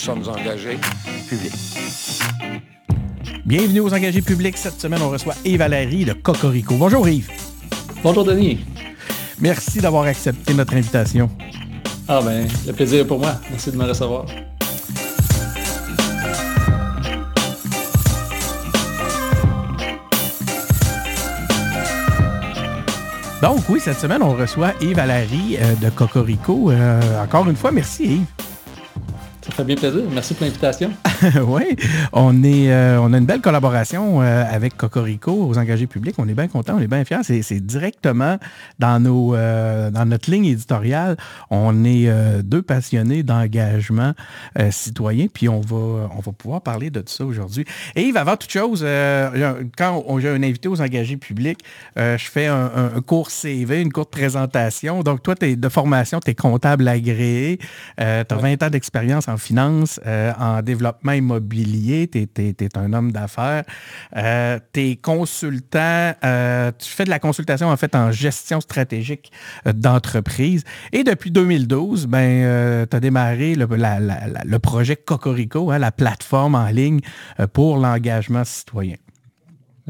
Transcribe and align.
sommes 0.00 0.26
engagés 0.28 0.78
publics. 1.28 1.52
Bienvenue 3.44 3.80
aux 3.80 3.92
engagés 3.92 4.22
publics. 4.22 4.56
Cette 4.56 4.80
semaine, 4.80 5.02
on 5.02 5.10
reçoit 5.10 5.34
Yves 5.44 5.58
Valérie 5.58 6.06
de 6.06 6.14
Cocorico. 6.14 6.74
Bonjour 6.76 7.06
Yves. 7.06 7.30
Bonjour 8.02 8.24
Denis. 8.24 8.64
Merci 9.38 9.78
d'avoir 9.80 10.04
accepté 10.04 10.54
notre 10.54 10.72
invitation. 10.74 11.28
Ah 12.08 12.20
ben, 12.24 12.48
le 12.66 12.72
plaisir 12.72 13.00
est 13.00 13.04
pour 13.04 13.18
moi. 13.18 13.34
Merci 13.50 13.72
de 13.72 13.76
me 13.76 13.84
recevoir. 13.84 14.24
Donc 23.42 23.68
oui, 23.68 23.80
cette 23.80 23.98
semaine, 23.98 24.22
on 24.22 24.34
reçoit 24.34 24.72
Yves 24.80 24.96
Valérie 24.96 25.58
euh, 25.60 25.74
de 25.74 25.90
Cocorico. 25.90 26.70
Euh, 26.70 27.22
encore 27.22 27.46
une 27.48 27.56
fois, 27.56 27.70
merci 27.70 28.04
Yves. 28.04 28.49
Fait 29.60 29.64
bien 29.66 29.76
plaisir. 29.76 30.04
Merci 30.10 30.32
pour 30.32 30.46
l'invitation. 30.46 30.90
oui, 31.46 31.76
on, 32.12 32.42
est, 32.42 32.72
euh, 32.72 32.98
on 33.00 33.12
a 33.12 33.18
une 33.18 33.26
belle 33.26 33.40
collaboration 33.40 34.22
euh, 34.22 34.44
avec 34.50 34.76
Cocorico 34.76 35.32
aux 35.32 35.58
engagés 35.58 35.86
publics. 35.86 36.14
On 36.18 36.28
est 36.28 36.34
bien 36.34 36.48
content, 36.48 36.76
on 36.78 36.80
est 36.80 36.86
bien 36.86 37.04
fiers. 37.04 37.42
C'est 37.42 37.60
directement 37.60 38.38
dans, 38.78 39.00
nos, 39.00 39.34
euh, 39.34 39.90
dans 39.90 40.06
notre 40.06 40.30
ligne 40.30 40.46
éditoriale. 40.46 41.16
On 41.50 41.84
est 41.84 42.10
deux 42.42 42.62
passionnés 42.62 43.22
d'engagement 43.22 44.14
citoyen, 44.70 45.26
puis 45.32 45.48
on 45.48 45.60
va, 45.60 46.08
on 46.16 46.20
va 46.20 46.32
pouvoir 46.32 46.60
parler 46.62 46.90
de 46.90 47.00
tout 47.00 47.12
ça 47.12 47.24
aujourd'hui. 47.24 47.64
Et 47.96 48.02
Yves, 48.02 48.16
avant 48.16 48.36
toute 48.36 48.50
chose, 48.50 48.84
quand 49.76 50.18
j'ai 50.18 50.28
un 50.28 50.42
invité 50.42 50.68
aux 50.68 50.80
engagés 50.80 51.16
publics, 51.16 51.60
je 51.96 52.30
fais 52.30 52.46
un, 52.46 53.00
cours 53.06 53.30
CV, 53.30 53.80
une 53.80 53.92
courte 53.92 54.10
présentation. 54.10 55.02
Donc, 55.02 55.22
toi, 55.22 55.34
es 55.42 55.56
de 55.56 55.68
formation, 55.68 56.20
tu 56.20 56.30
es 56.30 56.34
comptable 56.34 56.88
agréé, 56.88 57.58
tu 57.98 58.02
as 58.04 58.24
20 58.30 58.62
ans 58.62 58.70
d'expérience 58.70 59.28
en 59.28 59.36
finance, 59.36 60.00
en 60.38 60.62
développement 60.62 61.09
immobilier, 61.12 62.08
tu 62.08 62.18
es, 62.38 62.78
un 62.78 62.92
homme 62.92 63.12
d'affaires, 63.12 63.64
euh, 64.16 64.58
tu 64.72 64.80
es 64.80 64.96
consultant, 64.96 66.12
euh, 66.24 66.72
tu 66.78 66.88
fais 66.88 67.04
de 67.04 67.10
la 67.10 67.18
consultation 67.18 67.68
en 67.68 67.76
fait 67.76 67.94
en 67.94 68.10
gestion 68.10 68.60
stratégique 68.60 69.32
euh, 69.66 69.72
d'entreprise. 69.72 70.64
Et 70.92 71.04
depuis 71.04 71.30
2012, 71.30 72.06
ben, 72.06 72.86
tu 72.88 72.96
as 72.96 73.00
démarré 73.00 73.54
le, 73.54 74.58
projet 74.58 74.96
Cocorico, 74.96 75.70
hein, 75.70 75.78
la 75.78 75.92
plateforme 75.92 76.54
en 76.54 76.68
ligne 76.68 77.00
pour 77.52 77.78
l'engagement 77.78 78.44
citoyen. 78.44 78.96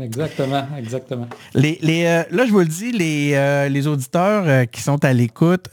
Exactement, 0.03 0.67
exactement. 0.79 1.29
Les, 1.55 1.79
euh, 1.83 2.23
là, 2.31 2.47
je 2.47 2.51
vous 2.51 2.61
le 2.61 2.67
dis, 2.67 2.93
les, 2.93 3.33
euh, 3.35 3.69
les 3.69 3.87
auditeurs 3.87 4.45
euh, 4.47 4.65
qui 4.65 4.81
sont 4.81 5.05
à 5.05 5.13
l'écoute, 5.13 5.69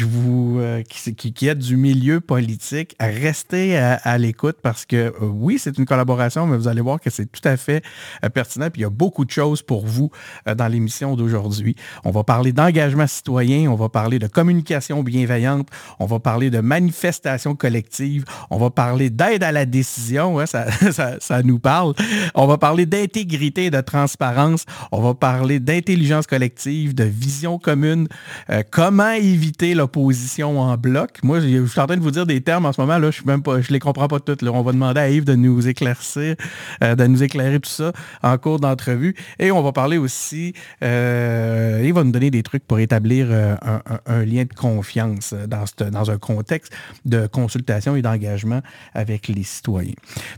vous 0.00 0.60
qui, 0.88 1.32
qui, 1.32 1.48
êtes 1.48 1.58
du 1.58 1.76
milieu 1.76 2.20
politique, 2.20 2.96
restez 3.00 3.76
à, 3.76 4.18
l'écoute 4.18 4.56
parce 4.62 4.84
que 4.86 5.12
oui, 5.20 5.58
c'est 5.58 5.76
une 5.78 5.84
collaboration, 5.84 6.46
mais 6.46 6.56
vous 6.56 6.68
allez 6.68 6.80
voir 6.80 7.00
que 7.00 7.10
c'est 7.10 7.30
tout 7.30 7.46
à 7.46 7.56
fait 7.56 7.84
pertinent. 8.32 8.70
Puis 8.70 8.80
il 8.80 8.84
y 8.84 8.86
a 8.86 8.90
beaucoup 8.90 9.24
de 9.24 9.30
choses 9.30 9.62
pour 9.62 9.86
vous 9.86 10.10
dans 10.46 10.68
l'émission 10.68 11.14
d'aujourd'hui. 11.16 11.76
On 12.04 12.10
va 12.10 12.24
parler 12.24 12.52
d'engagement 12.52 13.06
citoyen, 13.06 13.70
on 13.70 13.74
va 13.74 13.88
parler 13.88 14.18
de 14.18 14.26
communication 14.26 15.02
bienveillante, 15.02 15.68
on 15.98 16.06
va 16.06 16.18
parler 16.18 16.50
de 16.50 16.60
manifestation 16.60 17.54
collective, 17.54 18.24
on 18.50 18.58
va 18.58 18.70
parler 18.70 19.10
d'aide 19.10 19.42
à 19.42 19.52
la 19.52 19.66
décision, 19.66 20.38
hein, 20.38 20.46
ça, 20.46 20.66
ça 21.20 21.42
nous 21.42 21.58
parle. 21.58 21.94
On 22.34 22.46
va 22.46 22.58
parler 22.58 22.86
d'intégrité 22.86 23.67
de 23.70 23.80
transparence. 23.80 24.64
On 24.92 25.00
va 25.00 25.14
parler 25.14 25.60
d'intelligence 25.60 26.26
collective, 26.26 26.94
de 26.94 27.04
vision 27.04 27.58
commune, 27.58 28.08
euh, 28.50 28.62
comment 28.70 29.12
éviter 29.12 29.74
l'opposition 29.74 30.60
en 30.60 30.76
bloc? 30.76 31.18
Moi, 31.22 31.40
je 31.40 31.66
suis 31.66 31.80
en 31.80 31.86
train 31.86 31.96
de 31.96 32.02
vous 32.02 32.10
dire 32.10 32.26
des 32.26 32.40
termes 32.40 32.66
en 32.66 32.72
ce 32.72 32.80
moment, 32.80 32.98
là, 32.98 33.10
je 33.10 33.22
ne 33.22 33.72
les 33.72 33.78
comprends 33.78 34.08
pas 34.08 34.20
tous. 34.20 34.36
On 34.46 34.62
va 34.62 34.72
demander 34.72 35.00
à 35.00 35.10
Yves 35.10 35.24
de 35.24 35.34
nous 35.34 35.68
éclaircir, 35.68 36.36
euh, 36.82 36.94
de 36.94 37.06
nous 37.06 37.22
éclairer 37.22 37.60
tout 37.60 37.70
ça 37.70 37.92
en 38.22 38.36
cours 38.38 38.60
d'entrevue. 38.60 39.14
Et 39.38 39.50
on 39.50 39.62
va 39.62 39.72
parler 39.72 39.98
aussi, 39.98 40.52
euh, 40.82 41.82
il 41.84 41.92
va 41.92 42.04
nous 42.04 42.12
donner 42.12 42.30
des 42.30 42.42
trucs 42.42 42.66
pour 42.66 42.78
établir 42.78 43.28
un, 43.30 44.24
lien 44.24 44.44
de 44.44 44.54
confiance 44.54 45.34
dans, 45.46 45.64
dans 45.90 46.10
un 46.10 46.18
contexte 46.18 46.72
de 47.04 47.26
consultation 47.26 47.96
et 47.96 48.02
d'engagement 48.02 48.60
avec 48.94 49.28
les 49.28 49.42
citoyens. 49.42 49.94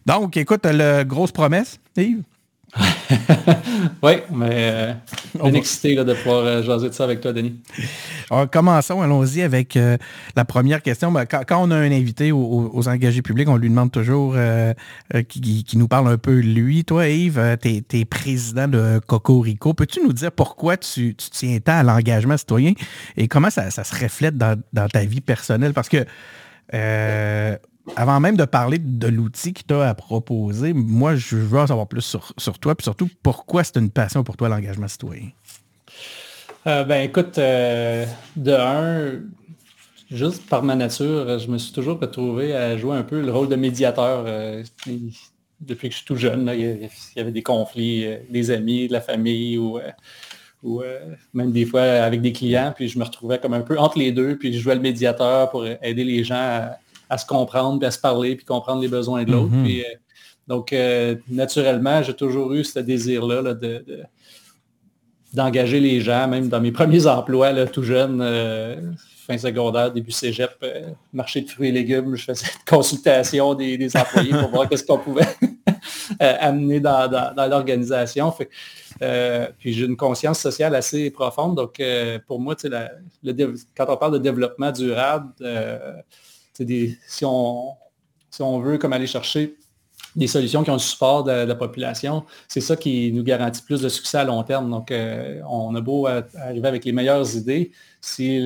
Donc, 0.07 0.37
écoute, 0.37 0.67
grosse 1.07 1.33
promesse, 1.33 1.79
Yves? 1.97 2.23
oui, 4.03 4.13
mais 4.31 4.49
euh, 4.53 4.93
on 5.41 5.53
est 5.53 5.59
excité 5.59 5.97
de 5.97 6.15
pouvoir 6.15 6.45
euh, 6.45 6.63
jaser 6.63 6.89
de 6.89 6.95
ça 6.95 7.05
avec 7.05 7.21
toi, 7.21 7.33
Denis. 7.33 7.61
Alors, 8.31 8.49
commençons, 8.49 9.03
allons-y 9.03 9.43
avec 9.43 9.77
euh, 9.77 9.97
la 10.37 10.45
première 10.45 10.83
question. 10.83 11.11
Ben, 11.11 11.27
quand, 11.27 11.45
on 11.51 11.71
a 11.71 11.77
un 11.77 11.91
invité 11.91 12.33
aux, 12.33 12.89
engagés 12.89 13.23
publics, 13.23 13.49
on 13.49 13.57
lui 13.57 13.69
demande 13.69 13.91
toujours 13.91 14.37
qui, 15.29 15.65
nous 15.75 15.89
parle 15.89 16.09
un 16.09 16.19
peu 16.19 16.37
de 16.37 16.49
lui. 16.49 16.85
Toi, 16.85 17.09
Yves, 17.09 17.59
tu 17.61 17.83
es, 17.93 18.05
président 18.05 18.69
de 18.69 19.01
Cocorico. 19.07 19.75
Peux-tu 19.75 20.01
nous 20.03 20.13
dire 20.13 20.33
pourquoi 20.33 20.77
tu, 20.77 21.15
tiens 21.15 21.59
tant 21.59 21.79
à 21.79 21.83
l'engagement 21.83 22.37
citoyen 22.37 22.73
et 23.17 23.29
comment 23.29 23.51
ça, 23.51 23.71
se 23.71 24.03
reflète 24.03 24.37
dans, 24.37 24.61
dans, 24.73 24.89
ta 24.89 25.05
vie 25.05 25.21
personnelle? 25.21 25.73
Parce 25.73 25.89
que 25.89 26.07
avant 27.97 28.21
même 28.21 28.37
de 28.37 28.45
parler 28.45 28.79
de 28.79 29.09
l'outil 29.09 29.53
qui 29.53 29.65
t'a 29.65 29.89
à 29.89 29.95
proposer, 29.95 30.73
moi, 30.73 31.17
je 31.17 31.37
veux 31.37 31.59
en 31.59 31.67
savoir 31.67 31.87
plus 31.87 32.17
sur, 32.37 32.59
toi, 32.59 32.75
puis 32.75 32.85
surtout, 32.85 33.09
pourquoi 33.23 33.65
c'est 33.65 33.77
une 33.77 33.91
passion 33.91 34.23
pour 34.23 34.37
toi, 34.37 34.49
l'engagement 34.49 34.89
citoyen? 34.89 35.29
Euh, 36.67 36.85
ben 36.85 37.03
écoute, 37.03 37.39
euh, 37.39 38.05
de 38.37 38.53
un, 38.53 39.21
juste 40.11 40.47
par 40.49 40.63
ma 40.63 40.77
nature, 40.77 41.39
je 41.39 41.49
me 41.51 41.57
suis 41.57 41.73
toujours 41.73 41.99
retrouvé 41.99 42.55
à 42.55 42.77
jouer 42.77 42.97
un 42.97 43.03
peu 43.03 43.21
le 43.21 43.33
rôle 43.33 43.49
de 43.49 43.57
médiateur. 43.57 44.25
Euh, 44.27 44.63
depuis 45.61 45.89
que 45.89 45.93
je 45.93 45.99
suis 45.99 46.07
tout 46.07 46.17
jeune, 46.17 46.51
il, 46.55 46.89
y 47.17 47.21
avait 47.21 47.33
des 47.33 47.43
conflits, 47.43 48.07
des 48.31 48.51
amis, 48.51 48.89
de 48.89 48.93
la 48.93 49.01
famille 49.01 49.59
ou, 49.59 49.79
ou 50.63 50.83
même 51.35 51.53
des 51.53 51.67
fois 51.67 51.83
avec 51.83 52.23
des 52.23 52.33
clients, 52.33 52.73
puis 52.75 52.89
je 52.89 52.99
me 52.99 53.05
retrouvais 53.05 53.39
comme 53.39 53.53
un 53.53 53.61
peu 53.61 53.79
entre 53.79 53.99
les 53.99 54.11
deux, 54.11 54.37
puis 54.37 54.55
je 54.55 54.59
jouais 54.59 54.75
le 54.75 54.81
médiateur 54.81 55.51
pour 55.51 55.67
aider 55.67 56.05
les 56.05 56.25
gens 56.25 56.37
à, 56.37 56.79
à 57.11 57.19
se 57.19 57.27
comprendre, 57.27 57.81
puis 57.81 57.87
à 57.87 57.91
se 57.91 57.99
parler, 57.99 58.37
puis 58.37 58.47
comprendre 58.47 58.81
les 58.81 58.89
besoins 58.89 59.25
de 59.25 59.33
l'autre. 59.33 59.53
Mm-hmm. 59.53 59.81
Euh, 59.81 59.97
donc, 60.47 60.73
euh, 60.73 61.17
naturellement, 61.29 62.03
j'ai 62.03 62.15
toujours 62.15 62.53
eu 62.53 62.65
ce 62.65 62.79
désir-là 62.79 63.53
de, 63.53 63.85
d'engager 65.35 65.81
les 65.81 66.01
gens, 66.01 66.29
même 66.29 66.49
dans 66.49 66.61
mes 66.61 66.71
premiers 66.81 67.09
emplois, 67.09 67.53
là, 67.53 67.67
tout 67.67 67.83
jeune, 67.83 68.21
euh, 68.23 68.93
fin 69.27 69.37
secondaire, 69.39 69.93
début 69.93 70.13
cégep, 70.13 70.65
marché 71.13 71.41
de 71.41 71.51
fruits 71.51 71.69
et 71.69 71.73
légumes, 71.73 72.15
je 72.15 72.25
faisais 72.25 72.47
une 72.47 72.77
consultation 72.77 73.55
des, 73.55 73.97
employés 73.97 74.31
pour 74.31 74.51
voir 74.51 74.69
qu'est-ce 74.69 74.85
qu'on 74.85 74.99
pouvait 74.99 75.27
amener 76.21 76.79
dans, 76.79 77.11
l'organisation. 77.49 78.33
puis 79.59 79.73
j'ai 79.73 79.85
une 79.85 79.97
conscience 79.97 80.39
sociale 80.39 80.77
assez 80.77 81.11
profonde. 81.11 81.57
Donc, 81.57 81.81
pour 82.27 82.41
moi, 82.41 82.55
quand 82.57 83.87
on 83.89 83.97
parle 83.97 84.13
de 84.15 84.19
développement 84.19 84.73
durable, 84.73 85.33
si, 86.67 87.25
on, 87.25 87.75
si 88.31 88.43
on 88.43 88.61
veut 88.61 88.79
comme 88.79 88.93
aller 88.93 89.07
chercher 89.07 89.57
des 90.17 90.27
solutions 90.27 90.65
qui 90.65 90.71
ont 90.71 90.75
le 90.75 90.79
support 90.79 91.25
de, 91.25 91.31
la 91.31 91.55
population, 91.55 92.25
c'est 92.49 92.61
ça 92.61 92.77
qui 92.77 93.13
nous 93.13 93.23
garantit 93.23 93.63
plus 93.63 93.81
de 93.81 93.89
succès 93.89 94.19
à 94.19 94.25
long 94.25 94.43
terme. 94.43 94.71
Donc, 94.71 94.91
euh, 94.91 95.41
on 95.49 95.75
a 95.75 95.81
beau 95.81 96.07
arriver 96.07 96.69
avec 96.69 96.85
les 96.85 96.93
meilleures 96.93 97.37
idées, 97.37 97.71
si 98.01 98.41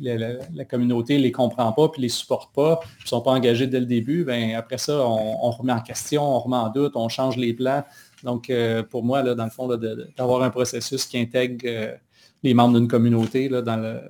la, 0.00 0.64
communauté 0.64 1.16
ne 1.16 1.22
les 1.22 1.32
comprend 1.32 1.72
pas, 1.72 1.88
puis 1.88 2.02
les 2.02 2.08
supporte 2.08 2.54
pas, 2.54 2.80
ne 3.02 3.08
sont 3.08 3.20
pas 3.20 3.30
engagés 3.30 3.66
dès 3.66 3.80
le 3.80 3.86
début, 3.86 4.24
ben, 4.24 4.54
après 4.54 4.78
ça, 4.78 4.98
on, 5.06 5.50
remet 5.50 5.72
en 5.72 5.80
question, 5.80 6.22
on 6.22 6.38
remet 6.40 6.56
en 6.56 6.70
doute, 6.70 6.92
on 6.96 7.08
change 7.08 7.36
les 7.36 7.54
plans. 7.54 7.84
Donc, 8.22 8.50
euh, 8.50 8.82
pour 8.82 9.04
moi, 9.04 9.22
là, 9.22 9.34
dans 9.34 9.44
le 9.44 9.50
fond, 9.50 9.68
d'avoir 10.16 10.42
un 10.42 10.50
processus 10.50 11.06
qui 11.06 11.18
intègre 11.18 11.64
euh, 11.66 11.94
les 12.42 12.54
membres 12.54 12.78
d'une 12.78 12.88
communauté 12.88 13.48
là, 13.48 13.62
dans 13.62 13.76
le 13.76 14.00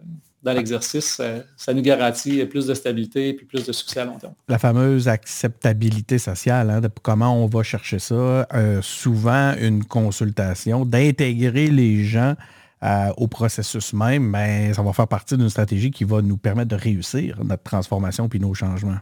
dans 0.42 0.52
l'exercice, 0.52 1.20
ça, 1.56 1.74
nous 1.74 1.82
garantit 1.82 2.44
plus 2.46 2.66
de 2.66 2.74
stabilité 2.74 3.28
et 3.28 3.34
plus 3.34 3.64
de 3.64 3.72
succès 3.72 4.00
à 4.00 4.04
long 4.04 4.18
terme. 4.18 4.34
La 4.48 4.58
fameuse 4.58 5.08
acceptabilité 5.08 6.18
sociale, 6.18 6.70
hein, 6.70 6.80
comment 7.02 7.36
on 7.42 7.46
va 7.46 7.62
chercher 7.62 7.98
ça, 7.98 8.46
euh, 8.54 8.80
souvent 8.82 9.54
une 9.60 9.84
consultation, 9.84 10.84
d'intégrer 10.84 11.68
les 11.68 12.04
gens 12.04 12.34
euh, 12.82 13.12
au 13.16 13.28
processus 13.28 13.92
même, 13.92 14.24
mais 14.24 14.74
ça 14.74 14.82
va 14.82 14.92
faire 14.92 15.06
partie 15.06 15.36
d'une 15.36 15.50
stratégie 15.50 15.92
qui 15.92 16.02
va 16.02 16.20
nous 16.20 16.36
permettre 16.36 16.70
de 16.70 16.76
réussir 16.76 17.44
notre 17.44 17.62
transformation 17.62 18.28
puis 18.28 18.40
nos 18.40 18.54
changements. 18.54 18.98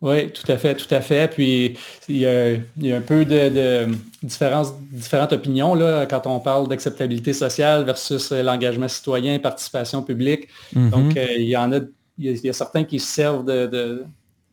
Oui, 0.00 0.30
tout 0.30 0.50
à 0.50 0.56
fait, 0.56 0.76
tout 0.76 0.92
à 0.94 1.00
fait. 1.00 1.28
Puis 1.28 1.76
il 2.08 2.18
y 2.18 2.26
a, 2.26 2.96
un 2.96 3.00
peu 3.00 3.24
de, 3.24 3.86
différentes 4.22 5.32
opinions 5.32 5.74
là, 5.74 6.06
quand 6.06 6.26
on 6.26 6.38
parle 6.38 6.68
d'acceptabilité 6.68 7.32
sociale 7.32 7.84
versus 7.84 8.30
euh, 8.30 8.42
l'engagement 8.42 8.88
citoyen, 8.88 9.38
participation 9.40 10.02
publique. 10.02 10.48
Mm-hmm. 10.74 10.90
Donc, 10.90 11.16
euh, 11.16 11.26
il 11.36 11.48
y 11.48 11.56
en 11.56 11.72
a, 11.72 11.80
il 12.16 12.36
y 12.36 12.48
a, 12.48 12.52
certains 12.52 12.84
qui 12.84 13.00
se 13.00 13.12
servent 13.12 13.44
de, 13.44 14.04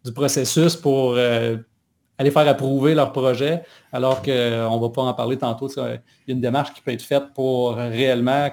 du 0.04 0.12
processus 0.12 0.76
pour 0.76 1.14
euh, 1.16 1.58
aller 2.18 2.32
faire 2.32 2.48
approuver 2.48 2.96
leur 2.96 3.12
projet, 3.12 3.62
alors 3.92 4.24
qu'on 4.24 4.32
ne 4.32 4.82
va 4.82 4.90
pas 4.90 5.04
en 5.04 5.14
parler 5.14 5.38
tantôt. 5.38 5.70
Il 5.70 5.84
y 6.28 6.32
a 6.32 6.34
une 6.34 6.42
démarche 6.42 6.74
qui 6.74 6.82
peut 6.82 6.92
être 6.92 7.04
faite 7.04 7.26
pour 7.36 7.76
réellement 7.76 8.50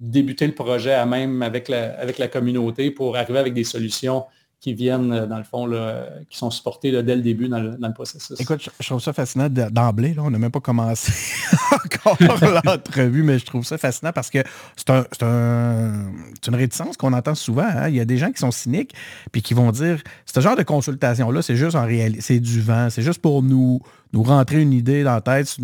débuter 0.00 0.46
le 0.46 0.54
projet 0.54 0.92
à 0.92 1.06
même 1.06 1.42
avec 1.42 1.68
la, 1.68 1.98
avec 1.98 2.18
la 2.18 2.28
communauté 2.28 2.90
pour 2.90 3.16
arriver 3.16 3.38
avec 3.38 3.54
des 3.54 3.64
solutions 3.64 4.24
qui 4.66 4.74
viennent, 4.74 5.26
dans 5.26 5.38
le 5.38 5.44
fond, 5.44 5.70
qui 6.28 6.36
sont 6.36 6.50
supportés 6.50 6.90
dès 7.04 7.14
le 7.14 7.22
début 7.22 7.46
dans 7.46 7.60
le, 7.60 7.92
processus. 7.94 8.40
Écoute, 8.40 8.68
je, 8.80 8.86
trouve 8.86 9.00
ça 9.00 9.12
fascinant 9.12 9.48
d'emblée. 9.48 10.16
On 10.18 10.28
n'a 10.28 10.38
même 10.38 10.50
pas 10.50 10.58
commencé 10.58 11.12
encore 11.72 12.18
l'entrevue, 12.64 13.22
mais 13.22 13.38
je 13.38 13.46
trouve 13.46 13.64
ça 13.64 13.78
fascinant 13.78 14.10
parce 14.12 14.28
que 14.28 14.40
c'est 14.74 15.22
une 15.22 16.54
réticence 16.56 16.96
qu'on 16.96 17.12
entend 17.12 17.36
souvent. 17.36 17.62
Hein. 17.62 17.90
Il 17.90 17.94
y 17.94 18.00
a 18.00 18.04
des 18.04 18.18
gens 18.18 18.32
qui 18.32 18.40
sont 18.40 18.50
cyniques 18.50 18.92
puis 19.30 19.40
qui 19.40 19.54
vont 19.54 19.70
dire 19.70 20.02
ce 20.24 20.40
genre 20.40 20.56
de 20.56 20.64
consultation-là, 20.64 21.42
c'est 21.42 21.54
juste 21.54 21.76
en 21.76 21.86
réalité, 21.86 22.20
c'est 22.20 22.40
du 22.40 22.60
vent, 22.60 22.90
c'est 22.90 23.02
juste 23.02 23.22
pour 23.22 23.44
nous 23.44 23.80
nous 24.12 24.22
rentrer 24.22 24.62
une 24.62 24.72
idée 24.72 25.02
dans 25.02 25.14
la 25.14 25.20
tête. 25.20 25.56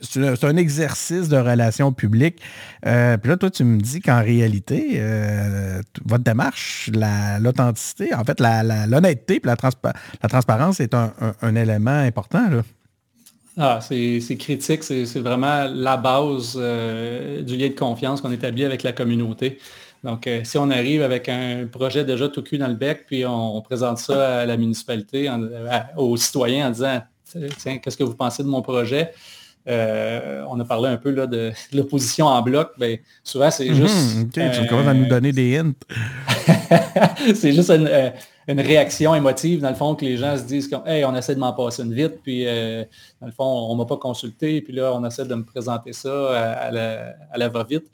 C'est 0.00 0.44
un 0.44 0.56
exercice 0.56 1.28
de 1.28 1.36
relations 1.36 1.92
publiques. 1.92 2.40
Euh, 2.86 3.16
puis 3.16 3.30
là, 3.30 3.36
toi, 3.36 3.50
tu 3.50 3.64
me 3.64 3.80
dis 3.80 4.00
qu'en 4.00 4.22
réalité, 4.22 4.94
euh, 4.96 5.80
votre 6.04 6.24
démarche, 6.24 6.90
l'authenticité, 7.40 8.14
en 8.14 8.24
fait, 8.24 8.40
l'honnêteté 8.40 9.36
et 9.36 9.40
la, 9.44 9.56
la, 10.22 10.28
transparence 10.28 10.80
est 10.80 10.94
un, 10.94 11.56
élément 11.56 11.90
important. 11.90 12.46
Ah, 13.58 13.80
c'est 13.80 14.36
critique, 14.38 14.82
c'est 14.82 15.20
vraiment 15.20 15.64
la 15.64 15.96
base 15.96 16.56
euh, 16.56 17.42
du 17.42 17.56
lien 17.56 17.68
de 17.68 17.74
confiance 17.74 18.20
qu'on 18.20 18.32
établit 18.32 18.64
avec 18.64 18.82
la 18.82 18.92
communauté. 18.92 19.58
Donc, 20.04 20.28
si 20.44 20.56
on 20.58 20.70
arrive 20.70 21.02
avec 21.02 21.28
un 21.28 21.66
projet 21.66 22.04
déjà 22.04 22.28
tout 22.28 22.42
cul 22.42 22.58
dans 22.58 22.68
le 22.68 22.74
bec, 22.74 23.06
puis 23.08 23.26
on, 23.26 23.60
présente 23.62 23.98
ça 23.98 24.40
à 24.40 24.46
la 24.46 24.56
municipalité, 24.56 25.28
aux 25.96 26.16
citoyens 26.16 26.68
en 26.68 26.70
disant 26.70 27.00
tiens, 27.58 27.78
qu'est-ce 27.78 27.96
que 27.96 28.04
vous 28.04 28.14
pensez 28.14 28.42
de 28.42 28.48
mon 28.48 28.62
projet? 28.62 29.12
Euh, 29.68 30.44
on 30.48 30.60
a 30.60 30.64
parlé 30.64 30.88
un 30.88 30.96
peu 30.96 31.10
là, 31.10 31.26
de, 31.26 31.52
l'opposition 31.72 32.26
en 32.26 32.40
bloc. 32.42 32.72
Ben, 32.78 32.98
souvent, 33.24 33.50
c'est 33.50 33.68
mhm, 33.68 33.74
juste. 33.74 34.32
tu 34.32 34.66
commences 34.68 34.86
à 34.86 34.94
nous 34.94 35.06
donner 35.06 35.32
des 35.32 35.58
hints. 35.58 35.72
c'est 37.34 37.52
juste 37.52 37.70
euh, 37.70 38.10
une, 38.46 38.60
réaction 38.60 39.14
émotive, 39.14 39.60
dans 39.60 39.70
le 39.70 39.74
fond, 39.74 39.94
que 39.96 40.04
les 40.04 40.16
gens 40.16 40.36
se 40.36 40.44
disent 40.44 40.68
comme 40.68 40.86
Hey, 40.86 41.04
on 41.04 41.14
essaie 41.16 41.34
de 41.34 41.40
m'en 41.40 41.52
passer 41.52 41.82
une 41.82 41.94
vite, 41.94 42.22
puis 42.22 42.46
euh, 42.46 42.84
dans 43.20 43.26
le 43.26 43.32
fond, 43.32 43.44
on 43.44 43.72
ne 43.72 43.78
m'a 43.78 43.86
pas 43.86 43.96
consulté, 43.96 44.60
puis 44.60 44.72
là, 44.72 44.92
on 44.94 45.04
essaie 45.04 45.24
de 45.24 45.34
me 45.34 45.44
présenter 45.44 45.92
ça 45.92 46.58
à, 46.60 46.70
la, 46.70 47.48
va-vite. 47.48 47.86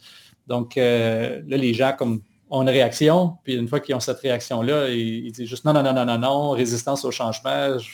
Donc 0.46 0.76
là, 0.76 1.38
les 1.46 1.72
gens 1.72 1.94
comme 1.96 2.20
ont 2.50 2.60
une 2.60 2.68
réaction, 2.68 3.38
puis 3.44 3.54
une 3.54 3.66
fois 3.66 3.80
qu'ils 3.80 3.94
ont 3.94 4.00
cette 4.00 4.18
réaction-là, 4.18 4.90
ils, 4.90 5.32
disent 5.32 5.48
juste 5.48 5.64
non, 5.64 5.72
non, 5.72 5.82
non, 5.82 5.94
non, 5.94 6.04
non, 6.04 6.18
non, 6.18 6.50
résistance 6.50 7.02
au 7.06 7.10
changement 7.10 7.78
je 7.78 7.88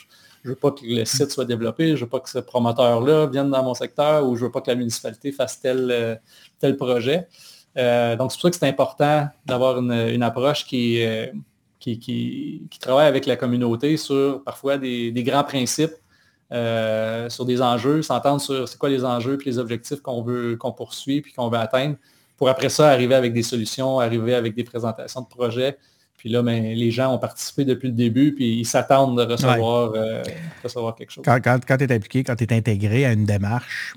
veux 0.44 0.54
pas 0.54 0.70
que 0.70 0.84
le 0.84 1.04
site 1.04 1.30
soit 1.30 1.44
développé, 1.44 1.96
je 1.96 2.04
veux 2.04 2.10
pas 2.10 2.20
que 2.20 2.30
ce 2.30 2.38
promoteur-là 2.38 3.26
vienne 3.26 3.50
dans 3.50 3.62
mon 3.62 3.74
secteur 3.74 4.26
ou 4.26 4.36
je 4.36 4.44
veux 4.44 4.50
pas 4.50 4.60
que 4.60 4.70
la 4.70 4.76
municipalité 4.76 5.32
fasse 5.32 5.60
tel, 5.60 5.90
euh, 5.90 6.14
tel 6.58 6.76
projet. 6.76 7.28
Euh, 7.76 8.16
donc, 8.16 8.32
c'est 8.32 8.36
pour 8.36 8.42
ça 8.42 8.50
que 8.50 8.56
c'est 8.56 8.68
important 8.68 9.28
d'avoir 9.46 9.78
une, 9.78 10.22
approche 10.22 10.66
euh, 10.72 11.26
qui, 11.78 11.98
qui, 11.98 12.78
travaille 12.80 13.06
avec 13.06 13.26
la 13.26 13.36
communauté 13.36 13.96
sur 13.96 14.42
parfois 14.44 14.78
des, 14.78 15.12
grands 15.24 15.44
principes, 15.44 15.94
sur 16.50 17.44
des 17.44 17.60
enjeux, 17.62 18.02
s'entendre 18.02 18.40
sur 18.40 18.68
c'est 18.68 18.78
quoi 18.78 18.88
les 18.88 19.04
enjeux 19.04 19.38
et 19.40 19.44
les 19.44 19.58
objectifs 19.58 20.00
qu'on 20.00 20.22
veut 20.22 20.56
qu'on 20.56 20.72
poursuit 20.72 21.20
puis 21.20 21.32
qu'on 21.32 21.48
veut 21.48 21.58
atteindre, 21.58 21.96
pour 22.36 22.48
après 22.48 22.68
ça 22.68 22.88
arriver 22.88 23.14
avec 23.14 23.32
des 23.32 23.42
solutions, 23.42 24.00
arriver 24.00 24.34
avec 24.34 24.54
des 24.54 24.64
présentations 24.64 25.20
de 25.20 25.26
projets, 25.26 25.76
puis 26.18 26.28
là, 26.28 26.42
ben, 26.42 26.74
les 26.74 26.90
gens 26.90 27.14
ont 27.14 27.18
participé 27.18 27.64
depuis 27.64 27.88
le 27.88 27.94
début, 27.94 28.34
puis 28.34 28.58
ils 28.58 28.66
s'attendent 28.66 29.16
de 29.16 29.22
recevoir, 29.22 29.92
euh, 29.94 30.22
recevoir, 30.64 30.96
quelque 30.96 31.12
chose. 31.12 31.24
Quand, 31.24 31.40
quand, 31.40 31.76
tu 31.78 31.84
es 31.84 31.92
impliqué, 31.92 32.24
quand 32.24 32.34
tu 32.34 32.42
es 32.42 32.52
intégré 32.52 33.06
à 33.06 33.12
une 33.12 33.24
démarche, 33.24 33.94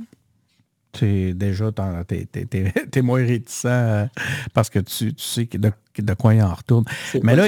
tu 0.92 1.34
déjà, 1.34 1.72
tu 2.08 2.16
es, 2.16 3.02
moins 3.02 3.26
réticent 3.26 3.66
euh, 3.66 4.06
parce 4.54 4.70
que 4.70 4.78
tu, 4.78 5.14
sais 5.18 5.50
de, 5.52 5.72
de, 5.98 6.14
quoi 6.14 6.36
il 6.36 6.44
en 6.44 6.54
retourne. 6.54 6.86
Mais 7.24 7.36
là, 7.36 7.48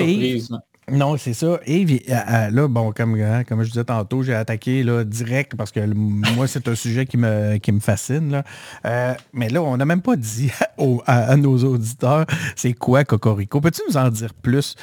non, 0.92 1.16
c'est 1.18 1.34
ça. 1.34 1.60
Et 1.66 1.86
euh, 1.86 2.14
euh, 2.14 2.50
là, 2.50 2.68
bon, 2.68 2.92
comme, 2.92 3.16
hein, 3.16 3.44
comme 3.46 3.64
je 3.64 3.70
disais 3.70 3.86
tantôt, 3.86 4.22
j'ai 4.22 4.34
attaqué 4.34 4.84
là, 4.84 5.04
direct 5.06 5.56
parce 5.56 5.72
que 5.72 5.80
moi, 5.86 6.46
c'est 6.48 6.68
un 6.68 6.76
sujet 6.76 7.06
qui 7.06 7.18
me, 7.18 7.58
qui 7.58 7.72
me 7.72 7.80
fascine. 7.80 8.44
Euh, 8.86 9.14
mais 9.32 9.48
là, 9.50 9.62
on 9.62 9.78
n'a 9.78 9.86
même 9.86 10.02
pas 10.02 10.18
dit 10.18 10.52
à, 11.08 11.38
nos 11.38 11.58
auditeurs 11.64 12.26
c'est 12.56 12.74
quoi 12.74 13.06
Cocorico. 13.06 13.62
Peux-tu 13.62 13.82
nous 13.90 13.98
en 13.98 14.10
dire 14.10 14.34
plus 14.34 14.76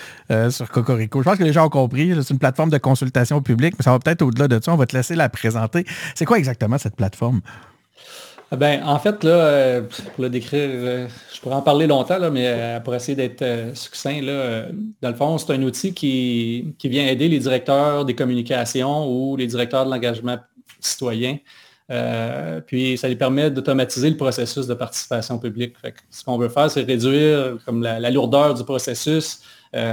sur 0.51 0.71
Cocorico? 0.71 1.21
Je 1.21 1.25
pense 1.25 1.39
que 1.39 1.45
les 1.45 1.53
gens 1.53 1.67
ont 1.67 1.71
compris. 1.71 2.15
C'est 2.23 2.31
une 2.33 2.39
plateforme 2.39 2.71
de 2.71 2.79
consultation 2.79 3.43
publique, 3.43 3.75
mais 3.79 3.85
ça 3.85 3.93
va 3.93 3.99
peut-être 3.99 4.23
au-delà 4.23 4.49
de 4.49 4.63
ça. 4.63 4.73
On 4.73 4.77
va 4.77 4.87
te 4.87 4.97
laisser 4.97 5.15
la 5.15 5.29
présenter. 5.29 5.85
C'est 6.15 6.25
quoi 6.25 6.39
exactement 6.39 6.79
cette 6.79 6.97
plateforme? 6.97 7.41
Ah 8.53 8.57
ben, 8.57 8.83
en 8.85 8.99
fait, 8.99 9.23
là, 9.23 9.31
euh, 9.31 9.83
pour 10.15 10.25
le 10.25 10.29
décrire, 10.29 10.69
euh, 10.73 11.09
je 11.33 11.41
pourrais 11.41 11.55
en 11.55 11.63
parler 11.63 11.87
longtemps, 11.87 12.19
là, 12.19 12.31
mais 12.31 12.47
euh, 12.49 12.81
pour 12.81 12.93
essayer 12.97 13.15
d'être 13.15 13.77
succinct, 13.77 14.21
là, 14.23 14.67
dans 15.01 15.09
le 15.11 15.15
fond, 15.15 15.39
c'est 15.39 15.53
un 15.53 15.63
outil 15.63 15.95
qui, 15.95 16.75
vient 16.83 17.07
aider 17.07 17.29
les 17.29 17.39
directeurs 17.39 18.05
des 18.05 18.17
communications 18.17 19.07
ou 19.09 19.37
les 19.37 19.47
directeurs 19.47 19.87
de 19.87 19.91
l'engagement 19.91 20.37
citoyen. 20.81 21.39
puis 22.67 22.99
ça 22.99 23.09
lui 23.09 23.17
permet 23.17 23.51
d'automatiser 23.53 24.11
le 24.11 24.17
processus 24.17 24.67
de 24.67 24.75
participation 24.75 25.39
publique. 25.39 25.75
ce 26.11 26.25
qu'on 26.25 26.39
veut 26.39 26.49
faire, 26.49 26.71
c'est 26.71 26.83
réduire 26.83 27.59
comme 27.65 27.83
la, 27.83 28.11
lourdeur 28.11 28.55
du 28.55 28.65
processus, 28.65 29.43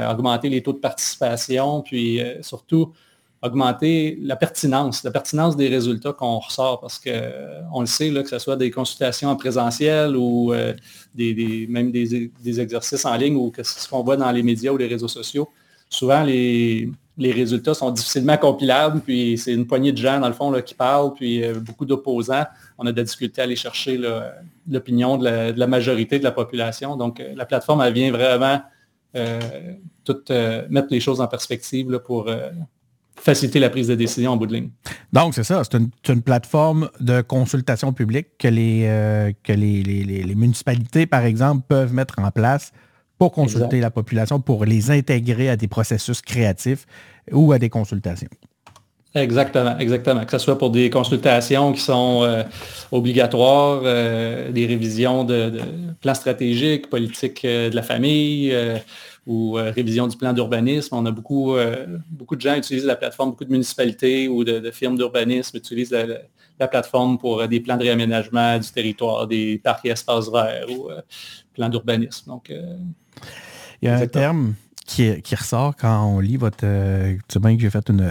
augmenter 0.09 0.49
les 0.49 0.63
taux 0.63 0.73
de 0.73 0.79
participation, 0.79 1.81
puis 1.81 2.21
surtout 2.41 2.93
augmenter 3.41 4.17
la 4.21 4.35
pertinence, 4.35 5.03
la 5.03 5.11
pertinence 5.11 5.55
des 5.55 5.67
résultats 5.67 6.13
qu'on 6.13 6.39
ressort, 6.39 6.79
parce 6.79 6.97
qu'on 6.97 7.11
euh, 7.11 7.79
le 7.79 7.85
sait, 7.85 8.09
là, 8.09 8.23
que 8.23 8.29
ce 8.29 8.39
soit 8.39 8.55
des 8.55 8.71
consultations 8.71 9.29
en 9.29 9.35
présentiel 9.35 10.15
ou 10.15 10.53
euh, 10.53 10.73
des, 11.13 11.67
même 11.69 11.91
des, 11.91 12.59
exercices 12.59 13.05
en 13.05 13.15
ligne 13.15 13.35
ou 13.35 13.51
que 13.51 13.63
ce 13.63 13.87
qu'on 13.87 14.03
voit 14.03 14.17
dans 14.17 14.31
les 14.31 14.41
médias 14.41 14.71
ou 14.71 14.77
les 14.77 14.87
réseaux 14.87 15.07
sociaux, 15.07 15.49
souvent 15.89 16.23
les, 16.23 16.89
résultats 17.19 17.75
sont 17.75 17.91
difficilement 17.91 18.37
compilables, 18.37 19.01
puis 19.01 19.37
c'est 19.37 19.53
une 19.53 19.67
poignée 19.67 19.91
de 19.91 19.97
gens, 19.97 20.19
dans 20.19 20.27
le 20.27 20.33
fond, 20.33 20.49
là, 20.49 20.63
qui 20.63 20.73
parlent, 20.73 21.13
puis 21.13 21.43
euh, 21.43 21.59
beaucoup 21.59 21.85
d'opposants. 21.85 22.45
On 22.79 22.87
a 22.87 22.91
de 22.91 22.97
la 22.97 23.03
difficulté 23.03 23.41
à 23.41 23.43
aller 23.43 23.55
chercher 23.55 23.99
l'opinion 24.67 25.17
de, 25.17 25.53
la 25.55 25.67
majorité 25.67 26.17
de 26.17 26.23
la 26.23 26.31
population. 26.31 26.95
Donc, 26.95 27.23
la 27.35 27.45
plateforme, 27.45 27.81
elle 27.81 27.93
vient 27.93 28.11
vraiment 28.11 28.61
tout, 30.03 30.23
mettre 30.69 30.87
les 30.91 30.99
choses 30.99 31.21
en 31.21 31.27
perspective 31.27 31.99
pour 32.05 32.29
faciliter 33.19 33.59
la 33.59 33.69
prise 33.69 33.87
de 33.87 33.95
décision 33.95 34.31
en 34.31 34.37
bout 34.37 34.47
de 34.47 34.53
ligne. 34.53 34.69
Donc, 35.11 35.33
c'est 35.33 35.43
ça. 35.43 35.61
C'est 35.63 35.77
une, 36.09 36.21
plateforme 36.21 36.89
de 36.99 37.21
consultation 37.21 37.93
publique 37.93 38.27
que, 38.37 38.47
les, 38.47 38.83
euh, 38.85 39.31
que 39.43 39.53
les, 39.53 40.35
municipalités, 40.35 41.05
par 41.05 41.25
exemple, 41.25 41.65
peuvent 41.67 41.93
mettre 41.93 42.15
en 42.19 42.31
place 42.31 42.71
pour 43.17 43.31
consulter 43.31 43.79
la 43.79 43.89
population, 43.89 44.39
pour 44.39 44.65
les 44.65 44.91
intégrer 44.91 45.49
à 45.49 45.57
des 45.57 45.67
processus 45.67 46.21
créatifs 46.21 46.85
ou 47.31 47.51
à 47.51 47.59
des 47.59 47.69
consultations. 47.69 48.29
Exactement, 49.15 49.77
exactement. 49.79 50.23
Que 50.25 50.31
ce 50.31 50.37
soit 50.37 50.57
pour 50.59 50.69
des 50.69 50.91
consultations 50.91 51.73
qui 51.73 51.81
sont 51.81 52.21
euh, 52.21 52.43
obligatoires, 52.91 53.81
euh, 53.83 54.51
des 54.51 54.67
révisions 54.67 55.23
de, 55.23 55.49
de, 55.49 55.61
plans 56.01 56.13
stratégiques, 56.13 56.89
politiques 56.89 57.43
de 57.43 57.75
la 57.75 57.81
famille, 57.81 58.55
ou 59.27 59.57
euh, 59.57 59.71
révision 59.71 60.07
du 60.07 60.15
plan 60.15 60.31
d'urbanisme. 60.31 60.95
On 60.95 61.05
a 61.05 61.11
beaucoup, 61.11 61.55
euh, 61.55 61.99
beaucoup 62.09 62.37
de 62.37 62.41
gens 62.41 62.55
utilisent 62.55 62.85
la 62.85 62.95
plateforme, 62.95 63.31
beaucoup 63.31 63.43
de 63.43 63.51
municipalités 63.51 64.29
ou 64.29 64.45
de, 64.45 64.71
firmes 64.71 64.95
d'urbanisme 64.95 65.57
utilisent 65.57 65.91
la, 65.91 66.67
plateforme 66.67 67.19
pour 67.19 67.41
euh, 67.41 67.47
des 67.47 67.59
plans 67.59 67.75
de 67.75 67.83
réaménagement 67.83 68.57
du 68.57 68.71
territoire, 68.71 69.27
des 69.27 69.59
parcs 69.61 69.85
et 69.85 69.89
espaces 69.89 70.31
verts 70.31 70.67
ou 70.71 70.87
plans 71.53 71.69
d'urbanisme. 71.69 72.31
Donc, 72.31 72.51
Il 73.81 73.85
y 73.85 73.89
a 73.89 73.97
un 73.97 74.07
terme 74.07 74.55
qui, 74.85 75.21
qui, 75.21 75.35
ressort 75.35 75.75
quand 75.75 76.05
on 76.05 76.19
lit 76.19 76.37
votre... 76.37 76.57
tu 76.59 77.19
sais 77.27 77.39
bien 77.39 77.55
que 77.55 77.61
j'ai 77.61 77.69
fait 77.69 77.89
une 77.89 78.09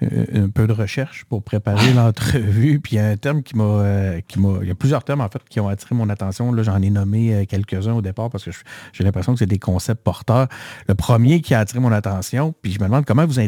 un 0.00 0.48
peu 0.48 0.66
de 0.66 0.72
recherche 0.72 1.24
pour 1.24 1.42
préparer 1.42 1.92
l'entrevue. 1.92 2.80
Puis 2.80 2.96
il 2.96 2.98
y 2.98 3.00
a 3.00 3.08
un 3.08 3.16
terme 3.16 3.42
qui 3.42 3.56
m'a, 3.56 3.64
euh, 3.64 4.20
qui 4.28 4.38
m'a. 4.38 4.58
Il 4.62 4.68
y 4.68 4.70
a 4.70 4.74
plusieurs 4.74 5.04
termes 5.04 5.20
en 5.20 5.28
fait 5.28 5.42
qui 5.48 5.60
ont 5.60 5.68
attiré 5.68 5.94
mon 5.94 6.08
attention. 6.08 6.52
Là, 6.52 6.62
j'en 6.62 6.80
ai 6.80 6.90
nommé 6.90 7.34
euh, 7.34 7.44
quelques-uns 7.44 7.94
au 7.94 8.02
départ 8.02 8.30
parce 8.30 8.44
que 8.44 8.50
j'ai 8.92 9.04
l'impression 9.04 9.32
que 9.32 9.40
c'est 9.40 9.46
des 9.46 9.58
concepts 9.58 10.02
porteurs. 10.02 10.48
Le 10.86 10.94
premier 10.94 11.40
qui 11.40 11.54
a 11.54 11.60
attiré 11.60 11.80
mon 11.80 11.92
attention, 11.92 12.54
puis 12.62 12.72
je 12.72 12.78
me 12.80 12.84
demande 12.84 13.04
comment 13.04 13.26
vous, 13.26 13.40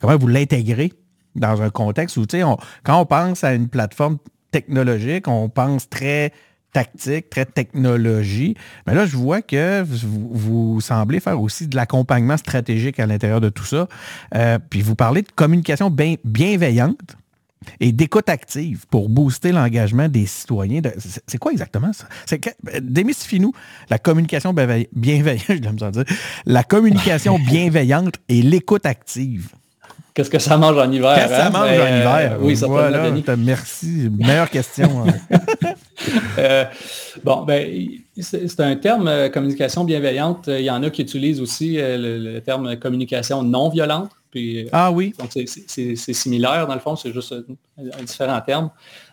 comment 0.00 0.16
vous 0.16 0.28
l'intégrez 0.28 0.92
dans 1.34 1.62
un 1.62 1.70
contexte 1.70 2.16
où, 2.16 2.26
tu 2.26 2.38
sais, 2.38 2.44
quand 2.84 3.00
on 3.00 3.06
pense 3.06 3.44
à 3.44 3.54
une 3.54 3.68
plateforme 3.68 4.18
technologique, 4.50 5.28
on 5.28 5.48
pense 5.48 5.88
très 5.88 6.32
tactique, 6.72 7.30
très 7.30 7.44
technologie. 7.44 8.54
Mais 8.86 8.94
là, 8.94 9.06
je 9.06 9.16
vois 9.16 9.42
que 9.42 9.82
vous, 9.82 10.80
semblez 10.80 11.20
faire 11.20 11.40
aussi 11.40 11.66
de 11.66 11.76
l'accompagnement 11.76 12.36
stratégique 12.36 13.00
à 13.00 13.06
l'intérieur 13.06 13.40
de 13.40 13.48
tout 13.48 13.64
ça. 13.64 13.88
Euh, 14.34 14.58
puis 14.70 14.82
vous 14.82 14.94
parlez 14.94 15.22
de 15.22 15.32
communication 15.34 15.94
bienveillante 16.24 17.16
et 17.80 17.92
d'écoute 17.92 18.28
active 18.28 18.86
pour 18.88 19.08
booster 19.08 19.52
l'engagement 19.52 20.08
des 20.08 20.26
citoyens. 20.26 20.80
C'est 21.26 21.38
quoi 21.38 21.52
exactement 21.52 21.92
ça? 21.92 22.06
Démystifie-nous 22.80 23.52
la 23.90 23.98
communication 23.98 24.54
bienveillante, 24.54 25.44
je 25.48 25.90
dire, 25.90 26.04
la 26.46 26.62
communication 26.62 27.38
bienveillante 27.50 28.14
et 28.28 28.42
l'écoute 28.42 28.86
active. 28.86 29.50
Qu'est-ce 30.18 30.30
que 30.30 30.40
ça 30.40 30.56
mange 30.56 30.76
en 30.76 30.90
hiver? 30.90 31.14
Qu'est-ce 31.14 31.28
que 31.28 31.34
ça 31.36 31.46
hein? 31.46 31.50
mange 31.50 31.68
Ben, 31.68 31.80
en 31.80 32.00
hiver? 32.00 32.38
oui, 32.40 32.56
ça 32.56 32.66
voilà, 32.66 33.08
Merci. 33.36 34.10
Meilleure 34.18 34.50
question. 34.50 35.04
hein. 35.06 35.38
euh, 36.38 36.64
bon, 37.22 37.44
ben, 37.44 37.88
c'est 38.20 38.58
un 38.58 38.74
terme 38.74 39.06
euh, 39.06 39.28
communication 39.28 39.84
bienveillante. 39.84 40.48
Il 40.48 40.62
y 40.62 40.70
en 40.72 40.82
a 40.82 40.90
qui 40.90 41.02
utilisent 41.02 41.40
aussi 41.40 41.78
euh, 41.78 41.96
le, 41.96 42.32
le, 42.32 42.40
terme 42.40 42.74
communication 42.78 43.44
non 43.44 43.68
violente. 43.68 44.10
Puis, 44.32 44.66
ah 44.72 44.90
oui. 44.90 45.14
Donc, 45.20 45.30
c'est 45.32 46.12
similaire, 46.12 46.66
dans 46.66 46.74
le 46.74 46.80
fond, 46.80 46.96
c'est 46.96 47.12
juste 47.12 47.32
un, 47.32 47.84
un, 48.00 48.02
différent 48.02 48.40
terme. 48.40 48.70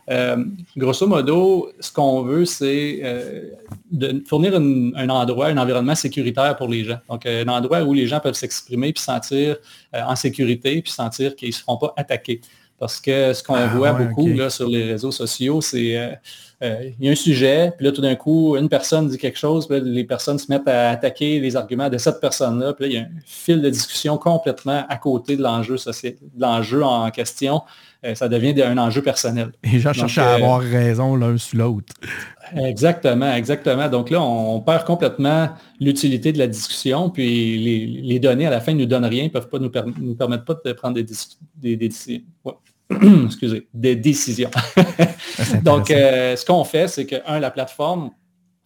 Euh, 0.09 0.45
grosso 0.77 1.07
modo, 1.07 1.71
ce 1.79 1.91
qu'on 1.91 2.21
veut, 2.21 2.45
c'est 2.45 2.99
euh, 3.03 3.49
de 3.91 4.23
fournir 4.27 4.55
un 4.55 5.09
endroit, 5.09 5.47
un 5.47 5.57
environnement 5.57 5.95
sécuritaire 5.95 6.55
pour 6.55 6.67
les 6.67 6.83
gens. 6.83 6.99
Donc, 7.09 7.25
un 7.25 7.47
endroit 7.47 7.81
où 7.83 7.93
les 7.93 8.07
gens 8.07 8.19
peuvent 8.19 8.35
s'exprimer, 8.35 8.93
puis 8.93 9.01
sentir 9.01 9.57
euh, 9.93 10.01
en 10.03 10.15
sécurité, 10.15 10.81
puis 10.81 10.91
sentir 10.91 11.35
qu'ils 11.35 11.49
ne 11.49 11.53
se 11.53 11.61
feront 11.61 11.77
pas 11.77 11.93
attaquer. 11.97 12.41
Parce 12.79 12.99
que 12.99 13.33
ce 13.33 13.41
qu'on 13.41 13.55
Ah, 13.55 13.67
voit 13.67 13.93
ouais, 13.93 14.05
beaucoup 14.05 14.27
là, 14.27 14.49
sur 14.49 14.67
les 14.67 14.83
réseaux 14.83 15.11
sociaux, 15.11 15.61
c'est 15.61 15.97
euh, 15.97 16.09
euh, 16.63 16.89
il 16.99 17.05
y 17.05 17.09
a 17.09 17.11
un 17.11 17.15
sujet, 17.15 17.73
puis 17.75 17.85
là, 17.85 17.91
tout 17.91 18.01
d'un 18.01 18.15
coup, 18.15 18.55
une 18.55 18.69
personne 18.69 19.07
dit 19.09 19.17
quelque 19.17 19.37
chose, 19.37 19.67
puis 19.67 19.77
là, 19.77 19.83
les 19.85 20.03
personnes 20.03 20.39
se 20.39 20.45
mettent 20.49 20.67
à 20.67 20.91
attaquer 20.91 21.39
les 21.39 21.55
arguments 21.55 21.89
de 21.89 21.97
cette 21.97 22.19
personne-là, 22.21 22.73
puis 22.73 22.85
là, 22.85 22.91
il 22.91 22.95
y 22.95 22.97
a 22.97 23.01
un 23.01 23.21
fil 23.25 23.61
de 23.61 23.69
discussion 23.69 24.17
complètement 24.17 24.85
à 24.87 24.97
côté 24.97 25.35
de 25.35 25.43
l'enjeu 25.43 25.77
social, 25.77 26.13
de 26.21 26.41
l'enjeu 26.41 26.83
en 26.83 27.09
question. 27.11 27.61
Euh, 28.05 28.13
ça 28.13 28.29
devient 28.29 28.61
un 28.61 28.77
enjeu 28.77 29.01
personnel. 29.01 29.51
Les 29.63 29.79
gens 29.79 29.91
cherchent 29.91 30.17
à 30.19 30.33
euh, 30.33 30.35
avoir 30.35 30.61
raison 30.61 31.15
l'un 31.15 31.37
sur 31.37 31.57
l'autre. 31.57 31.93
Exactement, 32.55 33.33
exactement. 33.33 33.89
Donc 33.89 34.09
là, 34.09 34.21
on, 34.21 34.61
perd 34.61 34.85
complètement 34.85 35.49
l'utilité 35.79 36.31
de 36.31 36.37
la 36.37 36.47
discussion, 36.47 37.09
puis 37.09 37.57
les, 37.57 37.85
les, 38.01 38.19
données 38.19 38.45
à 38.45 38.49
la 38.49 38.61
fin 38.61 38.73
ne 38.73 38.79
nous 38.79 38.85
donnent 38.85 39.05
rien, 39.05 39.23
ne 39.23 39.29
peuvent 39.29 39.49
pas 39.49 39.59
nous, 39.59 39.69
per 39.69 39.83
nous 39.97 40.15
permettre 40.15 40.45
pas 40.45 40.55
de 40.63 40.73
prendre 40.73 40.95
des, 40.95 41.03
des, 41.03 41.75
des, 41.75 41.89
des 41.89 42.25
ouais. 42.43 42.53
Excusez, 43.25 43.67
des 43.73 43.95
décisions. 43.95 44.51
Donc, 45.63 45.89
euh, 45.89 46.35
ce 46.35 46.45
qu'on 46.45 46.63
fait, 46.63 46.87
c'est 46.87 47.05
que, 47.05 47.15
un, 47.25 47.39
la 47.39 47.49
plateforme 47.49 48.11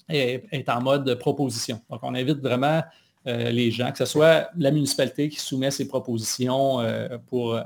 est, 0.10 0.44
est, 0.52 0.68
en 0.70 0.82
mode 0.82 1.16
proposition. 1.16 1.80
Donc, 1.90 2.00
on 2.04 2.14
invite 2.14 2.40
vraiment 2.40 2.82
euh, 3.28 3.50
les 3.52 3.70
gens, 3.70 3.92
que 3.92 3.98
ce 3.98 4.06
soit 4.06 4.50
la 4.58 4.72
municipalité 4.72 5.28
qui 5.28 5.40
soumet 5.40 5.72
ses 5.72 5.88
propositions 5.88 6.80
euh, 6.80 7.18
pour 7.28 7.54
re 7.54 7.64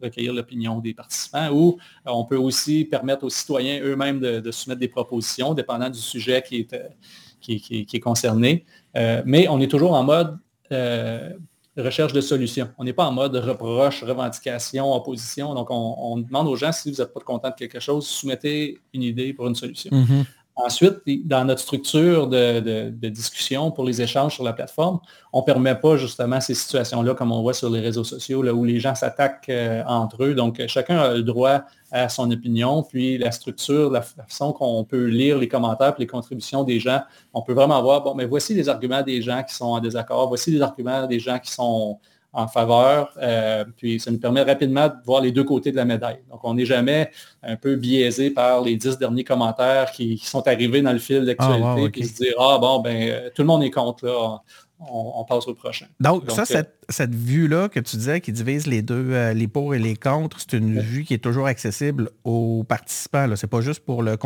recueillir 0.00 0.32
l'opinion 0.32 0.78
des 0.78 0.94
participants, 0.94 1.50
ou 1.52 1.78
on 2.04 2.24
peut 2.24 2.36
aussi 2.36 2.84
permettre 2.84 3.24
aux 3.24 3.30
citoyens 3.30 3.80
eux-mêmes 3.82 4.20
de, 4.20 4.50
soumettre 4.50 4.80
des 4.80 4.88
propositions, 4.88 5.54
dépendant 5.54 5.90
du 5.90 5.98
sujet 5.98 6.42
qui 6.46 6.60
est, 6.60 6.72
euh, 6.72 7.98
concerné. 8.00 8.64
Euh, 8.96 9.22
mais 9.24 9.48
on 9.48 9.60
est 9.60 9.68
toujours 9.68 9.92
en 9.94 10.04
mode 10.04 10.38
euh, 10.72 11.32
recherche 11.76 12.12
de 12.12 12.20
solutions. 12.20 12.68
On 12.78 12.84
n'est 12.84 12.92
pas 12.92 13.06
en 13.06 13.12
mode 13.12 13.36
reproche, 13.36 14.02
revendication, 14.02 14.92
opposition. 14.94 15.54
Donc, 15.54 15.68
on, 15.70 16.18
demande 16.18 16.48
aux 16.48 16.56
gens, 16.56 16.72
si 16.72 16.90
vous 16.90 16.96
n'êtes 16.96 17.12
pas 17.12 17.20
content 17.20 17.50
de 17.50 17.54
quelque 17.54 17.80
chose, 17.80 18.06
soumettez 18.06 18.78
une 18.94 19.02
idée 19.02 19.32
pour 19.32 19.46
une 19.46 19.54
solution. 19.54 19.90
Mm 19.92 20.04
-hmm. 20.04 20.24
Ensuite, 20.58 21.02
dans 21.26 21.44
notre 21.44 21.60
structure 21.60 22.28
de, 22.28 22.88
discussion 23.10 23.70
pour 23.70 23.84
les 23.84 24.00
échanges 24.00 24.36
sur 24.36 24.42
la 24.42 24.54
plateforme, 24.54 25.00
on 25.34 25.40
ne 25.40 25.44
permet 25.44 25.74
pas 25.74 25.98
justement 25.98 26.40
ces 26.40 26.54
situations-là 26.54 27.14
comme 27.14 27.30
on 27.30 27.42
voit 27.42 27.52
sur 27.52 27.68
les 27.68 27.80
réseaux 27.80 28.04
sociaux, 28.04 28.40
là, 28.40 28.54
où 28.54 28.64
les 28.64 28.80
gens 28.80 28.94
s'attaquent 28.94 29.50
euh, 29.50 29.82
entre 29.86 30.24
eux. 30.24 30.34
Donc, 30.34 30.62
chacun 30.66 30.96
a 30.96 31.14
le 31.14 31.22
droit 31.22 31.64
à 31.92 32.08
son 32.08 32.30
opinion, 32.30 32.82
puis 32.82 33.18
la 33.18 33.32
structure, 33.32 33.90
la 33.90 34.00
façon 34.00 34.54
qu'on 34.54 34.82
peut 34.84 35.04
lire 35.04 35.36
les 35.36 35.46
commentaires, 35.46 35.94
puis 35.94 36.04
les 36.04 36.08
contributions 36.08 36.64
des 36.64 36.80
gens, 36.80 37.02
on 37.34 37.42
peut 37.42 37.52
vraiment 37.52 37.82
voir, 37.82 38.02
bon, 38.02 38.14
mais 38.14 38.24
voici 38.24 38.54
les 38.54 38.70
arguments 38.70 39.02
des 39.02 39.20
gens 39.20 39.42
qui 39.42 39.54
sont 39.54 39.66
en 39.66 39.80
désaccord, 39.80 40.26
voici 40.28 40.50
les 40.50 40.62
arguments 40.62 41.06
des 41.06 41.20
gens 41.20 41.38
qui 41.38 41.52
sont 41.52 41.98
en 42.36 42.48
faveur. 42.48 43.12
Euh, 43.16 43.64
puis 43.78 43.98
ça 43.98 44.10
nous 44.10 44.18
permet 44.18 44.42
rapidement 44.42 44.88
de 44.88 44.94
voir 45.04 45.22
les 45.22 45.32
deux 45.32 45.42
côtés 45.42 45.72
de 45.72 45.76
la 45.76 45.86
médaille. 45.86 46.18
Donc, 46.30 46.40
on 46.44 46.52
n'est 46.52 46.66
jamais 46.66 47.10
un 47.42 47.56
peu 47.56 47.76
biaisé 47.76 48.30
par 48.30 48.60
les 48.60 48.76
dix 48.76 48.98
derniers 48.98 49.24
commentaires 49.24 49.90
qui, 49.90 50.16
qui 50.16 50.26
sont 50.26 50.46
arrivés 50.46 50.82
dans 50.82 50.92
le 50.92 50.98
fil 50.98 51.24
d'actualité, 51.24 51.64
Ah, 51.64 51.74
wow, 51.74 51.82
okay. 51.84 51.90
puis 51.90 52.04
se 52.04 52.22
dire, 52.22 52.34
ah 52.38 52.58
bon, 52.60 52.80
ben, 52.80 53.08
euh, 53.08 53.30
tout 53.34 53.40
le 53.40 53.48
monde 53.48 53.64
est 53.64 53.70
contre, 53.70 54.04
là. 54.04 54.42
On, 54.78 55.12
on, 55.20 55.24
passe 55.24 55.46
au 55.48 55.54
prochain. 55.54 55.86
Donc, 56.00 56.26
Donc 56.26 56.36
ça, 56.36 56.42
euh, 56.42 56.44
cette, 56.44 56.74
cette 56.90 57.14
vue-là 57.14 57.68
que 57.70 57.80
tu 57.80 57.96
disais 57.96 58.20
qui 58.20 58.30
divise 58.30 58.66
les 58.66 58.82
deux, 58.82 59.06
euh, 59.10 59.32
les 59.32 59.48
pour 59.48 59.74
et 59.74 59.78
les 59.78 59.96
contre, 59.96 60.38
c'est 60.38 60.52
une 60.56 60.76
Ouais. 60.76 60.82
vue 60.82 61.04
qui 61.04 61.14
est 61.14 61.18
toujours 61.24 61.46
accessible 61.46 62.10
aux 62.24 62.62
participants. 62.68 63.26
Ce 63.34 63.46
n'est 63.46 63.50
pas 63.50 63.62
juste 63.62 63.80
pour 63.80 64.02
le, 64.02 64.16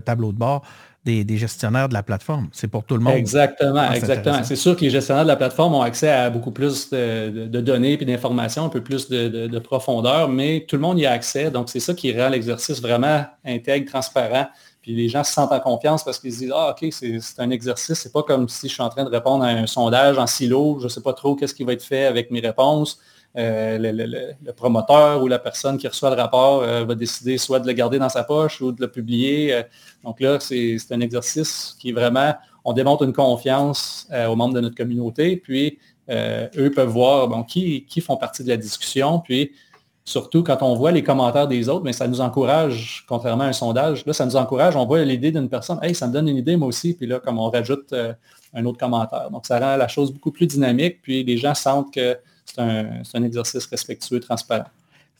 tableau 0.00 0.32
de 0.32 0.38
bord 0.38 0.62
des, 1.04 1.24
des 1.24 1.36
gestionnaires 1.36 1.88
de 1.90 1.94
la 1.94 2.02
plateforme. 2.02 2.48
C'est 2.52 2.68
pour 2.68 2.84
tout 2.84 2.94
le 2.96 3.02
monde. 3.02 3.14
Exactement, 3.16 3.86
Ah, 3.86 3.94
exactement. 3.96 4.42
C'est 4.44 4.56
sûr 4.56 4.76
que 4.76 4.80
les 4.80 4.90
gestionnaires 4.90 5.24
de 5.24 5.28
la 5.28 5.36
plateforme 5.36 5.74
ont 5.74 5.82
accès 5.82 6.08
à 6.10 6.30
beaucoup 6.30 6.52
plus 6.52 6.88
de, 6.88 7.28
de- 7.28 7.46
de 7.46 7.60
données 7.60 7.92
et 8.00 8.04
d'informations, 8.04 8.64
un 8.64 8.68
peu 8.70 8.82
plus 8.82 9.08
de, 9.10 9.28
de- 9.28 9.46
de 9.46 9.58
profondeur, 9.58 10.30
mais 10.30 10.64
tout 10.66 10.76
le 10.76 10.82
monde 10.82 10.98
y 10.98 11.04
a 11.06 11.12
accès. 11.12 11.50
Donc, 11.50 11.68
c'est 11.68 11.80
ça 11.80 11.92
qui 11.92 12.18
rend 12.18 12.30
l'exercice 12.30 12.80
vraiment 12.80 13.26
intègre, 13.44 13.90
transparent. 13.90 14.48
Les 14.88 15.08
gens 15.08 15.22
se 15.22 15.32
sentent 15.32 15.52
en 15.52 15.60
confiance 15.60 16.02
parce 16.02 16.18
qu'ils 16.18 16.32
se 16.32 16.38
disent 16.38 16.52
Ah, 16.54 16.74
OK, 16.74 16.88
c'est 16.90 17.20
un 17.38 17.50
exercice. 17.50 17.98
C'est 17.98 18.12
pas 18.12 18.22
comme 18.22 18.48
si 18.48 18.68
je 18.68 18.74
suis 18.74 18.82
en 18.82 18.88
train 18.88 19.04
de 19.04 19.10
répondre 19.10 19.44
à 19.44 19.48
un 19.48 19.66
sondage 19.66 20.18
en 20.18 20.26
silo. 20.26 20.78
Je 20.78 20.84
ne 20.84 20.88
sais 20.88 21.02
pas 21.02 21.12
trop 21.12 21.34
qu'est-ce 21.36 21.54
qui 21.54 21.64
va 21.64 21.74
être 21.74 21.82
fait 21.82 22.06
avec 22.06 22.30
mes 22.30 22.40
réponses. 22.40 22.98
Euh, 23.36 23.78
le, 23.78 24.52
promoteur 24.52 25.22
ou 25.22 25.28
la 25.28 25.38
personne 25.38 25.76
qui 25.76 25.86
reçoit 25.86 26.08
le 26.10 26.16
rapport 26.16 26.62
euh, 26.62 26.84
va 26.84 26.94
décider 26.94 27.36
soit 27.36 27.60
de 27.60 27.66
le 27.66 27.72
garder 27.72 27.98
dans 27.98 28.08
sa 28.08 28.24
poche 28.24 28.60
ou 28.60 28.72
de 28.72 28.80
le 28.80 28.90
publier. 28.90 29.52
Euh, 29.52 29.62
donc 30.02 30.20
là, 30.20 30.40
c'est 30.40 30.78
un 30.90 31.00
exercice 31.00 31.76
qui 31.78 31.90
est 31.90 31.92
vraiment, 31.92 32.34
on 32.64 32.72
démontre 32.72 33.04
une 33.04 33.12
confiance 33.12 34.08
aux 34.28 34.34
membres 34.34 34.54
de 34.54 34.60
notre 34.60 34.76
communauté, 34.76 35.36
puis 35.36 35.78
eux 36.10 36.72
peuvent 36.74 36.88
voir 36.88 37.28
bon, 37.28 37.42
qui, 37.42 37.84
qui 37.84 38.00
font 38.00 38.16
partie 38.16 38.42
de 38.42 38.48
la 38.48 38.56
discussion, 38.56 39.20
puis 39.20 39.52
surtout 40.08 40.42
quand 40.42 40.62
on 40.62 40.74
voit 40.74 40.90
les 40.90 41.02
commentaires 41.02 41.46
des 41.46 41.68
autres, 41.68 41.84
mais 41.84 41.92
ça 41.92 42.08
nous 42.08 42.20
encourage, 42.20 43.04
contrairement 43.06 43.44
à 43.44 43.48
un 43.48 43.52
sondage, 43.52 44.06
là, 44.06 44.12
ça 44.12 44.24
nous 44.24 44.36
encourage, 44.36 44.74
on 44.74 44.86
voit 44.86 45.04
l'idée 45.04 45.30
d'une 45.30 45.48
personne, 45.48 45.78
hey, 45.82 45.94
ça 45.94 46.06
me 46.06 46.12
donne 46.12 46.28
une 46.28 46.38
idée 46.38 46.56
moi 46.56 46.68
aussi, 46.68 46.94
puis 46.94 47.06
là, 47.06 47.20
comme 47.20 47.38
on 47.38 47.50
rajoute 47.50 47.92
euh, 47.92 48.14
un 48.54 48.64
autre 48.64 48.78
commentaire. 48.78 49.30
Donc, 49.30 49.44
ça 49.46 49.58
rend 49.58 49.76
la 49.76 49.86
chose 49.86 50.10
beaucoup 50.12 50.32
plus 50.32 50.46
dynamique, 50.46 51.02
puis 51.02 51.22
les 51.22 51.36
gens 51.36 51.54
sentent 51.54 51.92
que 51.92 52.16
c'est 52.46 52.60
un, 52.60 53.22
exercice 53.22 53.66
respectueux, 53.66 54.20
transparent. 54.20 54.70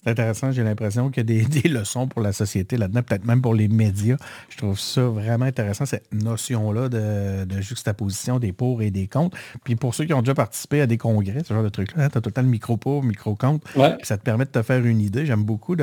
C'est 0.05 0.11
intéressant, 0.11 0.53
j'ai 0.53 0.63
l'impression 0.63 1.11
qu'il 1.11 1.29
y 1.29 1.41
a 1.41 1.45
des, 1.45 1.61
des 1.63 1.69
leçons 1.69 2.07
pour 2.07 2.23
la 2.23 2.33
société 2.33 2.77
là-dedans, 2.77 3.03
peut-être 3.03 3.25
même 3.25 3.43
pour 3.43 3.55
les 3.55 3.69
médias. 3.69 4.17
Je 4.49 4.57
trouve 4.59 4.79
ça 4.79 5.03
vraiment 5.03 5.45
intéressant, 5.45 5.87
cette 5.87 6.13
notion-là 6.13 6.89
de, 6.89 7.45
de 7.45 7.61
juxtaposition 7.61 8.39
des 8.39 8.53
pour 8.53 8.81
et 8.83 8.91
des 8.91 9.09
contre. 9.09 9.37
Puis 9.65 9.75
pour 9.77 9.95
ceux 9.95 10.05
qui 10.05 10.15
ont 10.15 10.23
déjà 10.23 10.35
participé 10.35 10.81
à 10.81 10.87
des 10.87 10.99
congrès, 10.99 11.43
ce 11.47 11.53
genre 11.53 11.65
de 11.65 11.69
truc-là, 11.69 12.05
hein, 12.05 12.09
tu 12.11 12.19
as 12.19 12.21
tout 12.21 12.29
le 12.29 12.33
temps 12.33 12.43
le 12.43 12.49
micro 12.49 12.77
pour, 12.77 13.03
micro 13.03 13.35
contre. 13.35 13.67
Ouais. 13.77 13.97
Puis 13.97 14.07
ça 14.07 14.17
te 14.17 14.23
permet 14.23 14.45
de 14.45 14.51
te 14.51 14.63
faire 14.63 14.85
une 14.85 15.01
idée. 15.01 15.27
J'aime 15.27 15.45
beaucoup 15.45 15.75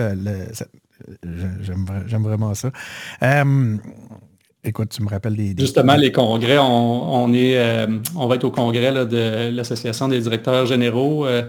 j'aime 1.24 1.86
vra- 1.86 2.08
j'aime 2.08 2.24
vraiment 2.24 2.54
ça. 2.54 2.72
Euh, 3.24 3.78
écoute, 4.64 4.90
tu 4.90 5.04
me 5.04 5.10
rappelles 5.10 5.36
des... 5.36 5.54
des- 5.54 5.62
Justement, 5.64 5.96
les 5.96 6.12
congrès, 6.12 6.58
on, 6.58 7.14
on 7.26 7.34
est, 7.34 7.58
euh, 7.58 8.00
on 8.16 8.28
va 8.28 8.36
être 8.36 8.44
au 8.46 8.52
congrès 8.52 8.92
là, 8.92 9.06
de 9.06 9.50
l'Association 9.52 10.08
des 10.08 10.22
directeurs 10.22 10.66
généraux 10.66 11.26
euh, 11.26 11.44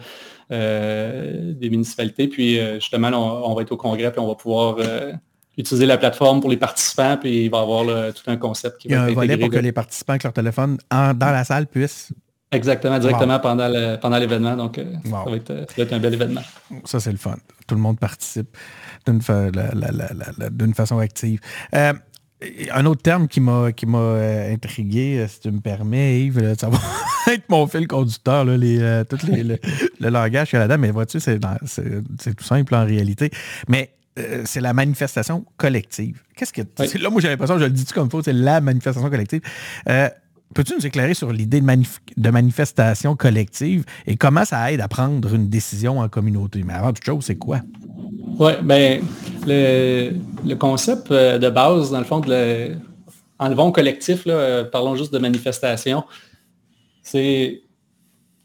des 0.50 1.70
municipalités. 1.70 2.28
Puis 2.28 2.58
euh, 2.58 2.74
justement, 2.76 3.10
là, 3.10 3.18
on, 3.18 3.50
on 3.50 3.54
va 3.54 3.62
être 3.62 3.72
au 3.72 3.76
congrès, 3.76 4.10
puis 4.10 4.20
on 4.20 4.28
va 4.28 4.34
pouvoir 4.34 4.76
euh, 4.78 5.12
utiliser 5.58 5.86
la 5.86 5.98
plateforme 5.98 6.40
pour 6.40 6.50
les 6.50 6.56
participants, 6.58 7.16
puis 7.20 7.44
il 7.46 7.50
va 7.50 7.58
y 7.58 7.62
avoir 7.62 7.84
là, 7.84 8.12
tout 8.12 8.22
un 8.30 8.36
concept 8.36 8.78
qui 8.78 8.88
Il 8.88 8.92
y 8.92 8.94
a 8.94 8.98
va 8.98 9.04
un 9.04 9.08
être 9.08 9.14
volet 9.14 9.32
intégré. 9.34 9.48
pour 9.48 9.58
que 9.58 9.64
les 9.64 9.72
participants 9.72 10.12
avec 10.12 10.22
leur 10.24 10.32
téléphone 10.32 10.78
en- 10.90 11.14
dans 11.14 11.30
la 11.30 11.44
salle 11.44 11.66
puissent... 11.66 12.12
Exactement, 12.52 12.96
directement 13.00 13.40
pendant 13.40 13.66
le- 13.68 13.96
pendant 13.96 14.18
l'événement. 14.18 14.54
Donc, 14.56 14.78
euh, 14.78 14.84
Wow. 15.06 15.24
ça, 15.24 15.30
va 15.30 15.36
être, 15.36 15.50
euh, 15.50 15.64
ça 15.68 15.74
va 15.78 15.82
être 15.82 15.92
un 15.94 15.98
bel 15.98 16.14
événement. 16.14 16.42
Ça, 16.84 17.00
c'est 17.00 17.10
le 17.10 17.16
fun. 17.18 17.34
Tout 17.66 17.74
le 17.74 17.80
monde 17.80 17.98
participe 17.98 18.56
d'une 19.04 19.20
fa- 19.20 19.50
façon 20.74 20.98
active. 21.00 21.40
Euh, 21.74 21.92
un 22.72 22.84
autre 22.86 23.02
terme 23.02 23.28
qui 23.28 23.40
m'a 23.40 23.72
qui 23.72 23.86
m'a 23.86 23.98
euh, 23.98 24.52
intrigué, 24.52 25.18
euh, 25.20 25.28
si 25.28 25.40
tu 25.40 25.50
me 25.50 25.60
permets, 25.60 26.20
Yves, 26.22 26.40
là, 26.40 26.54
ça 26.54 26.68
va 26.68 26.78
être 27.32 27.48
mon 27.48 27.66
fil 27.66 27.88
conducteur, 27.88 28.44
là, 28.44 28.56
les, 28.56 28.78
euh, 28.80 29.04
tout 29.04 29.18
les- 29.26 29.42
le, 29.42 29.58
le 30.00 30.08
langage 30.10 30.50
qu'il 30.50 30.58
y 30.58 30.62
a 30.62 30.66
là-dedans, 30.66 30.80
mais 30.80 30.90
vois-tu, 30.90 31.18
c'est 31.20 31.38
tout 31.40 32.44
simple 32.44 32.74
en 32.74 32.84
réalité. 32.84 33.30
Mais 33.68 33.90
euh, 34.18 34.42
c'est 34.44 34.60
la 34.60 34.72
manifestation 34.74 35.44
collective. 35.56 36.22
Qu'est-ce 36.36 36.52
que. 36.52 36.62
Oui. 36.78 36.88
Là, 37.00 37.10
moi, 37.10 37.20
j'ai 37.20 37.28
l'impression, 37.28 37.58
je 37.58 37.64
le 37.64 37.70
dis 37.70 37.84
comme 37.86 38.06
il 38.06 38.10
faut, 38.10 38.22
c'est 38.22 38.32
la 38.32 38.60
manifestation 38.60 39.08
collective. 39.10 39.40
Peux-tu 40.56 40.72
nous 40.74 40.86
éclairer 40.86 41.12
sur 41.12 41.30
l'idée 41.34 41.60
de, 41.60 41.66
manif- 41.66 42.00
de 42.16 42.30
manifestation 42.30 43.14
collective 43.14 43.84
et 44.06 44.16
comment 44.16 44.46
ça 44.46 44.72
aide 44.72 44.80
à 44.80 44.88
prendre 44.88 45.34
une 45.34 45.50
décision 45.50 45.98
en 45.98 46.08
communauté? 46.08 46.62
Mais 46.64 46.72
avant 46.72 46.94
toute 46.94 47.04
chose, 47.04 47.24
c'est 47.26 47.36
quoi? 47.36 47.60
Oui, 48.38 48.52
ben 48.62 49.02
le, 49.46 50.54
concept 50.54 51.10
euh, 51.10 51.38
de 51.38 51.50
base, 51.50 51.90
dans 51.90 51.98
le 51.98 52.06
fond, 52.06 52.20
de 52.20 52.30
le, 52.30 52.76
enlevons 53.38 53.70
collectif, 53.70 54.24
là, 54.24 54.32
euh, 54.32 54.64
parlons 54.64 54.96
juste 54.96 55.12
de 55.12 55.18
manifestation. 55.18 56.04
C'est 57.02 57.60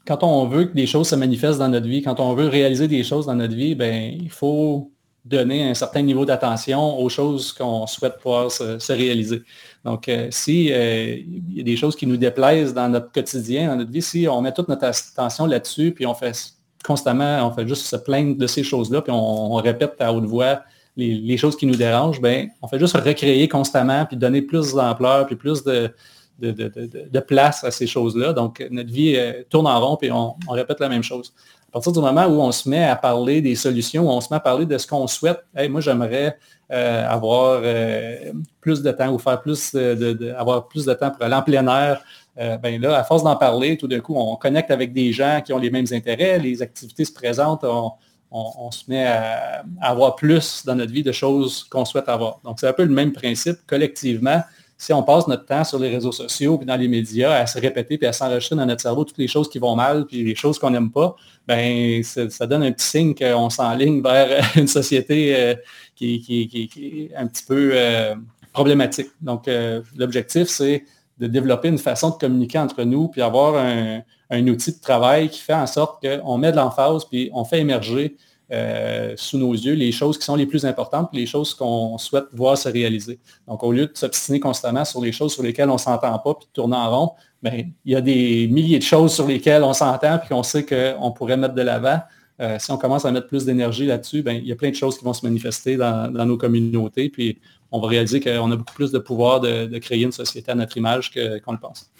quand 0.06 0.22
on 0.22 0.46
veut 0.48 0.66
que 0.66 0.74
des 0.74 0.86
choses 0.86 1.08
se 1.08 1.14
manifestent 1.14 1.60
dans 1.60 1.70
notre 1.70 1.88
vie, 1.88 2.02
quand 2.02 2.20
on 2.20 2.34
veut 2.34 2.48
réaliser 2.48 2.88
des 2.88 3.04
choses 3.04 3.24
dans 3.24 3.36
notre 3.36 3.54
vie, 3.54 3.74
ben 3.74 4.12
il 4.20 4.30
faut 4.30 4.92
donner 5.24 5.66
un 5.66 5.72
certain 5.72 6.02
niveau 6.02 6.26
d'attention 6.26 6.98
aux 6.98 7.08
choses 7.08 7.52
qu'on 7.52 7.86
souhaite 7.86 8.18
pouvoir 8.18 8.50
se 8.50 8.92
réaliser. 8.92 9.40
Donc, 9.84 10.08
euh, 10.08 10.30
euh, 10.48 11.16
y 11.50 11.60
a 11.60 11.62
des 11.64 11.76
choses 11.76 11.96
qui 11.96 12.06
nous 12.06 12.16
déplaisent 12.16 12.72
dans 12.72 12.88
notre 12.88 13.10
quotidien, 13.10 13.68
dans 13.68 13.76
notre 13.76 13.90
vie, 13.90 14.02
si 14.02 14.28
on 14.28 14.40
met 14.40 14.52
toute 14.52 14.68
notre 14.68 14.84
attention 14.84 15.46
là-dessus, 15.46 15.92
puis 15.92 16.06
on 16.06 16.14
fait 16.14 16.54
constamment, 16.84 17.46
on 17.46 17.52
fait 17.52 17.66
juste 17.66 17.86
se 17.86 17.96
plaindre 17.96 18.36
de 18.36 18.46
ces 18.46 18.62
choses-là, 18.62 19.02
puis 19.02 19.12
on, 19.12 19.54
répète 19.56 19.94
à 20.00 20.12
haute 20.12 20.24
voix 20.24 20.62
les, 20.96 21.36
choses 21.36 21.56
qui 21.56 21.66
nous 21.66 21.74
dérangent, 21.74 22.20
ben, 22.20 22.48
on 22.60 22.68
fait 22.68 22.78
juste 22.78 22.96
recréer 22.96 23.48
constamment, 23.48 24.04
puis 24.04 24.16
donner 24.16 24.42
plus 24.42 24.74
d'ampleur, 24.74 25.26
puis 25.26 25.36
plus 25.36 25.64
de, 25.64 25.90
de, 26.38 27.20
place 27.20 27.64
à 27.64 27.70
ces 27.70 27.86
choses-là. 27.86 28.32
Donc, 28.32 28.64
notre 28.70 28.90
vie 28.90 29.14
euh, 29.16 29.42
tourne 29.48 29.66
en 29.66 29.80
rond, 29.80 29.96
puis 29.96 30.10
on, 30.12 30.34
répète 30.48 30.80
la 30.80 30.88
même 30.88 31.02
chose. 31.02 31.32
À 31.72 31.80
partir 31.80 31.92
du 31.92 32.00
moment 32.00 32.26
où 32.26 32.42
on 32.42 32.52
se 32.52 32.68
met 32.68 32.84
à 32.84 32.96
parler 32.96 33.40
des 33.40 33.54
solutions, 33.54 34.06
où 34.06 34.10
on 34.10 34.20
se 34.20 34.28
met 34.30 34.36
à 34.36 34.40
parler 34.40 34.66
de 34.66 34.76
ce 34.76 34.86
qu'on 34.86 35.06
souhaite, 35.06 35.42
moi, 35.70 35.80
j'aimerais 35.80 36.36
euh, 36.70 37.08
avoir 37.08 37.62
euh, 37.64 38.30
plus 38.60 38.82
de 38.82 38.92
temps 38.92 39.10
ou 39.10 39.18
faire 39.18 39.40
plus 39.40 39.72
de, 39.72 40.34
avoir 40.36 40.68
plus 40.68 40.84
de 40.84 40.92
temps 40.92 41.10
pour 41.10 41.22
aller 41.22 41.34
en 41.34 41.40
plein 41.40 41.66
air, 41.66 42.02
ben 42.36 42.78
là, 42.78 42.98
à 42.98 43.04
force 43.04 43.24
d'en 43.24 43.36
parler, 43.36 43.78
tout 43.78 43.88
d'un 43.88 44.00
coup, 44.00 44.14
on 44.16 44.36
connecte 44.36 44.70
avec 44.70 44.92
des 44.92 45.12
gens 45.12 45.40
qui 45.42 45.54
ont 45.54 45.58
les 45.58 45.70
mêmes 45.70 45.86
intérêts, 45.92 46.38
les 46.38 46.60
activités 46.60 47.06
se 47.06 47.12
présentent, 47.12 47.64
on, 47.64 48.70
se 48.70 48.84
met 48.88 49.06
à, 49.06 49.64
avoir 49.80 50.14
plus 50.16 50.64
dans 50.66 50.74
notre 50.74 50.92
vie 50.92 51.02
de 51.02 51.12
choses 51.12 51.64
qu'on 51.64 51.86
souhaite 51.86 52.08
avoir. 52.08 52.40
Donc, 52.44 52.60
c'est 52.60 52.68
un 52.68 52.72
peu 52.74 52.84
le 52.84 52.94
même 52.94 53.12
principe 53.12 53.58
collectivement 53.66 54.42
si 54.82 54.92
on 54.92 55.04
passe 55.04 55.28
notre 55.28 55.46
temps 55.46 55.62
sur 55.62 55.78
les 55.78 55.88
réseaux 55.88 56.10
sociaux 56.10 56.58
puis 56.58 56.66
dans 56.66 56.74
les 56.74 56.88
médias 56.88 57.34
à 57.34 57.46
se 57.46 57.56
répéter 57.60 57.98
puis 57.98 58.06
à 58.08 58.12
s'enregistrer 58.12 58.56
dans 58.56 58.66
notre 58.66 58.80
cerveau 58.80 59.04
toutes 59.04 59.18
les 59.18 59.28
choses 59.28 59.48
qui 59.48 59.60
vont 59.60 59.76
mal 59.76 60.06
puis 60.06 60.24
les 60.24 60.34
choses 60.34 60.58
qu'on 60.58 60.70
n'aime 60.70 60.90
pas, 60.90 61.14
ben 61.46 62.02
ça 62.02 62.46
donne 62.48 62.64
un 62.64 62.72
petit 62.72 62.86
signe 62.86 63.14
qu'on 63.14 63.48
s'enligne 63.48 64.02
vers 64.02 64.44
une 64.56 64.66
société 64.66 65.36
euh, 65.36 65.54
qui, 65.94 67.08
est 67.12 67.16
un 67.16 67.28
petit 67.28 67.44
peu 67.44 67.70
euh, 67.74 68.16
problématique. 68.52 69.10
Donc, 69.20 69.46
euh, 69.46 69.82
l'objectif, 69.96 70.48
c'est 70.48 70.82
de 71.16 71.28
développer 71.28 71.68
une 71.68 71.78
façon 71.78 72.10
de 72.10 72.16
communiquer 72.16 72.58
entre 72.58 72.82
nous 72.82 73.06
puis 73.06 73.22
avoir 73.22 73.54
un, 73.54 74.00
un 74.30 74.48
outil 74.48 74.72
de 74.72 74.80
travail 74.80 75.28
qui 75.28 75.38
fait 75.38 75.54
en 75.54 75.68
sorte 75.68 76.04
qu'on 76.04 76.38
met 76.38 76.50
de 76.50 76.56
l'emphase 76.56 77.04
puis 77.04 77.30
on 77.32 77.44
fait 77.44 77.60
émerger 77.60 78.16
euh, 78.52 79.14
sous 79.16 79.38
nos 79.38 79.52
yeux 79.52 79.72
les 79.72 79.92
choses 79.92 80.18
qui 80.18 80.24
sont 80.24 80.36
les 80.36 80.44
plus 80.44 80.66
importantes, 80.66 81.08
les 81.14 81.24
choses 81.24 81.54
qu'on 81.54 81.96
souhaite 81.96 82.26
voir 82.34 82.58
se 82.58 82.68
réaliser. 82.68 83.18
Donc, 83.48 83.62
au 83.62 83.72
lieu 83.72 83.86
de 83.86 83.92
s'obstiner 83.94 84.40
constamment 84.40 84.84
sur 84.84 85.00
les 85.00 85.10
choses 85.10 85.32
sur 85.32 85.42
lesquelles 85.42 85.70
on 85.70 85.74
ne 85.74 85.78
s'entend 85.78 86.18
pas, 86.18 86.34
puis 86.34 86.46
de 86.46 86.52
tourner 86.52 86.76
en 86.76 86.90
rond, 86.90 87.12
ben, 87.42 87.72
il 87.84 87.92
y 87.92 87.96
a 87.96 88.02
des 88.02 88.48
milliers 88.48 88.78
de 88.78 88.84
choses 88.84 89.14
sur 89.14 89.26
lesquelles 89.26 89.62
on 89.62 89.72
s'entend, 89.72 90.18
puis 90.18 90.28
qu'on 90.28 90.42
sait 90.42 90.66
qu'on 90.66 91.12
pourrait 91.12 91.38
mettre 91.38 91.54
de 91.54 91.62
l'avant. 91.62 92.00
Euh, 92.40 92.58
si 92.58 92.70
on 92.70 92.76
commence 92.76 93.06
à 93.06 93.10
mettre 93.10 93.26
plus 93.26 93.46
d'énergie 93.46 93.86
là-dessus, 93.86 94.22
ben, 94.22 94.32
il 94.32 94.46
y 94.46 94.52
a 94.52 94.56
plein 94.56 94.70
de 94.70 94.74
choses 94.74 94.98
qui 94.98 95.04
vont 95.04 95.14
se 95.14 95.24
manifester 95.24 95.78
dans, 95.78 96.12
nos 96.12 96.36
communautés, 96.36 97.08
puis 97.08 97.38
on 97.70 97.80
va 97.80 97.88
réaliser 97.88 98.20
qu'on 98.20 98.50
a 98.52 98.56
beaucoup 98.56 98.74
plus 98.74 98.92
de 98.92 98.98
pouvoir 98.98 99.40
de, 99.40 99.78
créer 99.78 100.02
une 100.02 100.12
société 100.12 100.52
à 100.52 100.54
notre 100.54 100.76
image 100.76 101.10
qu'on 101.42 101.52
le 101.52 101.58
pense. 101.58 101.90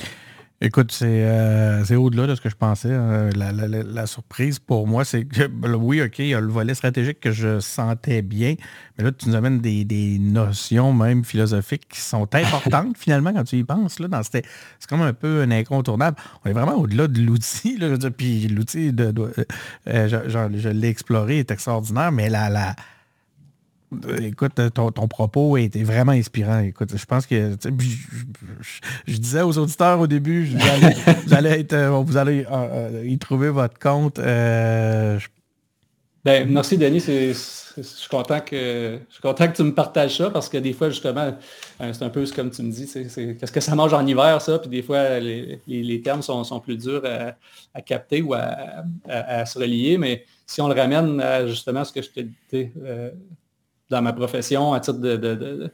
Écoute, 0.64 0.96
euh, 1.02 1.82
c'est 1.84 1.96
au-delà 1.96 2.28
de 2.28 2.36
ce 2.36 2.40
que 2.40 2.48
je 2.48 2.54
pensais. 2.54 2.94
Hein. 2.94 3.30
La, 3.34 4.06
surprise 4.06 4.60
pour 4.60 4.86
moi, 4.86 5.04
c'est 5.04 5.24
que, 5.24 5.46
ben, 5.48 5.74
oui, 5.74 6.00
OK, 6.00 6.20
il 6.20 6.28
y 6.28 6.34
a 6.34 6.40
le 6.40 6.46
volet 6.46 6.72
stratégique 6.74 7.18
que 7.18 7.32
je 7.32 7.58
sentais 7.58 8.22
bien, 8.22 8.54
mais 8.96 9.02
là, 9.02 9.10
tu 9.10 9.28
nous 9.28 9.34
amènes 9.34 9.60
des, 9.60 10.18
notions 10.20 10.92
même 10.92 11.24
philosophiques 11.24 11.88
qui 11.88 12.00
sont 12.00 12.28
importantes 12.32 12.96
finalement 12.96 13.32
quand 13.32 13.42
tu 13.42 13.56
y 13.56 13.64
penses. 13.64 13.98
Là, 13.98 14.06
dans 14.06 14.22
c'est 14.22 14.44
comme 14.88 15.02
un 15.02 15.12
peu 15.12 15.42
un 15.42 15.50
incontournable. 15.50 16.16
On 16.44 16.50
est 16.50 16.52
vraiment 16.52 16.76
au-delà 16.76 17.08
de 17.08 17.20
l'outil. 17.20 17.76
Puis 18.16 18.46
l'outil, 18.46 18.92
de, 18.92 19.12
euh, 19.88 20.08
je, 20.08 20.58
je 20.58 20.68
l'ai 20.68 20.88
exploré, 20.88 21.40
est 21.40 21.50
extraordinaire, 21.50 22.12
mais 22.12 22.30
la, 22.30 22.48
la, 22.48 22.76
Écoute, 24.22 24.60
ton, 24.74 24.90
propos 25.08 25.56
était 25.56 25.82
vraiment 25.82 26.12
inspirant. 26.12 26.60
Écoute, 26.60 26.90
je 26.96 27.04
pense 27.04 27.26
que 27.26 27.56
je, 29.06 29.16
disais 29.18 29.42
aux 29.42 29.58
auditeurs 29.58 30.00
au 30.00 30.06
début, 30.06 30.46
vous 31.26 31.34
allez, 31.34 31.50
être, 31.60 31.72
euh, 31.72 31.90
vous 31.90 32.16
allez 32.16 32.44
euh, 32.50 32.50
euh, 32.50 33.06
y 33.06 33.18
trouver 33.18 33.50
votre 33.50 33.78
compte. 33.78 34.18
ben, 34.18 35.20
merci 36.48 36.78
Denis, 36.78 37.00
je 37.00 37.32
suis 37.82 38.08
content 38.08 38.40
que 38.40 38.98
je 39.08 39.12
suis 39.12 39.22
content 39.22 39.48
que 39.48 39.56
tu 39.56 39.62
me 39.62 39.74
partages 39.74 40.18
ça 40.18 40.30
parce 40.30 40.48
que 40.48 40.58
des 40.58 40.72
fois 40.72 40.90
justement 40.90 41.36
c'est 41.78 42.02
un 42.02 42.10
peu 42.10 42.24
comme 42.34 42.50
tu 42.50 42.62
me 42.62 42.70
dis, 42.70 42.86
qu'est-ce 42.86 43.52
que 43.52 43.60
ça 43.60 43.74
mange 43.74 43.92
en 43.92 44.06
hiver 44.06 44.40
ça, 44.40 44.58
puis 44.58 44.70
des 44.70 44.82
fois 44.82 45.18
les, 45.18 46.02
termes 46.04 46.22
sont, 46.22 46.60
plus 46.60 46.76
durs 46.76 47.02
à, 47.74 47.80
capter 47.80 48.22
ou 48.22 48.34
à, 48.34 49.44
se 49.46 49.58
relier, 49.58 49.98
mais 49.98 50.24
si 50.46 50.60
on 50.60 50.68
le 50.68 50.74
ramène 50.74 51.20
à 51.20 51.46
justement 51.46 51.84
ce 51.84 51.92
que 51.92 52.02
je 52.02 52.10
te 52.10 52.20
disais 52.20 52.72
dans 53.92 54.02
ma 54.02 54.12
profession 54.12 54.72
à 54.72 54.80
titre 54.80 54.98
de, 54.98 55.70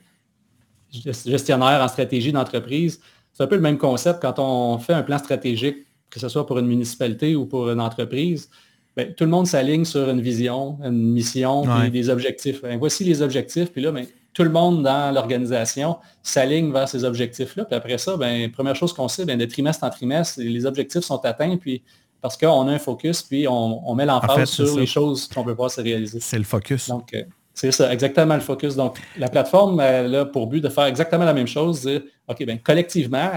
gestionnaire 0.92 1.80
en 1.82 1.88
stratégie 1.88 2.32
d'entreprise. 2.32 3.00
C'est 3.32 3.42
un 3.42 3.46
peu 3.46 3.54
le 3.54 3.62
même 3.62 3.78
concept 3.78 4.20
quand 4.20 4.38
on 4.38 4.78
fait 4.78 4.92
un 4.92 5.02
plan 5.02 5.18
stratégique, 5.18 5.76
que 6.10 6.18
ce 6.18 6.28
soit 6.28 6.46
pour 6.46 6.58
une 6.58 6.66
municipalité 6.66 7.36
ou 7.36 7.46
pour 7.46 7.70
une 7.70 7.80
entreprise. 7.80 8.50
Ben, 8.96 9.14
tout 9.14 9.24
le 9.24 9.30
monde 9.30 9.46
s'aligne 9.46 9.84
sur 9.84 10.08
une 10.10 10.20
vision, 10.20 10.78
une 10.82 11.12
mission, 11.12 11.64
et 11.84 11.90
des 11.90 12.10
objectifs. 12.10 12.62
Ben, 12.62 12.78
voici 12.78 13.04
les 13.04 13.22
objectifs, 13.22 13.70
puis 13.70 13.80
là, 13.80 13.92
ben, 13.92 14.06
tout 14.32 14.42
le 14.42 14.50
monde 14.50 14.82
dans 14.82 15.14
l'organisation 15.14 15.98
s'aligne 16.22 16.72
vers 16.72 16.88
ces 16.88 17.04
objectifs-là. 17.04 17.64
Puis 17.64 17.76
après 17.76 17.98
ça, 17.98 18.18
première 18.52 18.74
chose 18.74 18.92
qu'on 18.92 19.08
sait, 19.08 19.24
de 19.24 19.44
trimestre 19.44 19.84
en 19.84 19.90
trimestre, 19.90 20.40
les 20.40 20.66
objectifs 20.66 21.02
sont 21.02 21.24
atteints, 21.24 21.56
puis 21.56 21.82
parce 22.20 22.36
qu'on 22.36 22.66
a 22.66 22.72
un 22.72 22.78
focus, 22.78 23.22
puis 23.22 23.46
on, 23.48 23.94
met 23.94 24.06
l'emphase 24.06 24.50
sur 24.50 24.76
les 24.76 24.86
choses 24.86 25.28
qu'on 25.28 25.44
peut 25.44 25.54
pas 25.54 25.68
se 25.68 25.80
réaliser. 25.80 26.18
C'est 26.20 26.38
le 26.38 26.44
focus. 26.44 26.88
Donc, 26.88 27.14
euh, 27.14 27.22
c'est 27.58 27.72
ça, 27.72 27.92
exactement 27.92 28.36
le 28.36 28.40
focus. 28.40 28.76
Donc, 28.76 28.98
la 29.16 29.28
plateforme, 29.28 29.80
elle 29.80 30.14
a 30.14 30.24
pour 30.24 30.46
but 30.46 30.60
de 30.60 30.68
faire 30.68 30.84
exactement 30.84 31.24
la 31.24 31.32
même 31.32 31.48
chose, 31.48 31.80
dire, 31.80 32.02
OK, 32.28 32.44
bien, 32.44 32.56
collectivement, 32.58 33.30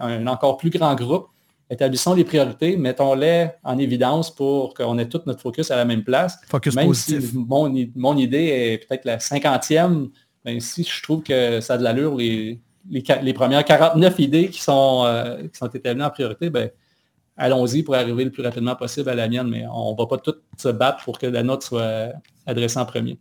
un 0.00 0.26
encore 0.26 0.56
plus 0.56 0.70
grand 0.70 0.94
groupe, 0.94 1.26
établissons 1.68 2.14
les 2.14 2.24
priorités, 2.24 2.78
mettons-les 2.78 3.48
en 3.62 3.76
évidence 3.76 4.34
pour 4.34 4.72
qu'on 4.72 4.96
ait 4.96 5.08
tout 5.10 5.20
notre 5.26 5.42
focus 5.42 5.70
à 5.70 5.76
la 5.76 5.84
même 5.84 6.04
place. 6.04 6.38
Focus 6.48 6.74
même 6.74 6.94
Si 6.94 7.18
mon, 7.34 7.70
mon 7.94 8.16
idée 8.16 8.46
est 8.46 8.86
peut-être 8.86 9.04
la 9.04 9.18
cinquantième, 9.18 10.08
bien, 10.42 10.58
si 10.58 10.82
je 10.82 11.02
trouve 11.02 11.22
que 11.22 11.60
ça 11.60 11.74
a 11.74 11.78
de 11.78 11.82
l'allure, 11.82 12.16
les, 12.16 12.58
les, 12.88 13.32
premières 13.34 13.64
49 13.64 14.18
idées 14.20 14.48
qui 14.48 14.62
sont, 14.62 15.02
euh, 15.04 15.42
qui 15.48 15.58
sont 15.58 15.68
établies 15.68 16.02
en 16.02 16.10
priorité, 16.10 16.48
bien, 16.48 16.70
allons-y 17.36 17.82
pour 17.82 17.94
arriver 17.94 18.24
le 18.24 18.30
plus 18.30 18.42
rapidement 18.42 18.76
possible 18.76 19.08
à 19.08 19.14
la 19.14 19.28
mienne, 19.28 19.48
mais 19.48 19.64
on 19.70 19.92
ne 19.92 19.96
va 19.96 20.06
pas 20.06 20.18
tout 20.18 20.34
se 20.56 20.68
battre 20.68 21.04
pour 21.04 21.18
que 21.18 21.26
la 21.26 21.42
note 21.42 21.62
soit 21.62 22.12
adressée 22.46 22.78
en 22.78 22.86
premier. 22.86 23.18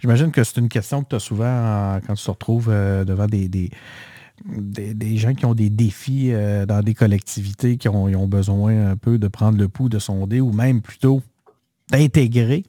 J'imagine 0.00 0.30
que 0.30 0.44
c'est 0.44 0.58
une 0.58 0.68
question 0.68 1.02
que 1.02 1.08
tu 1.10 1.16
as 1.16 1.20
souvent 1.20 1.44
euh, 1.46 1.98
quand 2.06 2.14
tu 2.14 2.24
te 2.24 2.30
retrouves 2.30 2.68
euh, 2.70 3.04
devant 3.04 3.26
des, 3.26 3.48
des, 3.48 5.16
gens 5.16 5.34
qui 5.34 5.46
ont 5.46 5.54
des 5.54 5.70
défis 5.70 6.30
euh, 6.32 6.66
dans 6.66 6.82
des 6.82 6.94
collectivités 6.94 7.76
qui 7.76 7.88
ont, 7.88 8.26
besoin 8.26 8.90
un 8.90 8.96
peu 8.96 9.18
de 9.18 9.28
prendre 9.28 9.58
le 9.58 9.68
pouls, 9.68 9.88
de 9.88 9.98
sonder 9.98 10.40
ou 10.40 10.52
même 10.52 10.82
plutôt 10.82 11.22
d'intégrer 11.90 12.64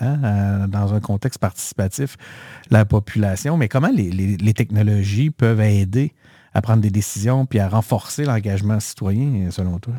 hein, 0.00 0.68
dans 0.68 0.94
un 0.94 1.00
contexte 1.00 1.40
participatif 1.40 2.16
la 2.70 2.84
population. 2.84 3.56
Mais 3.56 3.68
comment 3.68 3.90
les, 3.94 4.54
technologies 4.54 5.30
peuvent 5.30 5.60
aider 5.60 6.12
à 6.54 6.62
prendre 6.62 6.80
des 6.80 6.90
décisions 6.90 7.46
puis 7.46 7.58
à 7.58 7.68
renforcer 7.68 8.24
l'engagement 8.24 8.80
citoyen, 8.80 9.50
selon 9.50 9.78
toi? 9.78 9.94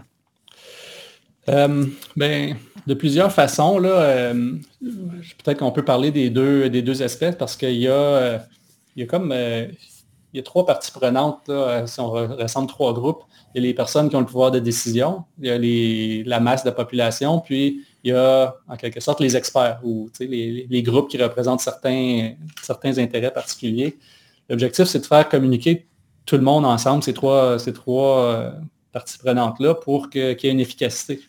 Ben, 2.15 2.55
de 2.89 2.93
plusieurs 2.95 3.31
façons. 3.31 3.77
Là, 3.79 3.89
euh, 3.89 4.33
peut-être 4.81 5.59
qu'on 5.59 5.71
peut 5.71 5.85
parler 5.85 6.11
des 6.11 6.29
deux, 6.29 6.69
des 6.69 6.81
deux 6.81 7.01
aspects 7.03 7.31
parce 7.37 7.55
qu'il 7.55 7.77
y 7.77 7.87
a, 7.87 7.91
euh, 7.91 8.39
y 8.95 9.03
a 9.03 9.05
comme 9.05 9.31
euh, 9.31 9.67
il 10.33 10.37
y 10.37 10.39
a 10.39 10.43
trois 10.43 10.65
parties 10.65 10.91
prenantes, 10.91 11.49
si 11.87 11.99
on 11.99 12.11
rassemble 12.11 12.67
trois 12.67 12.93
groupes. 12.93 13.23
Il 13.55 13.63
y 13.63 13.65
a 13.65 13.67
les 13.67 13.73
personnes 13.73 14.09
qui 14.09 14.15
ont 14.15 14.19
le 14.19 14.27
pouvoir 14.27 14.51
de 14.51 14.59
décision, 14.59 15.23
il 15.39 15.47
y 15.47 15.49
a 15.49 15.57
les, 15.57 16.23
la 16.23 16.39
masse 16.39 16.63
de 16.63 16.69
population, 16.69 17.39
puis 17.39 17.83
il 18.03 18.11
y 18.11 18.13
a 18.13 18.55
en 18.67 18.75
quelque 18.75 18.99
sorte 18.99 19.21
les 19.21 19.35
experts 19.35 19.79
ou 19.83 20.07
les, 20.19 20.67
les, 20.69 20.83
groupes 20.83 21.09
qui 21.09 21.17
représentent 21.17 21.61
certains, 21.61 22.33
certains 22.61 22.99
intérêts 22.99 23.33
particuliers. 23.33 23.97
L'objectif, 24.49 24.85
c'est 24.85 24.99
de 24.99 25.05
faire 25.07 25.27
communiquer 25.27 25.87
tout 26.27 26.35
le 26.35 26.43
monde 26.43 26.63
ensemble, 26.63 27.01
ces 27.01 27.13
trois, 27.13 27.57
ces 27.57 27.73
trois 27.73 28.53
parties 28.91 29.17
prenantes-là, 29.17 29.73
pour 29.73 30.11
qu'il 30.11 30.37
y 30.43 30.47
ait 30.47 30.51
une 30.51 30.59
efficacité. 30.59 31.21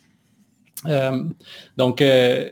Euh, 0.86 1.24
donc, 1.76 2.00
euh, 2.02 2.48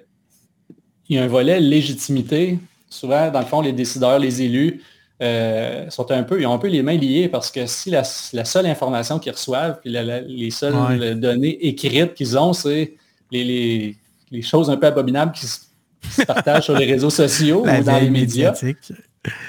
il 1.09 1.17
y 1.17 1.19
a 1.19 1.25
un 1.25 1.29
volet 1.29 1.61
légitimité. 1.61 2.59
Souvent, 2.91 3.31
dans 3.31 3.41
le 3.41 3.47
fond, 3.47 3.61
les 3.61 3.73
décideurs, 3.73 4.19
les 4.19 4.43
élus, 4.43 4.83
euh, 5.21 5.91
sont 5.91 6.11
un 6.13 6.23
peu, 6.23 6.41
ils 6.41 6.47
ont 6.47 6.55
un 6.55 6.59
peu 6.59 6.69
les 6.69 6.83
mains 6.83 6.97
liées 6.97 7.29
parce 7.29 7.51
que 7.51 7.67
si 7.67 7.91
la, 7.91 8.05
seule 8.05 8.67
information 8.67 9.19
qu'ils 9.19 9.33
reçoivent, 9.33 9.81
puis 9.81 9.91
les 9.91 10.51
seules 10.51 11.19
données 11.19 11.67
écrites 11.67 12.15
qu'ils 12.15 12.39
ont, 12.39 12.53
c'est 12.53 12.95
les, 13.33 13.97
choses 14.43 14.71
un 14.71 14.77
peu 14.77 14.87
abominables 14.87 15.33
qui 15.33 15.47
se, 15.47 16.23
partagent 16.25 16.65
sur 16.65 16.79
les 16.79 16.87
réseaux 16.87 17.11
sociaux 17.11 17.63
ou 17.67 17.83
dans 17.83 17.99
les 17.99 18.11
médias. 18.11 18.55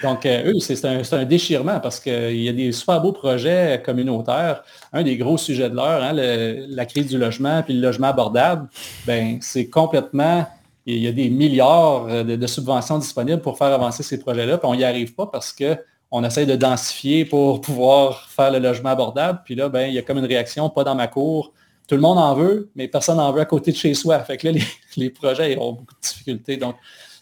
Donc, 0.04 0.26
eux, 0.26 0.60
c'est 0.60 0.86
un, 0.86 1.26
déchirement 1.26 1.80
parce 1.80 2.00
qu'il 2.00 2.42
y 2.42 2.50
a 2.50 2.54
des 2.54 2.72
super 2.72 3.02
beaux 3.02 3.12
projets 3.12 3.82
communautaires. 3.86 4.64
Un 4.94 5.04
des 5.04 5.18
gros 5.18 5.38
sujets 5.38 5.70
de 5.70 5.76
l'heure, 5.76 6.04
hein, 6.04 6.14
la 6.14 6.86
crise 6.86 7.08
du 7.08 7.18
logement 7.18 7.62
puis 7.64 7.74
le 7.74 7.82
logement 7.82 8.08
abordable, 8.08 8.68
ben, 9.06 9.40
c'est 9.42 9.70
complètement, 9.70 10.48
il 10.86 11.00
y 11.00 11.08
a 11.08 11.12
des 11.12 11.30
milliards 11.30 12.24
de, 12.24 12.48
subventions 12.48 12.98
disponibles 12.98 13.42
pour 13.42 13.58
faire 13.58 13.74
avancer 13.74 14.04
ces 14.04 14.20
projets-là, 14.20 14.58
puis 14.58 14.68
on 14.70 14.76
n'y 14.76 14.84
arrive 14.84 15.14
pas 15.14 15.28
parce 15.28 15.54
qu'on 15.54 16.24
essaie 16.24 16.46
de 16.46 16.56
densifier 16.56 17.26
pour 17.26 17.62
pouvoir 17.62 18.30
faire 18.30 18.52
le 18.52 18.60
logement 18.60 18.90
abordable. 18.90 19.42
Puis 19.46 19.56
là, 19.56 19.70
ben, 19.70 19.88
il 19.88 19.94
y 19.94 19.98
a 20.00 20.02
comme 20.02 20.18
une 20.18 20.26
réaction, 20.26 20.70
pas 20.70 20.84
dans 20.84 20.96
ma 20.96 21.08
cour, 21.08 21.54
tout 21.90 21.96
le 21.96 22.02
monde 22.02 22.20
en 22.20 22.36
veut, 22.36 22.70
mais 22.76 22.88
personne 22.88 23.18
n'en 23.18 23.32
veut 23.32 23.42
à 23.42 23.46
côté 23.46 23.72
de 23.72 23.76
chez 23.76 23.96
soi. 23.96 24.20
Fait 24.20 24.38
que 24.38 24.48
là, 24.48 24.60
les, 24.98 25.10
projets 25.10 25.58
ont 25.58 25.74
beaucoup 25.74 25.96
de 25.96 26.08
difficultés. 26.08 26.58
Donc, 26.58 26.76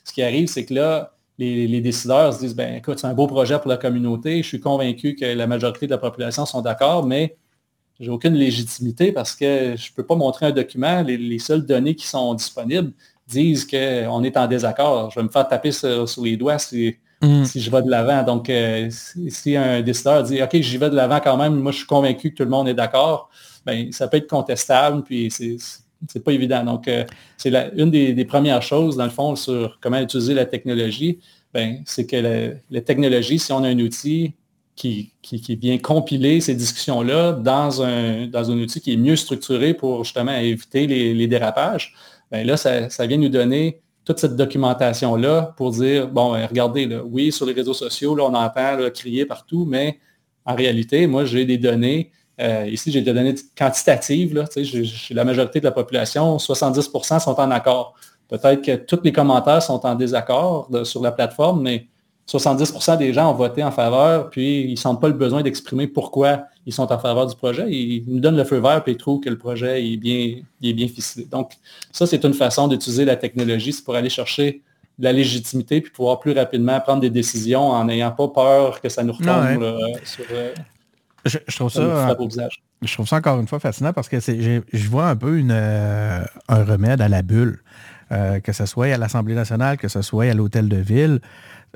ce 0.04 0.12
qui 0.12 0.22
arrive, 0.22 0.48
c'est 0.48 0.65
que 0.65 0.74
là, 0.74 1.13
les, 1.38 1.82
décideurs 1.82 2.34
se 2.34 2.39
disent, 2.39 2.56
ben 2.56 2.76
écoute, 2.76 3.00
c'est 3.00 3.08
un 3.08 3.13
beau 3.13 3.28
projet 3.28 3.60
pour 3.60 3.69
la 3.69 3.78
communauté, 3.78 4.41
je 4.41 4.47
suis 4.47 4.60
convaincu 4.60 5.15
que 5.15 5.26
la 5.26 5.47
majorité 5.47 5.86
de 5.86 5.91
la 5.91 5.97
population 5.97 6.45
sont 6.45 6.62
d'accord, 6.62 7.06
mais 7.06 7.38
j'ai 8.00 8.10
aucune 8.10 8.34
légitimité 8.34 9.12
parce 9.12 9.36
que 9.36 9.76
je 9.76 9.91
ne 9.91 9.95
peux 9.95 10.06
pas 10.06 10.15
montrer 10.15 10.47
un 10.47 10.52
document. 10.52 11.02
Les, 11.04 11.39
seules 11.39 11.65
données 11.65 11.95
qui 11.95 12.08
sont 12.08 12.34
disponibles 12.34 12.91
disent 13.28 13.65
qu'on 13.65 14.23
est 14.23 14.38
en 14.38 14.47
désaccord. 14.47 15.12
Je 15.12 15.19
vais 15.19 15.23
me 15.23 15.30
faire 15.30 15.47
taper 15.47 15.71
sur, 15.71 16.06
les 16.23 16.38
doigts 16.38 16.60
si, 16.60 16.95
mm. 17.21 17.43
si, 17.45 17.60
je 17.60 17.71
vais 17.71 17.82
de 17.82 17.89
l'avant. 17.89 18.23
Donc, 18.23 18.50
euh, 18.50 18.89
si, 18.91 19.56
un 19.56 19.82
décideur 19.82 20.23
dit, 20.23 20.41
OK, 20.41 20.56
j'y 20.56 20.78
vais 20.78 20.89
de 20.89 20.95
l'avant 20.95 21.19
quand 21.19 21.38
même, 21.38 21.56
moi 21.56 21.71
je 21.71 21.78
suis 21.78 21.88
convaincu 21.88 22.32
que 22.32 22.36
tout 22.36 22.43
le 22.43 22.50
monde 22.50 22.67
est 22.67 22.76
d'accord, 22.76 23.30
ben, 23.65 23.91
ça 23.91 24.08
peut 24.08 24.17
être 24.17 24.30
contestable, 24.30 25.04
puis 25.04 25.30
c'est 25.32 25.58
c'est 26.08 26.24
pas 26.24 26.32
évident. 26.32 26.64
Donc, 26.64 26.88
euh, 26.88 27.04
c'est 27.38 27.54
une 27.76 27.92
des, 27.92 28.26
premières 28.26 28.62
choses, 28.62 28.98
dans 28.98 29.06
le 29.06 29.10
fond, 29.10 29.36
sur 29.36 29.80
comment 29.82 30.00
utiliser 30.00 30.34
la 30.34 30.46
technologie, 30.46 31.20
ben, 31.54 31.82
c'est 31.86 32.06
que 32.06 32.58
la, 32.70 32.82
technologie, 32.82 33.40
si 33.40 33.52
on 33.52 33.64
a 33.64 33.70
un 33.70 33.80
outil 33.80 34.34
qui, 34.76 35.12
vient 35.62 35.78
compiler 35.80 36.40
ces 36.40 36.54
discussions-là 36.54 37.34
dans 37.34 37.82
un, 37.82 38.28
dans 38.28 38.52
un 38.52 38.58
outil 38.60 38.80
qui 38.80 38.94
est 38.94 38.98
mieux 38.98 39.16
structuré 39.16 39.74
pour 39.74 40.04
justement 40.04 40.36
éviter 40.36 40.86
les, 40.86 41.28
dérapages, 41.28 41.94
ben 42.32 42.46
là, 42.46 42.58
ça, 42.58 43.08
vient 43.08 43.18
nous 43.18 43.30
donner 43.30 43.82
toute 44.06 44.20
cette 44.20 44.36
documentation-là 44.36 45.54
pour 45.58 45.72
dire, 45.72 46.08
bon, 46.08 46.34
ben, 46.34 46.46
regardez, 46.46 46.86
là, 46.86 47.04
oui, 47.04 47.32
sur 47.32 47.46
les 47.46 47.54
réseaux 47.54 47.74
sociaux, 47.74 48.16
là, 48.16 48.26
on 48.26 48.34
entend 48.34 48.78
crier 48.94 49.26
partout, 49.26 49.66
mais 49.68 50.00
en 50.46 50.56
réalité, 50.56 51.08
moi, 51.08 51.26
j'ai 51.26 51.46
des 51.46 51.58
données 51.58 52.12
euh, 52.39 52.67
ici, 52.67 52.91
j'ai 52.91 53.02
des 53.02 53.13
données 53.13 53.36
quantitatives. 53.58 54.36
Là, 54.36 54.45
la 55.12 55.23
majorité 55.23 55.60
de 55.60 55.65
la 55.65 55.71
population, 55.71 56.38
70% 56.38 57.19
sont 57.19 57.39
en 57.39 57.52
accord. 57.52 57.95
Peut-être 58.28 58.62
que 58.62 58.76
tous 58.76 59.00
les 59.04 59.12
commentaires 59.12 59.63
sont 59.63 59.86
en 59.86 59.95
désaccord 59.95 60.69
sur 60.84 61.02
la 61.02 61.12
plateforme, 61.12 61.62
mais 61.62 61.88
70% 62.28 62.97
des 62.97 63.13
gens 63.13 63.32
ont 63.32 63.36
voté 63.36 63.63
en 63.63 63.71
faveur, 63.71 64.30
puis 64.30 64.63
ils 64.65 64.71
ne 64.71 64.76
sentent 64.76 65.00
pas 65.00 65.08
le 65.08 65.13
besoin 65.13 65.41
d'exprimer 65.41 65.88
pourquoi 65.88 66.43
ils 66.65 66.73
sont 66.73 66.91
en 66.91 67.00
faveur 67.00 67.26
du 67.26 67.36
projet. 67.36 67.71
Ils 67.71 68.04
nous 68.06 68.19
donnent 68.19 68.36
le 68.36 68.43
feu 68.43 68.58
vert, 68.58 68.84
puis 68.84 68.93
ils 68.93 68.97
trouvent 68.97 69.21
que 69.21 69.30
le 69.30 69.38
projet 69.38 69.82
est 69.82 69.97
bien, 69.97 70.41
est 70.62 70.73
bien 70.73 70.88
ficelé. 70.89 71.26
Donc, 71.26 71.54
ça, 71.91 72.06
c'est 72.06 72.23
une 72.26 72.34
façon 72.34 72.67
d'utiliser 72.67 73.06
la 73.06 73.15
technologie, 73.15 73.71
c'est 73.71 73.84
pour 73.84 73.95
aller 73.95 74.10
chercher 74.10 74.62
de 75.00 75.04
la 75.06 75.13
légitimité, 75.13 75.80
puis 75.80 75.91
pouvoir 75.91 76.19
plus 76.19 76.34
rapidement 76.34 76.78
prendre 76.82 77.00
des 77.00 77.10
décisions 77.10 77.69
en 77.69 77.86
n'ayant 77.86 78.12
pas 78.12 78.28
peur 78.28 78.82
que 78.82 78.89
ça 78.89 79.04
nous 79.04 79.13
retombe 79.13 79.63
sur... 80.04 80.26
Je, 81.28 81.56
trouve 81.56 81.72
ça, 81.72 82.16
je 82.82 82.94
trouve 82.94 83.08
ça 83.08 83.16
encore 83.18 83.40
une 83.40 83.48
fois 83.48 83.60
fascinant 83.60 83.94
parce 83.94 84.10
que 84.10 84.20
je 84.20 84.90
vois 84.90 85.08
un 85.08 85.16
peu 85.16 85.38
une, 85.38 85.52
euh, 85.52 86.24
un 86.48 86.63
remède 86.63 87.02
à 87.02 87.10
la 87.10 87.22
bulle. 87.22 87.62
Euh, 88.13 88.40
que 88.40 88.54
ce 88.54 88.66
soit 88.66 88.94
à 88.94 88.98
l'Assemblée 88.98 89.36
nationale, 89.36 89.76
que 89.76 89.90
ce 89.90 90.02
soit 90.02 90.32
à 90.32 90.34
l'hôtel 90.34 90.70
de 90.70 90.78
ville. 90.78 91.20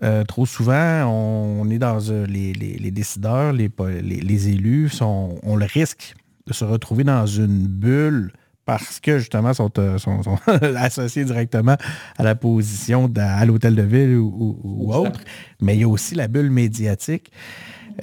Euh, 0.02 0.24
trop 0.24 0.46
souvent, 0.46 1.06
on, 1.06 1.70
est 1.70 1.78
dans 1.78 1.98
les, 2.26 2.92
décideurs, 2.92 3.52
les, 3.52 3.70
les, 4.02 4.48
élus 4.48 4.88
sont, 4.88 5.38
ont 5.44 5.58
le 5.58 5.66
risque 5.66 6.16
de 6.48 6.54
se 6.54 6.64
retrouver 6.64 7.04
dans 7.04 7.26
une 7.26 7.68
bulle 7.68 8.32
parce 8.66 9.02
que 9.02 9.20
justement 9.20 9.54
sont, 9.54 9.70
sont, 9.98 10.38
associés 10.78 11.26
directement 11.26 11.76
à 12.18 12.24
la 12.24 12.36
position 12.36 13.12
à 13.18 13.46
l'hôtel 13.46 13.76
de 13.76 13.82
ville 13.82 14.16
ou 14.16 14.94
autre. 14.94 15.20
Mais 15.60 15.76
il 15.76 15.82
y 15.82 15.84
a 15.84 15.90
aussi 15.90 16.16
la 16.16 16.30
bulle 16.30 16.50
médiatique. 16.50 17.30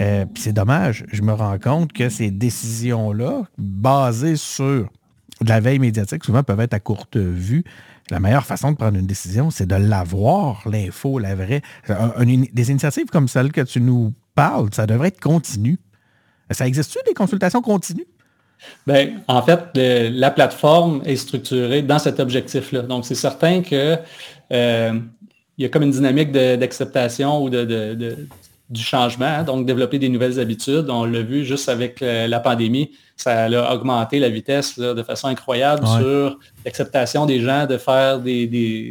Euh, 0.00 0.24
puis 0.26 0.42
c'est 0.42 0.52
dommage, 0.52 1.04
je 1.12 1.22
me 1.22 1.32
rends 1.32 1.58
compte 1.58 1.92
que 1.92 2.08
ces 2.08 2.30
décisions-là, 2.30 3.42
basées 3.56 4.36
sur 4.36 4.88
la 5.44 5.60
veille 5.60 5.78
médiatique, 5.78 6.24
souvent 6.24 6.42
peuvent 6.42 6.60
être 6.60 6.74
à 6.74 6.80
courte 6.80 7.16
vue. 7.16 7.64
La 8.10 8.20
meilleure 8.20 8.46
façon 8.46 8.72
de 8.72 8.76
prendre 8.76 8.98
une 8.98 9.06
décision, 9.06 9.50
c'est 9.50 9.66
de 9.66 9.74
l'avoir, 9.74 10.62
l'info, 10.68 11.18
la 11.18 11.34
vraie. 11.34 11.62
des 12.18 12.70
initiatives 12.70 13.06
comme 13.06 13.28
celle 13.28 13.52
que 13.52 13.60
tu 13.60 13.80
nous 13.80 14.14
parles, 14.34 14.68
ça 14.72 14.86
devrait 14.86 15.08
être 15.08 15.20
continu. 15.20 15.78
Ça 16.50 16.66
existe-tu 16.66 16.98
des 17.06 17.14
consultations 17.14 17.60
continues? 17.60 18.06
Bien, 18.86 19.20
en 19.28 19.42
fait, 19.42 19.60
la 19.74 20.30
plateforme 20.30 21.02
est 21.04 21.16
structurée 21.16 21.82
dans 21.82 21.98
cet 21.98 22.18
objectif-là. 22.18 22.82
Donc, 22.82 23.04
c'est 23.04 23.14
certain 23.14 23.62
que 23.62 23.96
euh, 24.52 25.00
il 25.56 25.62
y 25.62 25.64
a 25.64 25.68
comme 25.68 25.82
une 25.82 25.90
dynamique 25.90 26.32
d'acceptation 26.32 27.42
ou 27.42 27.50
de, 27.50 28.16
du 28.70 28.82
changement, 28.82 29.24
hein, 29.24 29.44
donc 29.44 29.64
développer 29.64 29.98
des 29.98 30.10
nouvelles 30.10 30.38
habitudes. 30.38 30.90
On 30.90 31.04
l'a 31.04 31.22
vu 31.22 31.44
juste 31.44 31.68
avec 31.68 32.02
euh, 32.02 32.26
la 32.26 32.38
pandémie, 32.38 32.90
ça 33.16 33.44
a 33.44 33.74
augmenté 33.74 34.18
la 34.18 34.28
vitesse 34.28 34.78
de 34.78 35.02
façon 35.02 35.28
incroyable 35.28 35.86
sur 35.86 36.38
l'acceptation 36.64 37.24
des 37.24 37.40
gens 37.40 37.66
de 37.66 37.78
faire 37.78 38.20
des, 38.20 38.46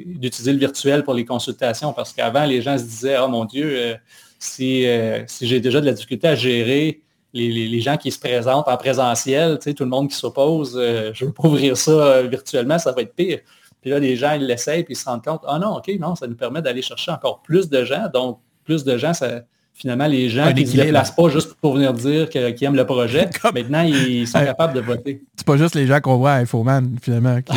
d'utiliser 0.06 0.52
le 0.52 0.60
virtuel 0.60 1.04
pour 1.04 1.14
les 1.14 1.26
consultations. 1.26 1.94
Parce 1.94 2.12
qu'avant, 2.12 2.46
les 2.46 2.62
gens 2.62 2.78
se 2.78 2.84
disaient, 2.84 3.18
oh 3.20 3.28
mon 3.28 3.46
Dieu, 3.46 3.66
euh, 3.66 3.96
si, 4.40 4.88
euh, 4.88 5.24
si 5.28 5.48
j'ai 5.48 5.60
déjà 5.60 5.80
de 5.80 5.86
la 5.86 5.94
difficulté 5.94 6.28
à 6.28 6.36
gérer 6.36 7.02
les, 7.34 7.80
gens 7.80 7.98
qui 7.98 8.12
se 8.12 8.20
présentent 8.20 8.68
en 8.68 8.78
présentiel, 8.78 9.60
tout 9.60 9.76
le 9.84 9.90
monde 9.90 10.10
qui 10.10 10.16
s'oppose, 10.16 10.74
je 11.14 11.26
veux 11.26 11.32
pas 11.32 11.48
ouvrir 11.48 11.78
ça 11.78 12.24
virtuellement, 12.24 12.80
ça 12.80 12.92
va 12.94 13.04
être 13.04 13.14
pire. 13.14 13.40
Puis 13.82 13.92
là, 13.92 14.00
les 14.00 14.16
gens, 14.16 14.34
ils 14.34 14.46
l'essayent, 14.46 14.84
puis 14.84 14.94
ils 14.94 14.98
se 14.98 15.06
rendent 15.06 15.24
compte, 15.24 15.42
ah 15.46 15.60
non, 15.60 15.78
OK, 15.78 15.92
non, 16.00 16.16
ça 16.16 16.26
nous 16.26 16.36
permet 16.36 16.64
d'aller 16.64 16.82
chercher 16.82 17.12
encore 17.12 17.44
plus 17.44 17.70
de 17.70 17.84
gens. 17.84 18.08
Donc, 18.12 18.40
plus 18.64 18.84
de 18.84 18.98
gens, 18.98 19.14
ça, 19.14 19.42
finalement, 19.78 20.08
les 20.08 20.30
gens 20.30 20.52
qui 20.54 20.64
ne 20.64 20.70
se 20.70 20.76
déplacent 20.76 21.16
pas 21.16 21.30
juste 21.30 21.54
pour 21.62 21.76
venir 21.76 21.94
dire 21.94 22.30
qu'ils 22.30 22.64
aiment 22.64 22.76
le 22.76 22.86
projet, 22.86 23.30
maintenant, 23.54 23.84
ils 23.84 24.28
sont 24.28 24.44
capables 24.44 24.74
de 24.74 24.82
voter. 24.82 25.24
C'est 25.36 25.46
pas 25.46 25.58
juste 25.58 25.76
les 25.76 25.86
gens 25.86 26.02
qu'on 26.02 26.18
voit 26.18 26.32
à 26.32 26.38
Infoman, 26.40 26.98
finalement. 27.02 27.38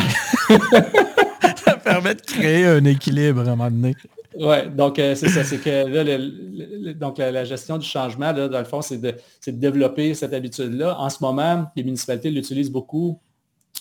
ça 1.65 1.73
permet 1.77 2.15
de 2.15 2.21
créer 2.21 2.65
un 2.65 2.85
équilibre 2.85 3.41
à 3.41 3.43
un 3.43 3.55
moment 3.55 3.71
donné. 3.71 3.95
Oui, 4.39 4.55
donc 4.75 4.97
euh, 4.97 5.13
c'est 5.15 5.27
ça, 5.27 5.43
c'est 5.43 5.57
que 5.57 5.87
là, 5.87 6.93
donc 6.93 7.17
la, 7.17 7.43
gestion 7.43 7.77
du 7.77 7.85
changement, 7.85 8.31
là, 8.31 8.47
dans 8.47 8.59
le 8.59 8.65
fond, 8.65 8.81
c'est 8.81 8.97
de, 8.97 9.13
de, 9.47 9.51
développer 9.51 10.13
cette 10.13 10.33
habitude-là. 10.33 10.97
En 10.99 11.09
ce 11.09 11.17
moment, 11.21 11.69
les 11.75 11.83
municipalités 11.83 12.31
l'utilisent 12.31 12.71
beaucoup 12.71 13.19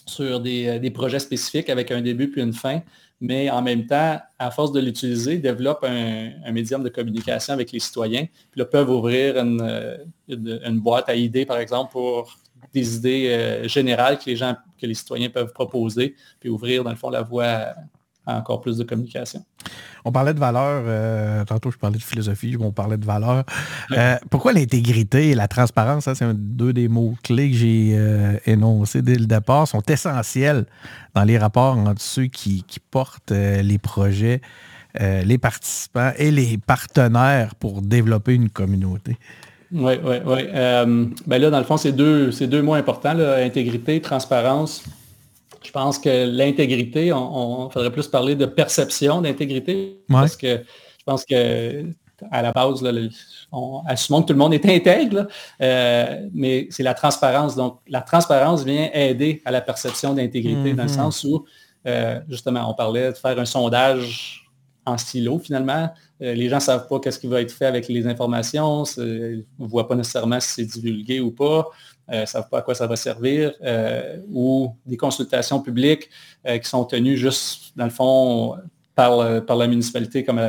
sur 0.07 0.41
des, 0.41 0.67
euh, 0.67 0.79
des, 0.81 0.91
projets 0.91 1.21
spécifiques 1.21 1.71
avec 1.71 1.93
un 1.93 2.01
début 2.01 2.31
puis 2.31 2.43
une 2.43 2.53
fin 2.53 2.83
mais 3.21 3.51
en 3.51 3.61
même 3.61 3.87
temps, 3.87 4.19
à 4.39 4.51
force 4.51 4.73
de 4.73 4.81
l'utiliser, 4.81 5.39
développent 5.39 5.85
un, 5.85 6.53
médium 6.53 6.83
de 6.83 6.89
communication 6.89 7.53
avec 7.53 7.71
les 7.71 7.79
citoyens. 7.79 8.27
Puis 8.51 8.59
là, 8.59 8.65
peuvent 8.65 8.91
ouvrir 8.91 9.37
une, 9.37 9.99
une, 10.29 10.81
boîte 10.81 11.09
à 11.09 11.15
idées, 11.15 11.45
par 11.45 11.59
exemple, 11.59 11.93
pour 11.93 12.39
des 12.73 12.97
idées 12.97 13.29
euh, 13.29 13.69
générales 13.69 14.19
que 14.19 14.25
les 14.27 14.37
gens, 14.37 14.57
que 14.81 14.87
les 14.87 14.95
citoyens 14.95 15.29
peuvent 15.29 15.53
proposer, 15.53 16.15
puis 16.39 16.49
ouvrir, 16.49 16.83
dans 16.83 16.91
le 16.91 16.97
fond, 16.97 17.11
la 17.11 17.23
voie 17.23 17.75
encore 18.37 18.61
plus 18.61 18.77
de 18.77 18.85
communication. 18.85 19.45
On 20.05 20.13
parlait 20.13 20.35
de 20.35 20.39
valeur, 20.39 20.83
euh, 20.87 21.45
tantôt 21.45 21.71
je 21.71 21.77
parlais 21.77 21.99
de 21.99 22.03
philosophie, 22.03 22.57
on 22.59 22.73
parlait 22.73 22.97
de 22.97 23.05
valeur. 23.05 23.45
Euh, 23.93 24.17
pourquoi 24.31 24.53
l'intégrité 24.53 25.31
et 25.31 25.35
la 25.35 25.49
transparence, 25.49 26.05
ça 26.05 26.15
c'est 26.15 26.33
deux 26.35 26.73
des 26.73 26.89
mots-clés 26.89 27.51
que 27.51 27.57
j'ai 27.57 27.93
euh, 27.95 28.37
énoncés 28.47 29.03
dès 29.03 29.17
le 29.17 29.27
départ, 29.27 29.69
sont 29.69 29.83
essentiels 29.83 30.67
dans 31.15 31.25
les 31.25 31.39
rapports 31.39 31.77
entre 31.77 32.01
ceux 32.01 32.27
qui, 32.27 32.65
portent 32.91 33.31
les 33.31 33.79
projets, 33.79 34.41
les 34.99 35.39
participants 35.39 36.13
et 36.17 36.31
les 36.31 36.59
partenaires 36.59 37.55
pour 37.55 37.83
développer 37.83 38.35
une 38.35 38.49
communauté. 38.49 39.17
Oui, 39.73 39.93
oui, 40.03 40.17
oui. 40.27 40.43
ben 40.53 41.39
là, 41.39 41.51
dans 41.51 41.59
le 41.59 41.65
fond, 41.65 41.77
c'est 41.77 41.93
deux, 41.93 42.31
deux 42.31 42.63
mots 42.63 42.75
importants, 42.75 43.17
intégrité, 43.17 44.01
transparence. 44.01 44.83
Je 45.63 45.71
pense 45.73 45.99
que 45.99 46.27
l'intégrité, 46.27 47.13
on, 47.13 47.69
faudrait 47.71 47.93
plus 47.93 48.09
parler 48.09 48.35
de 48.35 48.47
perception 48.47 49.21
d'intégrité. 49.21 50.01
Parce 50.09 50.37
que 50.37 50.57
je 50.57 51.05
pense 51.05 51.25
que 51.25 51.85
à 52.31 52.43
la 52.43 52.53
base, 52.53 52.83
là, 52.83 52.93
on, 53.53 53.83
assumons 53.87 54.23
que 54.23 54.29
tout 54.29 54.33
le 54.33 54.39
monde 54.39 54.55
est 54.55 54.67
intègre, 54.67 55.27
euh, 55.61 56.29
mais 56.33 56.67
c'est 56.71 56.83
la 56.83 56.95
transparence. 56.95 57.57
Donc, 57.57 57.79
la 57.89 58.03
transparence 58.03 58.65
vient 58.65 58.91
aider 58.93 59.43
à 59.45 59.51
la 59.51 59.61
perception 59.61 60.15
d'intégrité, 60.15 60.75
dans 60.75 60.85
le 60.85 60.89
mm-hmm. 60.89 60.95
sens 60.95 61.25
où, 61.25 61.45
euh, 61.87 62.21
justement, 62.29 62.71
on 62.71 62.75
parlait 62.75 63.13
de 63.13 63.17
faire 63.17 63.39
un 63.39 63.45
sondage 63.45 64.47
en 64.85 64.99
silo, 64.99 65.39
finalement. 65.39 65.91
Euh, 66.23 66.35
les 66.35 66.49
gens 66.49 66.57
ne 66.57 66.61
savent 66.63 66.89
pas 66.89 67.01
qu'est-ce 67.01 67.19
qui 67.19 67.27
va 67.27 67.41
être 67.41 67.53
fait 67.53 67.67
avec 67.67 67.89
les 67.89 68.07
informations, 68.07 68.83
on 68.99 68.99
ne 68.99 69.43
voit 69.59 69.89
pas 69.89 69.95
nécessairement 69.95 70.41
si 70.41 70.67
c'est 70.67 70.81
divulgué 70.81 71.21
ou 71.21 71.31
pas 71.31 71.67
ne 72.11 72.17
euh, 72.17 72.27
savent 72.27 72.49
pas 72.49 72.59
à 72.59 72.63
quoi 72.63 72.75
ça 72.75 72.87
va 72.87 72.97
servir, 72.97 73.53
euh, 73.63 74.19
ou 74.33 74.75
des 74.87 74.97
consultations 74.97 75.61
publiques 75.61 76.09
euh, 76.47 76.59
qui 76.59 76.69
sont 76.69 76.85
tenues 76.85 77.17
juste, 77.17 77.73
dans 77.77 77.85
le 77.85 77.91
fond, 77.91 78.57
par, 78.95 79.45
par 79.47 79.57
la 79.57 79.67
municipalité 79.67 80.25
comme 80.25 80.41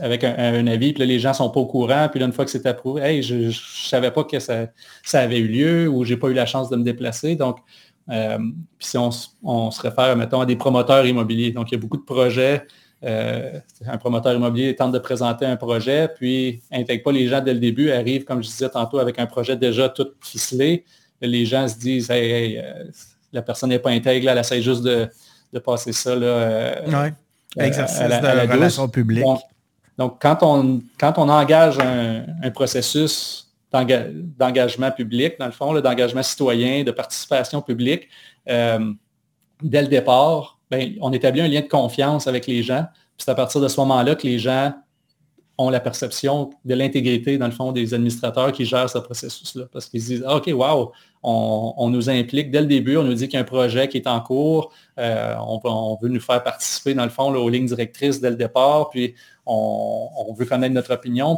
avec 0.00 0.24
un, 0.24 0.66
avis, 0.66 0.92
puis 0.92 1.00
là, 1.00 1.06
les 1.06 1.20
gens 1.20 1.30
ne 1.30 1.34
sont 1.34 1.50
pas 1.50 1.60
au 1.60 1.66
courant, 1.66 2.08
puis 2.10 2.18
là, 2.18 2.26
une 2.26 2.32
fois 2.32 2.44
que 2.44 2.50
c'est 2.50 2.66
approuvé, 2.66 3.02
hey, 3.02 3.22
je 3.22 3.34
ne 3.34 3.50
savais 3.52 4.10
pas 4.10 4.24
que 4.24 4.40
ça, 4.40 4.66
ça, 5.04 5.20
avait 5.20 5.38
eu 5.38 5.46
lieu 5.46 5.88
ou 5.88 6.04
j'ai 6.04 6.16
pas 6.16 6.28
eu 6.28 6.34
la 6.34 6.46
chance 6.46 6.70
de 6.70 6.76
me 6.76 6.82
déplacer. 6.82 7.36
Donc, 7.36 7.58
puis 8.08 8.18
si 8.80 8.98
on, 8.98 9.10
on, 9.44 9.70
se 9.70 9.80
réfère, 9.80 10.16
mettons, 10.16 10.40
à 10.40 10.46
des 10.46 10.56
promoteurs 10.56 11.06
immobiliers. 11.06 11.52
Donc, 11.52 11.70
il 11.70 11.74
y 11.74 11.78
a 11.78 11.80
beaucoup 11.80 11.98
de 11.98 12.04
projets 12.04 12.66
euh, 13.04 13.58
un 13.86 13.98
promoteur 13.98 14.34
immobilier 14.34 14.76
tente 14.76 14.92
de 14.92 14.98
présenter 14.98 15.44
un 15.44 15.56
projet, 15.56 16.08
puis 16.08 16.62
n'intègre 16.70 17.02
pas 17.04 17.12
les 17.12 17.26
gens 17.28 17.40
dès 17.40 17.54
le 17.54 17.60
début, 17.60 17.90
arrive, 17.90 18.24
comme 18.24 18.42
je 18.42 18.48
disais 18.48 18.68
tantôt, 18.68 18.98
avec 18.98 19.18
un 19.18 19.26
projet 19.26 19.56
déjà 19.56 19.88
tout 19.88 20.08
ficelé. 20.20 20.84
les 21.20 21.44
gens 21.44 21.66
se 21.66 21.76
disent, 21.78 22.10
hey, 22.10 22.62
la 23.32 23.42
personne 23.42 23.70
n'est 23.70 23.78
pas 23.78 23.90
intègre, 23.90 24.28
elle 24.28 24.38
essaie 24.38 24.62
juste 24.62 24.82
de, 24.82 25.08
passer 25.64 25.92
ça. 25.92 26.14
Là, 26.14 27.10
Exercice 27.56 27.98
de 27.98 28.08
la 28.08 28.52
relation 28.52 28.88
publique. 28.88 29.24
Donc, 29.98 30.20
quand, 30.20 30.38
on, 30.42 30.80
quand 30.98 31.18
on 31.18 31.28
engage 31.28 31.78
un, 31.78 32.50
processus 32.50 33.52
d'engagement 33.70 34.90
public, 34.90 35.34
dans 35.38 35.46
le 35.46 35.52
fond, 35.52 35.78
d'engagement 35.80 36.22
citoyen, 36.22 36.82
de 36.84 36.90
participation 36.90 37.62
publique, 37.62 38.08
euh, 38.48 38.92
dès 39.62 39.82
le 39.82 39.88
départ, 39.88 40.58
ben, 40.72 40.94
on 41.02 41.12
établit 41.12 41.42
un 41.42 41.48
lien 41.48 41.60
de 41.60 41.68
confiance 41.68 42.26
avec 42.26 42.46
les 42.46 42.62
gens. 42.62 42.86
C'est 43.18 43.28
à 43.28 43.34
partir 43.34 43.60
de 43.60 43.68
ce 43.68 43.78
moment-là 43.80 44.14
que 44.14 44.26
les 44.26 44.38
gens 44.38 44.72
ont 45.58 45.68
la 45.68 45.80
perception 45.80 46.48
de 46.64 46.74
l'intégrité, 46.74 47.36
dans 47.36 47.44
le 47.44 47.52
fond, 47.52 47.72
des 47.72 47.92
administrateurs 47.92 48.52
qui 48.52 48.64
gèrent 48.64 48.88
ce 48.88 48.96
processus-là. 48.96 49.66
Parce 49.70 49.84
qu'ils 49.84 50.00
se 50.00 50.06
disent, 50.06 50.24
ah, 50.26 50.36
OK, 50.36 50.50
wow, 50.50 50.92
on, 51.22 51.90
nous 51.90 52.08
implique 52.08 52.50
dès 52.50 52.62
le 52.62 52.66
début, 52.66 52.96
on 52.96 53.02
nous 53.02 53.12
dit 53.12 53.28
qu'il 53.28 53.34
y 53.34 53.36
a 53.36 53.40
un 53.40 53.44
projet 53.44 53.86
qui 53.86 53.98
est 53.98 54.06
en 54.06 54.22
cours, 54.22 54.72
euh, 54.98 55.34
on, 55.46 55.98
veut 56.00 56.08
nous 56.08 56.20
faire 56.20 56.42
participer, 56.42 56.94
dans 56.94 57.04
le 57.04 57.10
fond, 57.10 57.34
aux 57.34 57.48
lignes 57.50 57.66
directrices 57.66 58.18
dès 58.18 58.30
le 58.30 58.36
départ, 58.36 58.88
puis 58.88 59.14
on, 59.44 60.34
veut 60.34 60.46
connaître 60.46 60.72
notre 60.72 60.94
opinion, 60.94 61.36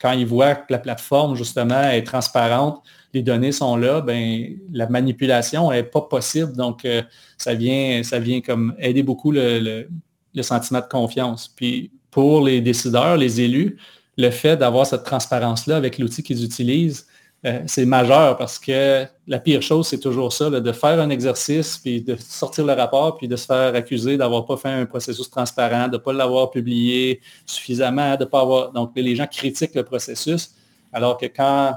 quand 0.00 0.12
ils 0.12 0.26
voient 0.26 0.54
que 0.54 0.72
la 0.72 0.78
plateforme, 0.78 1.36
justement, 1.36 1.82
est 1.82 2.02
transparente, 2.02 2.82
les 3.12 3.22
données 3.22 3.52
sont 3.52 3.76
là, 3.76 4.00
ben, 4.00 4.56
la 4.72 4.88
manipulation 4.88 5.70
n'est 5.70 5.82
pas 5.82 6.02
possible. 6.02 6.56
Donc, 6.56 6.84
euh, 6.84 7.02
ça, 7.36 7.54
vient, 7.54 8.02
ça 8.02 8.18
vient 8.18 8.40
comme 8.40 8.74
aider 8.78 9.02
beaucoup 9.02 9.32
le, 9.32 9.88
le 10.34 10.42
sentiment 10.42 10.80
de 10.80 10.86
confiance. 10.86 11.48
Puis, 11.48 11.90
pour 12.10 12.44
les 12.44 12.60
décideurs, 12.60 13.16
les 13.16 13.40
élus, 13.40 13.76
le 14.16 14.30
fait 14.30 14.56
d'avoir 14.56 14.86
cette 14.86 15.04
transparence-là 15.04 15.76
avec 15.76 15.98
l'outil 15.98 16.22
qu'ils 16.22 16.44
utilisent, 16.44 17.06
euh, 17.46 17.62
c'est 17.66 17.86
majeur 17.86 18.36
parce 18.36 18.58
que 18.58 19.06
la 19.26 19.38
pire 19.38 19.62
chose, 19.62 19.88
c'est 19.88 19.98
toujours 19.98 20.30
ça, 20.30 20.50
de 20.50 20.72
faire 20.72 21.00
un 21.00 21.08
exercice, 21.08 21.78
puis 21.78 22.02
de 22.02 22.14
sortir 22.16 22.66
le 22.66 22.74
rapport, 22.74 23.16
puis 23.16 23.28
de 23.28 23.36
se 23.36 23.46
faire 23.46 23.74
accuser 23.74 24.18
d'avoir 24.18 24.44
pas 24.44 24.58
fait 24.58 24.68
un 24.68 24.84
processus 24.84 25.30
transparent, 25.30 25.88
de 25.88 25.92
ne 25.92 25.98
pas 25.98 26.12
l'avoir 26.12 26.50
publié 26.50 27.20
suffisamment, 27.46 28.16
de 28.16 28.26
pas 28.26 28.42
avoir. 28.42 28.72
Donc, 28.72 28.92
les 28.94 29.16
gens 29.16 29.26
critiquent 29.26 29.74
le 29.74 29.84
processus, 29.84 30.54
alors 30.92 31.16
que 31.16 31.26
quand 31.26 31.76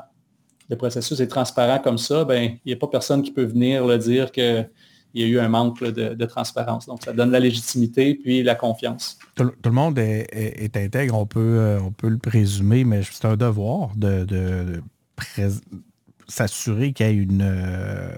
le 0.69 0.75
processus 0.75 1.19
est 1.21 1.27
transparent 1.27 1.79
comme 1.79 1.97
ça, 1.97 2.25
ben, 2.25 2.57
il 2.65 2.67
n'y 2.67 2.73
a 2.73 2.77
pas 2.77 2.87
personne 2.87 3.21
qui 3.21 3.31
peut 3.31 3.45
venir 3.45 3.85
le 3.85 3.97
dire 3.97 4.33
qu'il 4.33 4.69
y 5.13 5.23
a 5.23 5.27
eu 5.27 5.39
un 5.39 5.47
manque 5.47 5.81
de, 5.81 6.25
transparence. 6.25 6.87
Donc, 6.87 7.03
ça 7.03 7.13
donne 7.13 7.31
la 7.31 7.39
légitimité 7.39 8.15
puis 8.15 8.43
la 8.43 8.55
confiance. 8.55 9.17
Tout, 9.35 9.49
le 9.63 9.71
monde 9.71 9.97
est, 9.97 10.75
intègre, 10.75 11.17
on 11.17 11.25
peut, 11.25 11.39
euh, 11.39 11.79
on 11.79 11.91
peut 11.91 12.09
le 12.09 12.17
présumer, 12.17 12.83
mais 12.83 13.01
c'est 13.03 13.25
un 13.25 13.37
devoir 13.37 13.91
de 13.95 14.81
s'assurer 16.27 16.93
qu'il 16.93 17.05
y 17.05 17.09
ait 17.09 17.13
une, 17.13 17.41
euh, 17.43 18.09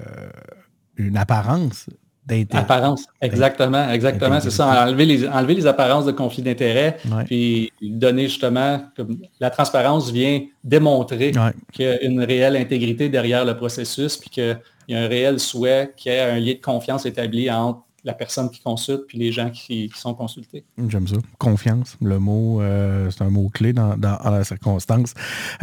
une 0.97 1.17
apparence 1.17 1.87
d'intérêt. 2.25 2.63
Apparence, 2.63 3.05
exactement, 3.21 3.89
exactement. 3.89 4.39
C'est 4.39 4.51
ça, 4.51 4.85
enlever 4.85 5.05
les, 5.05 5.27
enlever 5.27 5.53
les 5.53 5.67
apparences 5.67 6.05
de 6.05 6.11
conflit 6.11 6.41
d'intérêt, 6.41 6.97
puis 7.25 7.71
donner 7.81 8.23
justement, 8.23 8.81
comme 8.95 9.19
la 9.39 9.49
transparence 9.49 10.11
vient 10.11 10.41
démontrer 10.63 11.31
qu'il 11.71 11.85
y 11.85 11.87
a 11.87 12.01
une 12.03 12.23
réelle 12.23 12.55
intégrité 12.55 13.09
derrière 13.09 13.45
le 13.45 13.55
processus, 13.55 14.17
puis 14.17 14.29
qu'il 14.29 14.59
y 14.87 14.95
a 14.95 15.03
un 15.03 15.07
réel 15.07 15.39
souhait 15.39 15.93
qu'il 15.95 16.11
y 16.11 16.15
ait 16.15 16.21
un 16.21 16.39
lien 16.39 16.53
de 16.53 16.61
confiance 16.61 17.05
établi 17.05 17.49
entre 17.51 17.81
la 18.03 18.13
personne 18.13 18.49
qui 18.51 18.61
consulte 18.61 19.07
puis 19.07 19.17
les 19.17 19.31
gens 19.31 19.49
qui, 19.49 19.91
sont 19.95 20.13
consultés. 20.13 20.63
J'aime 20.87 21.07
ça. 21.07 21.15
Confiance, 21.39 21.97
le 22.01 22.19
mot, 22.19 22.61
euh, 22.61 23.09
c'est 23.09 23.23
un 23.23 23.31
mot 23.31 23.49
clé 23.49 23.73
dans, 23.73 23.95
la 23.99 24.43
circonstance. 24.43 25.13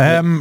Euh, 0.01 0.41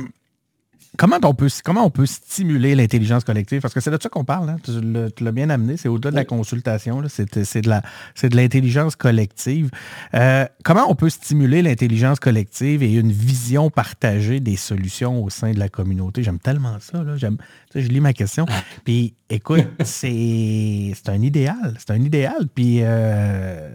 Comment 0.97 1.17
on, 1.23 1.33
peut, 1.33 1.47
comment 1.63 1.85
on 1.85 1.89
peut 1.89 2.05
stimuler 2.05 2.75
l'intelligence 2.75 3.23
collective? 3.23 3.61
Parce 3.61 3.73
que 3.73 3.79
c'est 3.79 3.91
de 3.91 3.97
ça 4.01 4.09
qu'on 4.09 4.25
parle. 4.25 4.49
Hein? 4.49 4.57
Tu 4.63 5.23
l'as 5.23 5.31
bien 5.31 5.49
amené. 5.49 5.77
C'est 5.77 5.87
au-delà 5.87 6.11
de 6.11 6.15
la 6.17 6.25
consultation. 6.25 7.01
C'est 7.07 7.61
de 7.61 8.35
l'intelligence 8.35 8.97
collective. 8.97 9.71
Euh, 10.13 10.45
comment 10.65 10.85
on 10.89 10.95
peut 10.95 11.09
stimuler 11.09 11.61
l'intelligence 11.61 12.19
collective 12.19 12.83
et 12.83 12.93
une 12.93 13.11
vision 13.11 13.69
partagée 13.69 14.41
des 14.41 14.57
solutions 14.57 15.23
au 15.23 15.29
sein 15.29 15.53
de 15.53 15.59
la 15.59 15.69
communauté? 15.69 16.23
J'aime 16.23 16.39
tellement 16.39 16.77
ça. 16.81 17.03
Là. 17.03 17.15
Je 17.15 17.79
lis 17.79 18.01
ma 18.01 18.11
question. 18.11 18.45
Puis, 18.83 19.13
écoute, 19.29 19.67
c'est 19.85 20.93
un 21.07 21.21
idéal. 21.21 21.75
C'est 21.79 21.91
un 21.91 22.01
idéal. 22.01 22.47
Puis, 22.53 22.79
euh, 22.81 23.69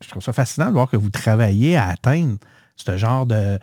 je 0.00 0.08
trouve 0.08 0.22
ça 0.22 0.32
fascinant 0.32 0.68
de 0.68 0.72
voir 0.72 0.88
que 0.88 0.96
vous 0.96 1.10
travaillez 1.10 1.76
à 1.76 1.88
atteindre 1.88 2.38
ce 2.76 2.96
genre 2.96 3.26
de 3.26 3.58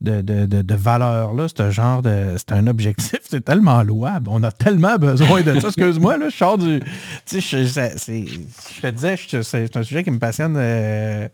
de, 0.00 0.20
de, 0.20 0.46
de, 0.46 0.74
valeurs-là, 0.74 1.46
ce 1.48 1.70
genre 1.70 2.02
de. 2.02 2.34
C'est 2.36 2.52
un 2.52 2.66
objectif, 2.66 3.20
c'est 3.28 3.44
tellement 3.44 3.82
louable. 3.82 4.28
On 4.30 4.42
a 4.42 4.52
tellement 4.52 4.96
besoin 4.96 5.42
de 5.42 5.58
ça. 5.58 5.68
Excuse-moi, 5.68 6.18
là, 6.18 6.28
je 6.28 6.36
sors 6.36 6.58
du. 6.58 6.80
Tu 7.24 7.40
sais, 7.40 7.66
je, 7.66 8.80
te 8.82 8.90
disais, 8.90 9.16
c'est 9.42 9.76
un 9.76 9.82
sujet 9.82 10.04
qui 10.04 10.10
me 10.10 10.18
passionne 10.18 10.56
euh, 10.58 11.28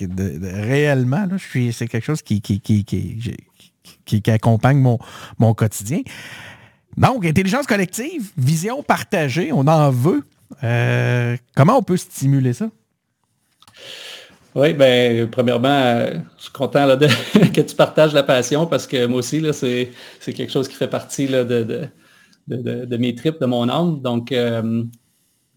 réellement. 0.00 1.26
Là, 1.26 1.36
c'est 1.38 1.88
quelque 1.88 2.04
chose 2.04 2.22
qui, 2.22 2.40
qui, 2.40 2.60
qui, 2.60 2.84
qui, 2.84 4.30
accompagne 4.30 4.78
mon, 4.78 4.98
mon 5.38 5.54
quotidien. 5.54 6.00
Donc, 6.96 7.24
intelligence 7.24 7.66
collective, 7.66 8.30
vision 8.36 8.82
partagée, 8.82 9.52
on 9.52 9.66
en 9.68 9.90
veut. 9.90 10.24
Euh, 10.64 11.36
comment 11.54 11.78
on 11.78 11.82
peut 11.82 11.96
stimuler 11.96 12.52
ça? 12.52 12.68
Oui, 14.58 14.72
ben 14.72 15.30
premièrement, 15.30 15.68
euh, 15.68 16.14
je 16.36 16.42
suis 16.42 16.52
content 16.52 16.88
que 17.54 17.60
tu 17.60 17.76
partages 17.76 18.12
la 18.12 18.24
passion 18.24 18.66
parce 18.66 18.88
que 18.88 19.06
moi 19.06 19.20
aussi, 19.20 19.40
c'est, 19.52 19.92
quelque 20.34 20.50
chose 20.50 20.66
qui 20.66 20.74
fait 20.74 20.88
partie 20.88 21.28
de, 21.28 21.88
de, 22.48 22.96
mes 22.96 23.14
tripes, 23.14 23.40
de 23.40 23.46
mon 23.46 23.68
âme. 23.68 24.00
Donc, 24.02 24.32
euh, 24.32 24.82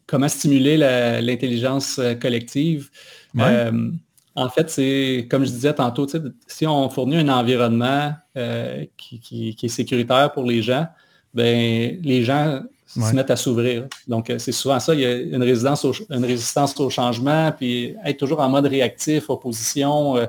comment 0.05 0.27
stimuler 0.27 0.77
l'intelligence 1.19 1.97
euh, 1.97 2.13
collective? 2.13 2.91
en 4.35 4.49
fait, 4.49 4.69
c'est, 4.69 5.27
comme 5.31 5.45
je 5.45 5.49
disais 5.49 5.73
tantôt, 5.73 6.05
si 6.45 6.67
on 6.67 6.87
fournit 6.91 7.17
un 7.17 7.29
environnement 7.29 8.13
qui, 8.97 9.57
est 9.63 9.67
sécuritaire 9.67 10.31
pour 10.31 10.43
les 10.43 10.61
gens, 10.61 10.85
ben 11.33 11.99
les 12.03 12.23
gens 12.23 12.61
se 12.99 13.15
mettent 13.15 13.31
à 13.31 13.35
s'ouvrir. 13.35 13.87
Donc, 14.07 14.29
euh, 14.29 14.37
c'est 14.39 14.51
souvent 14.51 14.79
ça, 14.79 14.93
il 14.93 15.01
y 15.01 15.05
a 15.05 15.15
une, 15.15 15.43
résistance 15.43 15.85
au, 15.85 15.93
une 16.09 16.25
résistance 16.25 16.77
au 16.79 16.89
changement, 16.89 17.51
puis 17.51 17.95
être 18.03 18.17
toujours 18.17 18.39
en 18.39 18.49
mode 18.49 18.65
réactif, 18.65 19.29
opposition, 19.29 20.17
euh, 20.17 20.25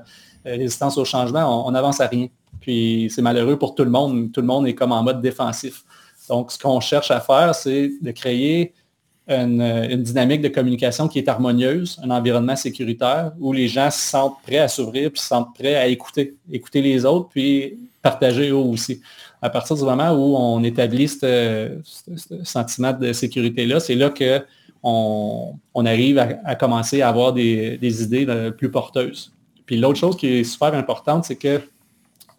euh, 0.46 0.57
résistance 0.57 0.96
au 0.98 1.05
changement, 1.05 1.66
on 1.66 1.70
n'avance 1.70 2.01
à 2.01 2.07
rien. 2.07 2.29
Puis 2.61 3.11
c'est 3.14 3.22
malheureux 3.22 3.59
pour 3.59 3.75
tout 3.75 3.85
le 3.85 3.90
monde. 3.90 4.31
Tout 4.33 4.40
le 4.40 4.46
monde 4.46 4.66
est 4.68 4.75
comme 4.75 4.92
en 4.92 5.03
mode 5.03 5.20
défensif. 5.20 5.83
Donc, 6.29 6.53
ce 6.53 6.59
qu'on 6.59 6.81
cherche 6.81 7.11
à 7.11 7.20
faire, 7.20 7.55
c'est 7.55 7.90
de 8.01 8.11
créer 8.12 8.72
une, 9.29 10.03
dynamique 10.03 10.42
de 10.42 10.48
communication 10.48 11.09
qui 11.09 11.18
est 11.18 11.29
harmonieuse, 11.29 12.01
un 12.03 12.11
environnement 12.11 12.57
sécuritaire 12.57 13.33
où 13.40 13.53
les 13.53 13.66
gens 13.66 13.90
se 13.90 13.98
sentent 13.98 14.37
prêts 14.42 14.59
à 14.59 14.68
s'ouvrir, 14.68 15.11
puis 15.11 15.20
se 15.20 15.27
sentent 15.27 15.55
prêts 15.55 15.75
à 15.75 15.87
écouter, 15.87 16.37
écouter 16.51 16.83
les 16.83 17.05
autres, 17.05 17.29
puis 17.31 17.79
partager 18.03 18.51
eux 18.51 18.57
aussi 18.57 19.01
à 19.43 19.51
partir 19.51 19.75
du 19.77 19.83
moment 19.83 20.13
où 20.13 20.37
on 20.37 20.63
établit 20.63 21.09
ce, 21.09 21.79
sentiment 22.45 22.93
de 22.93 23.13
sécurité-là, 23.13 23.81
c'est 23.81 23.97
là 23.97 24.09
qu'on 24.09 25.59
on 25.75 25.87
arrive 25.87 26.19
à, 26.19 26.55
commencer 26.55 27.03
à 27.03 27.09
avoir 27.09 27.33
des, 27.33 28.03
idées 28.05 28.25
euh, 28.29 28.53
plus 28.53 28.71
porteuses. 28.71 29.33
Puis 29.67 29.77
l'autre 29.77 29.99
chose 29.99 30.17
qui 30.17 30.29
est 30.29 30.45
super 30.45 30.73
importante, 30.75 31.25
c'est 31.25 31.37
que 31.37 31.61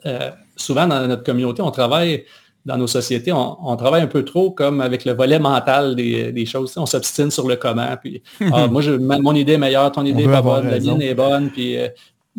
euh, 0.06 0.32
souvent 0.56 0.88
dans 0.88 1.06
notre 1.06 1.24
communauté, 1.24 1.62
on 1.62 1.72
travaille 1.72 2.24
dans 2.66 2.78
nos 2.78 2.88
sociétés, 2.88 3.34
on, 3.34 3.76
travaille 3.76 4.04
un 4.04 4.08
peu 4.08 4.24
trop 4.24 4.52
comme 4.52 4.80
avec 4.80 5.04
le 5.04 5.12
volet 5.12 5.40
mental 5.40 5.96
des, 5.98 6.46
choses. 6.46 6.78
On 6.78 6.86
s'obstine 6.86 7.30
sur 7.30 7.46
le 7.46 7.58
comment. 7.58 7.98
Puis, 8.02 8.24
ah, 8.54 8.68
moi, 8.68 8.82
je, 8.82 8.92
mon 8.92 9.36
idée 9.36 9.54
est 9.54 9.58
meilleure, 9.58 9.92
ton 9.92 10.06
idée 10.06 10.26
n'est 10.26 10.32
pas 10.32 10.42
bonne, 10.42 10.70
la 10.70 10.80
mienne 10.80 11.02
est 11.02 11.14
bonne. 11.14 11.50
Puis, 11.50 11.76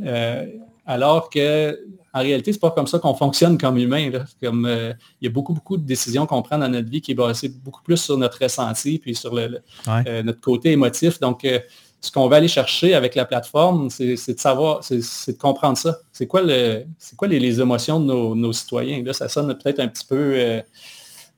euh, 0.02 0.46
alors 0.86 1.28
que 1.28 1.78
en 2.14 2.20
réalité, 2.20 2.52
c'est 2.52 2.60
pas 2.60 2.70
comme 2.70 2.86
ça 2.86 3.00
qu'on 3.00 3.14
fonctionne 3.14 3.58
comme 3.58 3.76
humain. 3.76 4.08
Comme, 4.40 4.66
euh, 4.66 4.92
il 5.20 5.24
y 5.24 5.28
a 5.28 5.32
beaucoup, 5.32 5.52
beaucoup 5.52 5.76
de 5.76 5.82
décisions 5.82 6.26
qu'on 6.26 6.42
prend 6.42 6.58
dans 6.58 6.68
notre 6.68 6.88
vie 6.88 7.00
qui 7.00 7.10
est 7.10 7.16
basées 7.16 7.48
beaucoup 7.48 7.82
plus 7.82 7.96
sur 7.96 8.16
notre 8.16 8.40
ressenti 8.40 9.00
puis 9.00 9.16
sur 9.16 9.34
le, 9.34 9.60
euh, 9.88 10.22
notre 10.22 10.40
côté 10.40 10.70
émotif. 10.70 11.18
Donc, 11.18 11.44
euh, 11.44 11.58
ce 12.00 12.12
qu'on 12.12 12.28
va 12.28 12.36
aller 12.36 12.46
chercher 12.46 12.94
avec 12.94 13.16
la 13.16 13.24
plateforme, 13.24 13.90
c'est 13.90 14.14
de 14.14 14.38
savoir, 14.38 14.84
c'est 14.84 15.32
de 15.32 15.38
comprendre 15.38 15.76
ça. 15.76 15.98
C'est 16.12 16.28
quoi, 16.28 16.42
le, 16.42 16.84
quoi 17.16 17.26
les, 17.26 17.40
les, 17.40 17.60
émotions 17.60 17.98
de 17.98 18.06
nos, 18.06 18.52
citoyens? 18.52 19.02
Là, 19.02 19.12
ça 19.12 19.28
sonne 19.28 19.52
peut-être 19.58 19.80
un 19.80 19.88
petit 19.88 20.06
peu 20.06 20.62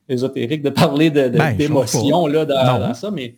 ésotérique 0.09 0.61
de 0.61 0.69
parler 0.69 1.09
ben, 1.09 1.55
d'émotions 1.55 2.27
de, 2.27 2.43
dans, 2.43 2.79
dans, 2.79 2.93
ça, 2.93 3.09
mais 3.09 3.35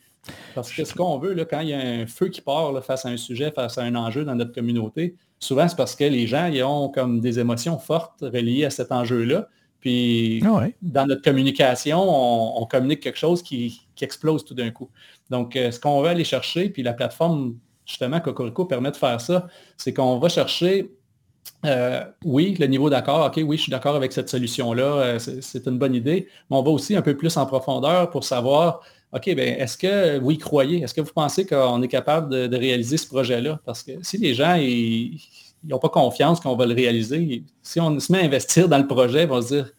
parce 0.55 0.71
que 0.71 0.83
ce 0.83 0.93
qu'on 0.93 1.19
veut, 1.19 1.33
là, 1.33 1.45
quand 1.45 1.61
il 1.61 1.69
y 1.69 1.73
a 1.73 1.79
un 1.79 2.07
feu 2.07 2.29
qui 2.29 2.41
part 2.41 2.83
face 2.83 3.05
à 3.05 3.09
un 3.09 3.17
sujet, 3.17 3.51
face 3.51 3.77
à 3.77 3.83
un 3.83 3.95
enjeu 3.95 4.25
dans 4.25 4.35
notre 4.35 4.53
communauté, 4.53 5.15
souvent 5.39 5.67
c'est 5.67 5.75
parce 5.75 5.95
que 5.95 6.03
les 6.03 6.27
gens 6.27 6.47
ils 6.47 6.63
ont 6.63 6.89
comme 6.89 7.19
des 7.19 7.39
émotions 7.39 7.77
fortes 7.77 8.21
reliées 8.21 8.65
à 8.65 8.69
cet 8.69 8.91
enjeu-là. 8.91 9.47
Puis 9.79 10.43
ah 10.45 10.65
dans 10.81 11.05
notre 11.05 11.21
communication, 11.21 11.99
on, 12.01 12.65
communique 12.65 12.99
quelque 12.99 13.17
chose 13.17 13.41
qui, 13.41 13.81
explose 14.01 14.45
tout 14.45 14.53
d'un 14.53 14.71
coup. 14.71 14.89
Donc, 15.29 15.55
euh, 15.55 15.71
ce 15.71 15.79
qu'on 15.79 16.01
va 16.01 16.11
aller 16.11 16.23
chercher, 16.23 16.69
puis 16.69 16.83
la 16.83 16.93
plateforme, 16.93 17.57
justement, 17.85 18.21
Cocorico 18.21 18.65
permet 18.65 18.91
de 18.91 18.95
faire 18.95 19.19
ça, 19.19 19.47
c'est 19.75 19.93
qu'on 19.93 20.19
va 20.19 20.29
chercher 20.29 20.89
oui, 22.23 22.55
le 22.59 22.67
niveau 22.67 22.89
d'accord, 22.89 23.25
OK, 23.25 23.41
oui, 23.45 23.57
je 23.57 23.63
suis 23.63 23.71
d'accord 23.71 23.95
avec 23.95 24.13
cette 24.13 24.29
solution-là, 24.29 25.19
c'est 25.19 25.67
une 25.67 25.77
bonne 25.77 25.95
idée, 25.95 26.27
mais 26.49 26.57
on 26.57 26.63
va 26.63 26.71
aussi 26.71 26.95
un 26.95 27.01
peu 27.01 27.17
plus 27.17 27.35
en 27.37 27.45
profondeur 27.45 28.09
pour 28.09 28.23
savoir, 28.23 28.81
OK, 29.11 29.33
bien, 29.35 29.55
est-ce 29.57 29.77
que 29.77 30.19
vous 30.19 30.31
y 30.31 30.37
croyez? 30.37 30.83
Est-ce 30.83 30.93
que 30.93 31.01
vous 31.01 31.13
pensez 31.13 31.45
qu'on 31.45 31.81
est 31.81 31.87
capable 31.87 32.49
de, 32.49 32.55
réaliser 32.55 32.97
ce 32.97 33.07
projet-là? 33.07 33.59
Parce 33.65 33.81
que 33.81 33.93
si 34.01 34.17
les 34.17 34.33
gens 34.33 34.55
n'ont 35.63 35.79
pas 35.79 35.89
confiance 35.89 36.39
qu'on 36.39 36.55
va 36.55 36.65
le 36.65 36.75
réaliser, 36.75 37.43
si 37.63 37.79
on 37.79 37.99
se 37.99 38.11
met 38.11 38.19
à 38.19 38.23
investir 38.23 38.69
dans 38.69 38.77
le 38.77 38.87
projet, 38.87 39.23
ils 39.23 39.29
vont 39.29 39.41
se 39.41 39.55
dire, 39.55 39.71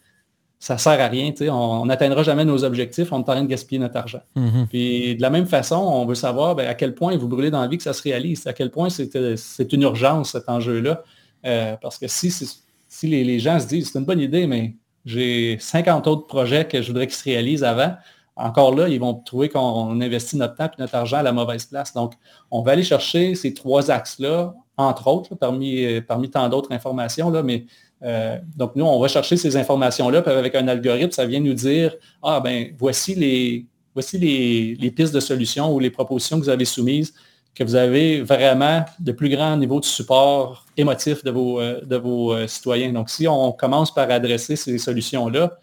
ça 0.59 0.75
ne 0.75 0.79
sert 0.79 1.01
à 1.01 1.07
rien, 1.07 1.33
on 1.49 1.87
n'atteindra 1.87 2.21
jamais 2.21 2.45
nos 2.45 2.63
objectifs, 2.63 3.11
on 3.11 3.17
est 3.17 3.19
en 3.21 3.23
train 3.23 3.41
de 3.41 3.47
gaspiller 3.47 3.79
notre 3.79 3.97
argent. 3.97 4.21
Mm-hmm. 4.35 4.67
Puis 4.67 5.15
de 5.15 5.21
la 5.21 5.31
même 5.31 5.47
façon, 5.47 5.77
on 5.77 6.05
veut 6.05 6.13
savoir 6.13 6.55
ben, 6.55 6.67
à 6.67 6.75
quel 6.75 6.93
point 6.93 7.17
vous 7.17 7.27
brûlez 7.27 7.49
dans 7.49 7.61
la 7.61 7.67
vie 7.67 7.77
que 7.77 7.83
ça 7.83 7.93
se 7.93 8.03
réalise, 8.03 8.45
à 8.45 8.53
quel 8.53 8.69
point 8.69 8.89
c'est 8.89 9.73
une 9.73 9.81
urgence 9.81 10.33
cet 10.33 10.47
enjeu-là. 10.49 11.03
Euh, 11.45 11.75
parce 11.81 11.97
que 11.97 12.07
si, 12.07 12.29
si 12.29 13.07
les, 13.07 13.39
gens 13.39 13.59
se 13.59 13.65
disent, 13.65 13.91
c'est 13.91 13.97
une 13.97 14.05
bonne 14.05 14.19
idée, 14.19 14.45
mais 14.45 14.75
j'ai 15.03 15.57
50 15.59 16.05
autres 16.05 16.27
projets 16.27 16.67
que 16.67 16.81
je 16.81 16.87
voudrais 16.87 17.07
qu'ils 17.07 17.15
se 17.15 17.23
réalisent 17.23 17.63
avant, 17.63 17.95
encore 18.35 18.75
là, 18.75 18.87
ils 18.87 18.99
vont 18.99 19.13
trouver 19.13 19.49
qu'on 19.49 19.99
investit 20.01 20.37
notre 20.37 20.55
temps 20.55 20.65
et 20.65 20.81
notre 20.81 20.95
argent 20.95 21.17
à 21.17 21.23
la 21.23 21.31
mauvaise 21.31 21.65
place. 21.65 21.93
Donc, 21.93 22.13
on 22.49 22.61
va 22.61 22.71
aller 22.71 22.83
chercher 22.83 23.35
ces 23.35 23.53
trois 23.53 23.91
axes-là, 23.91 24.53
entre 24.77 25.07
autres, 25.07 25.35
parmi, 25.35 25.83
euh, 25.85 26.01
parmi 26.01 26.29
tant 26.29 26.47
d'autres 26.49 26.71
informations, 26.71 27.29
là, 27.29 27.43
mais 27.43 27.65
euh, 28.03 28.37
donc, 28.55 28.75
nous, 28.75 28.85
on 28.85 28.99
va 28.99 29.07
chercher 29.07 29.37
ces 29.37 29.57
informations-là, 29.57 30.21
puis 30.21 30.31
avec 30.31 30.55
un 30.55 30.67
algorithme, 30.67 31.11
ça 31.11 31.25
vient 31.25 31.39
nous 31.39 31.53
dire, 31.53 31.93
ah 32.23 32.39
ben, 32.39 32.73
voici 32.79 33.13
les, 33.15 33.67
voici 33.93 34.17
les, 34.17 34.91
pistes 34.91 35.13
de 35.13 35.19
solutions 35.19 35.73
ou 35.73 35.79
les 35.79 35.91
propositions 35.91 36.39
que 36.39 36.45
vous 36.45 36.49
avez 36.49 36.65
soumises, 36.65 37.13
que 37.53 37.63
vous 37.63 37.75
avez 37.75 38.21
vraiment 38.21 38.85
de 38.99 39.11
plus 39.11 39.29
grands 39.29 39.57
niveaux 39.57 39.81
de 39.81 39.85
support 39.85 40.65
émotif 40.77 41.23
de 41.23 41.31
vos, 41.31 41.59
euh, 41.59 41.81
de 41.81 41.97
vos 41.97 42.47
citoyens. 42.47 42.93
Donc, 42.93 43.09
si 43.09 43.27
on 43.27 43.51
commence 43.51 43.93
par 43.93 44.09
adresser 44.09 44.55
ces 44.55 44.77
solutions-là, 44.77 45.59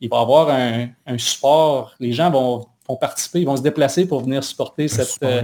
il 0.00 0.08
va 0.08 0.18
y 0.18 0.20
avoir 0.20 0.50
un, 0.50 0.88
un 1.06 1.18
support, 1.18 1.94
les 2.00 2.12
gens 2.12 2.30
vont 2.30 2.66
vont 2.88 2.96
participer, 2.96 3.40
ils 3.40 3.44
vont 3.44 3.56
se 3.56 3.62
déplacer 3.62 4.06
pour 4.06 4.22
venir 4.22 4.42
supporter 4.42 4.88
cette, 4.88 5.22
euh, 5.22 5.42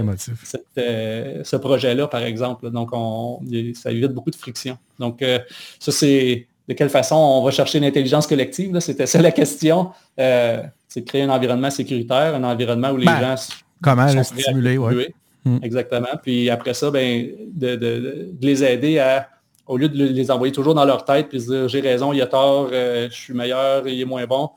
euh, 0.77 1.41
ce 1.43 1.55
projet-là, 1.55 2.07
par 2.07 2.23
exemple. 2.23 2.71
Donc, 2.71 2.89
on, 2.91 3.39
ça 3.75 3.91
évite 3.91 4.11
beaucoup 4.11 4.31
de 4.31 4.35
friction. 4.35 4.77
Donc, 4.99 5.21
euh, 5.21 5.39
ça, 5.79 5.91
c'est 5.91 6.47
de 6.67 6.73
quelle 6.73 6.89
façon 6.89 7.15
on 7.15 7.43
va 7.43 7.51
chercher 7.51 7.79
l'intelligence 7.79 8.25
collective. 8.25 8.79
C'était 8.79 9.05
ça 9.05 9.21
la 9.21 9.31
question. 9.31 9.91
c'est 10.17 11.01
de 11.01 11.05
créer 11.05 11.21
un 11.21 11.29
environnement 11.29 11.69
sécuritaire, 11.69 12.33
un 12.33 12.43
environnement 12.43 12.89
où 12.89 12.97
les 12.97 13.05
ben, 13.05 13.35
gens 13.35 13.49
comment 13.83 14.07
sont 14.07 14.17
le 14.17 14.23
stimuler, 14.23 14.77
oui. 14.79 15.07
Hmm. 15.43 15.59
Exactement. 15.61 16.07
Puis 16.23 16.49
après 16.49 16.73
ça, 16.73 16.89
ben, 16.89 17.29
de, 17.53 18.33
les 18.41 18.63
aider 18.63 18.97
à, 18.97 19.29
au 19.67 19.77
lieu 19.77 19.89
de 19.89 20.05
les 20.05 20.31
envoyer 20.31 20.53
toujours 20.53 20.75
dans 20.75 20.85
leur 20.85 21.05
tête, 21.05 21.29
puis 21.29 21.41
se 21.41 21.51
dire 21.51 21.67
j'ai 21.67 21.81
raison, 21.81 22.13
il 22.13 22.21
a 22.21 22.27
tort, 22.27 22.69
je 22.71 23.09
suis 23.11 23.33
meilleur, 23.33 23.87
il 23.87 23.99
est 23.99 24.05
moins 24.05 24.25
bon, 24.25 24.49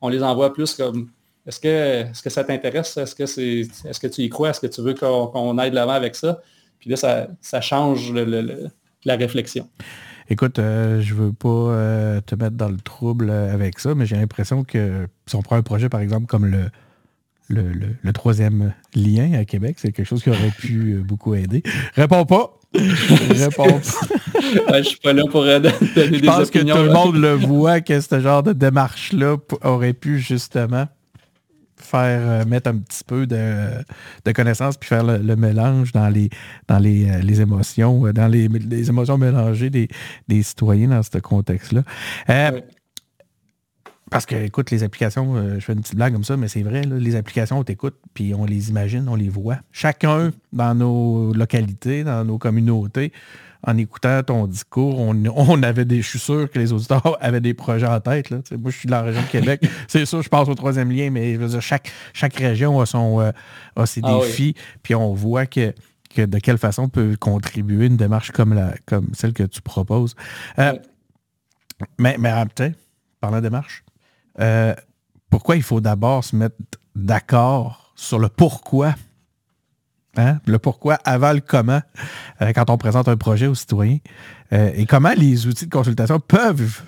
on 0.00 0.08
les 0.08 0.22
envoie 0.22 0.52
plus 0.52 0.74
comme 0.74 1.10
est-ce 1.48 1.60
que, 1.60 1.68
est 1.68 2.22
que 2.22 2.28
ça 2.28 2.44
t'intéresse? 2.44 2.96
Est-ce 2.98 3.14
que, 3.14 4.06
tu 4.06 4.22
y 4.22 4.28
crois? 4.28 4.50
Est-ce 4.50 4.60
que 4.60 4.66
tu 4.66 4.82
veux 4.82 4.92
qu'on, 4.92 5.56
aille 5.56 5.70
de 5.70 5.74
l'avant 5.74 5.92
avec 5.92 6.14
ça? 6.14 6.40
Puis 6.78 6.90
là, 6.90 6.96
ça, 6.96 7.60
change 7.62 8.12
la 8.12 9.16
réflexion. 9.16 9.66
Écoute, 10.28 10.58
euh, 10.58 11.00
je 11.00 11.14
veux 11.14 11.32
pas 11.32 11.48
euh, 11.48 12.20
te 12.20 12.34
mettre 12.34 12.56
dans 12.56 12.68
le 12.68 12.76
trouble 12.76 13.30
avec 13.30 13.78
ça, 13.78 13.94
mais 13.94 14.04
j'ai 14.04 14.16
l'impression 14.16 14.62
que 14.62 15.08
si 15.24 15.36
on 15.36 15.42
prend 15.42 15.56
un 15.56 15.62
projet, 15.62 15.88
par 15.88 16.00
exemple, 16.00 16.26
comme 16.26 16.44
le, 16.44 16.70
le, 17.48 18.12
troisième 18.12 18.74
lien 18.94 19.32
à 19.32 19.46
Québec, 19.46 19.76
c'est 19.78 19.90
quelque 19.90 20.06
chose 20.06 20.22
qui 20.22 20.28
aurait 20.28 20.50
pu 20.50 20.96
euh, 20.96 21.02
beaucoup 21.02 21.34
aider. 21.34 21.62
Réponds 21.94 22.26
pas. 22.26 22.57
Réponds 22.74 23.80
pas. 23.80 24.78
je 24.78 24.82
suis 24.82 24.98
pas 24.98 25.12
là 25.12 25.22
pour 25.30 25.44
donner 25.44 25.60
des 25.60 25.68
opinions. 25.68 26.18
Je 26.18 26.26
pense 26.26 26.50
que 26.50 26.58
tout 26.58 26.82
le 26.82 26.92
monde 26.92 27.16
le 27.16 27.32
voit 27.32 27.80
que 27.80 28.00
ce 28.00 28.20
genre 28.20 28.42
de 28.42 28.52
démarche-là 28.52 29.36
aurait 29.62 29.94
pu 29.94 30.18
justement 30.18 30.86
faire 31.76 32.20
euh, 32.22 32.44
mettre 32.44 32.70
un 32.70 32.78
petit 32.78 33.04
peu 33.04 33.26
de, 33.26 33.70
de 34.24 34.32
connaissances 34.32 34.76
puis 34.76 34.88
faire 34.88 35.04
le, 35.04 35.36
mélange 35.36 35.92
dans 35.92 36.08
les 36.08 36.28
dans 36.66 36.78
les, 36.78 37.08
euh, 37.08 37.18
les 37.20 37.40
émotions, 37.40 38.06
euh, 38.06 38.12
dans 38.12 38.26
les, 38.26 38.48
les, 38.48 38.88
émotions 38.88 39.16
mélangées 39.16 39.70
des, 39.70 39.88
des 40.26 40.42
citoyens 40.42 40.88
dans 40.88 41.02
ce 41.02 41.18
contexte-là. 41.18 41.82
Parce 44.10 44.26
que, 44.26 44.34
écoute, 44.34 44.70
les 44.70 44.82
applications, 44.82 45.54
je 45.54 45.60
fais 45.60 45.72
une 45.72 45.80
petite 45.80 45.96
blague 45.96 46.12
comme 46.12 46.24
ça, 46.24 46.36
mais 46.36 46.48
c'est 46.48 46.62
vrai, 46.62 46.82
les 46.82 47.16
applications, 47.16 47.58
on 47.58 47.64
t'écoute, 47.64 47.96
puis 48.14 48.34
on 48.34 48.44
les 48.44 48.70
imagine, 48.70 49.08
on 49.08 49.16
les 49.16 49.28
voit. 49.28 49.58
Chacun 49.72 50.32
dans 50.52 50.74
nos 50.74 51.32
localités, 51.34 52.04
dans 52.04 52.24
nos 52.24 52.38
communautés, 52.38 53.12
en 53.66 53.76
écoutant 53.76 54.22
ton 54.22 54.46
discours, 54.46 54.98
on, 54.98 55.62
avait 55.62 55.84
des, 55.84 56.00
je 56.00 56.08
suis 56.08 56.18
sûr 56.18 56.50
que 56.50 56.58
les 56.58 56.72
auditeurs 56.72 57.18
avaient 57.20 57.40
des 57.40 57.54
projets 57.54 57.86
en 57.86 58.00
tête. 58.00 58.30
Là. 58.30 58.38
Moi, 58.52 58.70
je 58.70 58.76
suis 58.76 58.86
de 58.86 58.92
la 58.92 59.02
région 59.02 59.22
de 59.22 59.26
Québec. 59.26 59.68
C'est 59.88 60.06
sûr, 60.06 60.22
je 60.22 60.28
passe 60.28 60.48
au 60.48 60.54
troisième 60.54 60.90
lien, 60.90 61.10
mais 61.10 61.34
je 61.34 61.38
veux 61.38 61.48
dire, 61.48 61.62
chaque, 61.62 61.90
chaque 62.12 62.36
région 62.36 62.80
a, 62.80 62.86
son, 62.86 63.20
euh, 63.20 63.32
a 63.76 63.86
ses 63.86 64.00
ah 64.04 64.18
défis. 64.20 64.54
Puis 64.82 64.94
on 64.94 65.12
voit 65.12 65.46
que, 65.46 65.74
que, 66.14 66.22
de 66.22 66.38
quelle 66.38 66.58
façon 66.58 66.88
peut 66.88 67.16
contribuer 67.18 67.86
une 67.86 67.96
démarche 67.96 68.30
comme, 68.30 68.54
la, 68.54 68.74
comme 68.86 69.08
celle 69.12 69.32
que 69.32 69.42
tu 69.42 69.60
proposes. 69.60 70.14
Euh, 70.58 70.74
mais, 71.98 72.16
mais 72.18 72.32
parlant 73.20 73.38
de 73.38 73.42
démarche, 73.42 73.84
euh, 74.40 74.74
pourquoi 75.30 75.56
il 75.56 75.62
faut 75.62 75.80
d'abord 75.80 76.24
se 76.24 76.36
mettre 76.36 76.56
d'accord 76.94 77.92
sur 77.96 78.18
le 78.18 78.28
pourquoi 78.28 78.94
Hein? 80.18 80.38
Le 80.46 80.58
pourquoi 80.58 80.94
avant 81.04 81.32
le 81.32 81.40
comment 81.40 81.80
euh, 82.42 82.52
quand 82.52 82.70
on 82.70 82.76
présente 82.76 83.08
un 83.08 83.16
projet 83.16 83.46
aux 83.46 83.54
citoyens. 83.54 83.98
Euh, 84.52 84.72
et 84.74 84.84
comment 84.84 85.12
les 85.16 85.46
outils 85.46 85.66
de 85.66 85.70
consultation 85.70 86.18
peuvent 86.18 86.82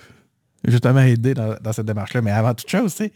justement 0.66 1.00
aider 1.00 1.34
dans, 1.34 1.72
cette 1.72 1.86
démarche-là. 1.86 2.22
Mais 2.22 2.32
avant 2.32 2.54
toute 2.54 2.68
chose, 2.68 2.92
c'est 2.92 3.12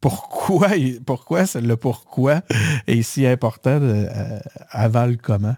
pourquoi, 0.00 0.70
pourquoi 1.06 1.44
le 1.54 1.76
pourquoi 1.76 2.40
est 2.86 3.02
si 3.02 3.26
important 3.26 3.78
euh, 3.80 4.40
avant 4.70 5.06
le 5.06 5.16
comment? 5.16 5.56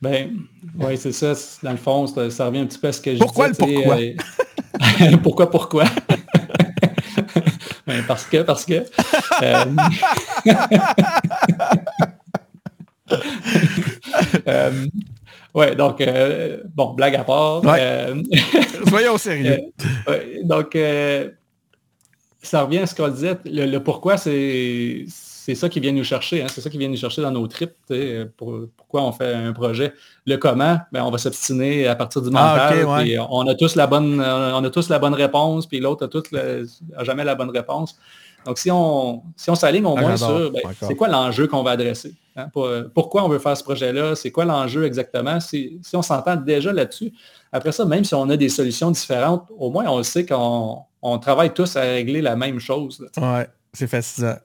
Ben, 0.00 0.30
oui, 0.78 0.96
c'est 0.96 1.12
ça. 1.12 1.32
Dans 1.62 1.72
le 1.72 1.76
fond, 1.76 2.06
ça, 2.06 2.46
revient 2.46 2.60
un 2.60 2.66
petit 2.66 2.78
peu 2.78 2.88
à 2.88 2.92
ce 2.92 3.00
que 3.00 3.14
je 3.14 3.18
pourquoi 3.18 3.50
disais. 3.50 3.58
Pourquoi 3.58 3.96
le 3.96 4.16
pourquoi? 5.18 5.50
pourquoi, 5.50 5.50
pourquoi? 5.50 5.84
Ben, 7.94 8.04
parce 8.06 8.24
que, 8.24 8.42
parce 8.42 8.64
que. 8.64 8.74
euh, 14.48 14.86
ouais, 15.54 15.76
donc, 15.76 16.00
euh, 16.00 16.62
bon, 16.74 16.94
blague 16.94 17.16
à 17.16 17.24
part. 17.24 17.60
Euh, 17.64 18.22
Soyons 18.88 19.18
sérieux. 19.18 19.58
Euh, 20.08 20.38
donc, 20.42 20.78
ça 22.42 22.62
revient 22.62 22.78
à 22.78 22.86
ce 22.86 22.94
qu'on 22.94 23.08
disait. 23.08 23.36
Le, 23.44 23.76
pourquoi, 23.78 24.16
c'est 24.16 25.04
c'est 25.44 25.54
ça 25.54 25.68
qui 25.68 25.78
vient 25.78 25.92
nous 25.92 26.04
chercher. 26.04 26.42
Hein, 26.42 26.46
c'est 26.48 26.62
ça 26.62 26.70
qui 26.70 26.78
vient 26.78 26.88
nous 26.88 26.96
chercher 26.96 27.20
dans 27.20 27.30
nos 27.30 27.46
tripes. 27.46 27.74
Pour, 28.38 28.60
pourquoi 28.78 29.02
on 29.02 29.12
fait 29.12 29.34
un 29.34 29.52
projet. 29.52 29.92
Le 30.26 30.36
comment, 30.36 30.78
ben, 30.90 31.02
on 31.04 31.10
va 31.10 31.18
s'obstiner 31.18 31.86
à 31.86 31.94
partir 31.94 32.22
du 32.22 32.30
ah, 32.34 32.70
mental. 32.70 33.26
on 33.28 33.46
a 33.46 33.54
tous 33.54 33.74
la 33.74 33.86
bonne, 33.86 34.22
on 34.22 34.64
a 34.64 34.70
tous 34.70 34.88
la 34.88 34.98
bonne 34.98 35.12
réponse, 35.12 35.66
puis 35.66 35.80
l'autre 35.80 36.08
a, 36.08 36.98
a 36.98 37.04
jamais 37.04 37.24
la 37.24 37.34
bonne 37.34 37.50
réponse. 37.50 37.98
Donc, 38.46 38.56
si 38.56 38.70
on, 38.70 39.22
si 39.36 39.50
on 39.50 39.54
s'aligne 39.54 39.84
au 39.84 39.94
ah, 39.98 40.00
moins 40.00 40.16
sur 40.16 40.50
ben, 40.50 40.62
c'est 40.80 40.94
quoi 40.94 41.08
l'enjeu 41.08 41.46
qu'on 41.46 41.62
va 41.62 41.72
adresser. 41.72 42.14
Hein, 42.36 42.48
pourquoi 42.94 43.22
on 43.22 43.28
veut 43.28 43.38
faire 43.38 43.54
ce 43.54 43.64
projet-là? 43.64 44.14
C'est 44.14 44.30
quoi 44.30 44.46
l'enjeu 44.46 44.86
exactement? 44.86 45.40
Si, 45.40 45.78
on 45.92 46.00
s'entend 46.00 46.36
déjà 46.36 46.72
là-dessus, 46.72 47.12
après 47.52 47.72
ça, 47.72 47.84
même 47.84 48.04
si 48.04 48.14
on 48.14 48.30
a 48.30 48.36
des 48.38 48.48
solutions 48.48 48.90
différentes, 48.90 49.46
au 49.58 49.70
moins 49.70 49.84
on 49.88 50.02
sait 50.02 50.24
qu'on 50.24 51.18
travaille 51.20 51.52
tous 51.52 51.76
à 51.76 51.82
régler 51.82 52.22
la 52.22 52.34
même 52.34 52.60
chose. 52.60 53.06
Oui, 53.18 53.42
c'est 53.74 53.88
fascinant. 53.88 54.36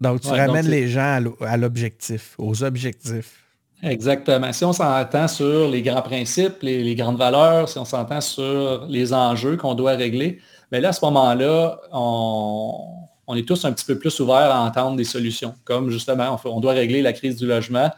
Donc, 0.00 0.20
tu 0.20 0.28
ramènes 0.28 0.68
les 0.68 0.88
gens 0.88 1.20
à 1.40 1.56
l'objectif, 1.56 2.34
aux 2.38 2.62
objectifs. 2.62 3.40
Exactement. 3.82 4.52
Si 4.52 4.64
on 4.64 4.72
s'entend 4.72 5.28
sur 5.28 5.68
les 5.68 5.82
grands 5.82 6.02
principes, 6.02 6.62
les, 6.62 6.94
grandes 6.94 7.18
valeurs, 7.18 7.68
si 7.68 7.78
on 7.78 7.84
s'entend 7.84 8.20
sur 8.20 8.86
les 8.88 9.12
enjeux 9.12 9.56
qu'on 9.56 9.74
doit 9.74 9.92
régler, 9.92 10.40
mais 10.72 10.78
ben 10.78 10.82
là, 10.82 10.88
à 10.88 10.92
ce 10.92 11.04
moment-là, 11.04 11.78
on, 11.92 13.04
on 13.26 13.36
est 13.36 13.46
tous 13.46 13.64
un 13.64 13.72
petit 13.72 13.84
peu 13.84 13.98
plus 13.98 14.18
ouverts 14.20 14.50
à 14.50 14.60
entendre 14.60 14.96
des 14.96 15.04
solutions. 15.04 15.54
Comme 15.64 15.90
justement, 15.90 16.38
on, 16.44 16.60
doit 16.60 16.72
régler 16.72 17.02
la 17.02 17.12
crise 17.12 17.36
du 17.36 17.46
logement. 17.46 17.90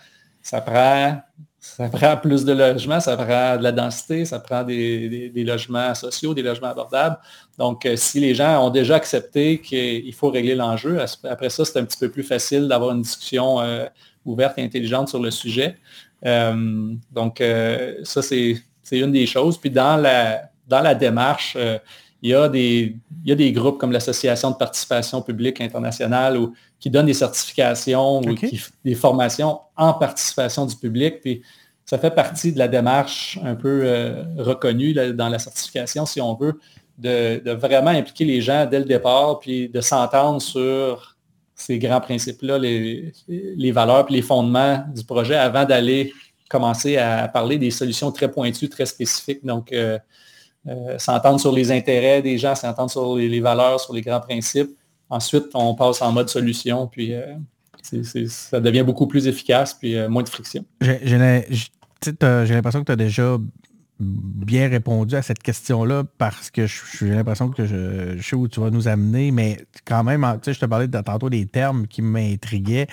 Ça 0.43 0.61
prend, 0.61 1.21
ça 1.77 1.89
prend 1.91 2.17
plus 2.17 2.45
de 2.45 2.53
logements, 2.53 3.01
ça 3.01 3.17
prend 3.17 3.57
de 3.57 3.63
la 3.63 3.73
densité, 3.73 4.25
ça 4.25 4.39
prend 4.39 4.63
des, 4.63 5.31
logements 5.35 5.95
sociaux, 5.95 6.33
des 6.33 6.43
logements 6.43 6.69
abordables. 6.69 7.19
Donc, 7.59 7.85
euh, 7.85 7.97
si 7.97 8.19
les 8.19 8.35
gens 8.35 8.65
ont 8.65 8.71
déjà 8.71 8.95
accepté 8.95 9.61
qu'il 9.61 10.15
faut 10.15 10.31
régler 10.31 10.55
l'enjeu, 10.55 10.99
après 11.25 11.51
ça, 11.51 11.65
c'est 11.65 11.79
un 11.79 11.85
petit 11.85 11.99
peu 11.99 12.11
plus 12.11 12.23
facile 12.23 12.69
d'avoir 12.69 12.93
une 12.93 13.03
discussion 13.03 13.61
euh, 13.61 13.85
ouverte 14.25 14.59
et 14.59 14.63
intelligente 14.63 15.09
sur 15.09 15.21
le 15.21 15.31
sujet. 15.31 15.77
Euh, 16.25 16.95
donc, 17.11 17.43
ça, 18.05 18.23
c'est 18.23 18.63
une 18.93 19.13
des 19.13 19.27
choses. 19.27 19.59
Puis 19.59 19.71
dans 19.71 19.97
la, 19.97 20.49
dans 20.67 20.81
la 20.81 20.95
démarche, 20.95 21.59
il 22.23 22.31
y, 22.31 22.35
a 22.35 22.49
des, 22.49 22.97
des 23.23 23.53
groupes 23.53 23.79
comme 23.79 23.93
l'Association 23.93 24.51
de 24.53 24.57
participation 24.57 25.21
publique 25.21 25.61
internationale 25.61 26.39
qui 26.81 26.89
donnent 26.89 27.07
des 27.07 27.15
certifications 27.15 28.21
ou 28.21 28.35
des 28.85 28.95
formations 28.95 29.61
en 29.77 29.93
participation 29.93 30.65
du 30.65 30.75
public. 30.75 31.21
Puis 31.21 31.43
ça 31.87 31.99
fait 31.99 32.11
partie 32.11 32.53
de 32.53 32.59
la 32.59 32.69
démarche 32.69 33.39
un 33.43 33.55
peu 33.55 33.87
reconnue 34.37 34.93
dans 34.93 35.29
la 35.29 35.39
certification, 35.39 36.05
si 36.05 36.21
on 36.21 36.35
veut, 36.35 36.59
de, 36.99 37.51
vraiment 37.53 37.91
impliquer 37.91 38.25
les 38.25 38.41
gens 38.41 38.67
dès 38.67 38.79
le 38.79 38.85
départ, 38.85 39.39
puis 39.39 39.69
de 39.69 39.81
s'entendre 39.81 40.41
sur 40.41 41.17
ces 41.55 41.79
grands 41.79 42.01
principes-là, 42.01 42.59
les, 42.59 43.73
valeurs, 43.73 44.07
puis 44.07 44.17
les 44.17 44.23
fondements 44.23 44.85
du 44.95 45.05
projet 45.05 45.37
avant 45.37 45.65
d'aller 45.65 46.13
commencer 46.49 46.97
à 46.97 47.27
parler 47.29 47.59
des 47.59 47.71
solutions 47.71 48.13
très 48.13 48.31
pointues, 48.31 48.69
très 48.69 48.87
spécifiques. 48.87 49.45
Donc, 49.45 49.73
euh, 49.73 49.99
euh, 50.69 50.99
s'entendre 50.99 51.41
sur 51.41 51.53
les 51.53 51.73
intérêts 51.73 52.23
des 52.23 52.39
gens, 52.39 52.55
s'entendre 52.55 52.91
sur 52.91 53.17
les, 53.17 53.41
valeurs, 53.41 53.81
sur 53.81 53.95
les 53.95 54.03
grands 54.03 54.21
principes. 54.21 54.71
Ensuite, 55.09 55.47
on 55.55 55.75
passe 55.75 56.03
en 56.03 56.13
mode 56.13 56.29
solution, 56.29 56.87
puis 56.87 57.15
euh, 57.15 57.35
ça 58.29 58.61
devient 58.61 58.83
beaucoup 58.83 59.07
plus 59.07 59.27
efficace, 59.27 59.75
puis 59.75 59.97
moins 60.09 60.23
de 60.23 60.29
friction. 60.29 60.65
J'ai 62.03 62.55
l'impression 62.55 62.81
que 62.81 62.87
tu 62.87 62.93
as 62.93 62.97
déjà 62.97 63.39
bien 63.99 64.69
répondu 64.69 65.15
à 65.17 65.23
cette 65.23 65.43
question-là 65.43 66.05
parce 66.19 66.51
que 66.51 66.67
j'ai 66.67 67.11
l'impression 67.11 67.49
que 67.49 67.65
je, 67.65 68.21
sais 68.21 68.37
où 68.37 68.47
tu 68.49 68.61
vas 68.61 68.71
nous 68.71 68.89
amener, 68.89 69.31
mais 69.31 69.59
quand 69.85 70.05
même, 70.05 70.27
je 70.45 70.53
te 70.53 70.67
parlais 70.67 70.89
de, 70.89 71.01
tantôt 71.01 71.31
des 71.31 71.47
termes 71.47 71.87
qui 71.87 72.03
m'intriguaient. 72.03 72.89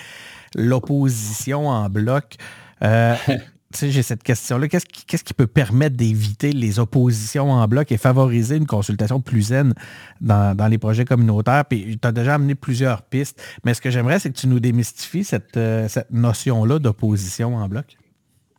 L'opposition 0.54 1.68
en 1.68 1.88
bloc. 1.90 2.36
Euh, 2.82 3.16
j'ai 3.82 4.02
cette 4.02 4.22
question-là. 4.22 4.68
Qu'est-ce 4.68 5.24
qui, 5.24 5.34
peut 5.34 5.46
permettre 5.46 5.96
d'éviter 5.96 6.52
les 6.52 6.78
oppositions 6.78 7.50
en 7.50 7.68
bloc 7.68 7.92
et 7.92 7.98
favoriser 7.98 8.56
une 8.56 8.66
consultation 8.66 9.20
plus 9.20 9.42
zen 9.42 9.74
dans, 10.20 10.70
les 10.70 10.78
projets 10.78 11.04
communautaires? 11.04 11.64
Puis 11.66 11.98
tu 12.00 12.08
as 12.08 12.12
déjà 12.12 12.34
amené 12.36 12.54
plusieurs 12.54 13.02
pistes, 13.02 13.42
mais 13.64 13.74
ce 13.74 13.80
que 13.80 13.90
j'aimerais, 13.90 14.20
c'est 14.20 14.30
que 14.30 14.38
tu 14.38 14.46
nous 14.46 14.60
démystifies 14.60 15.24
cette, 15.24 15.56
euh, 15.56 15.88
cette 15.88 16.10
notion-là 16.12 16.78
d'opposition 16.78 17.56
en 17.56 17.68
bloc. 17.68 17.96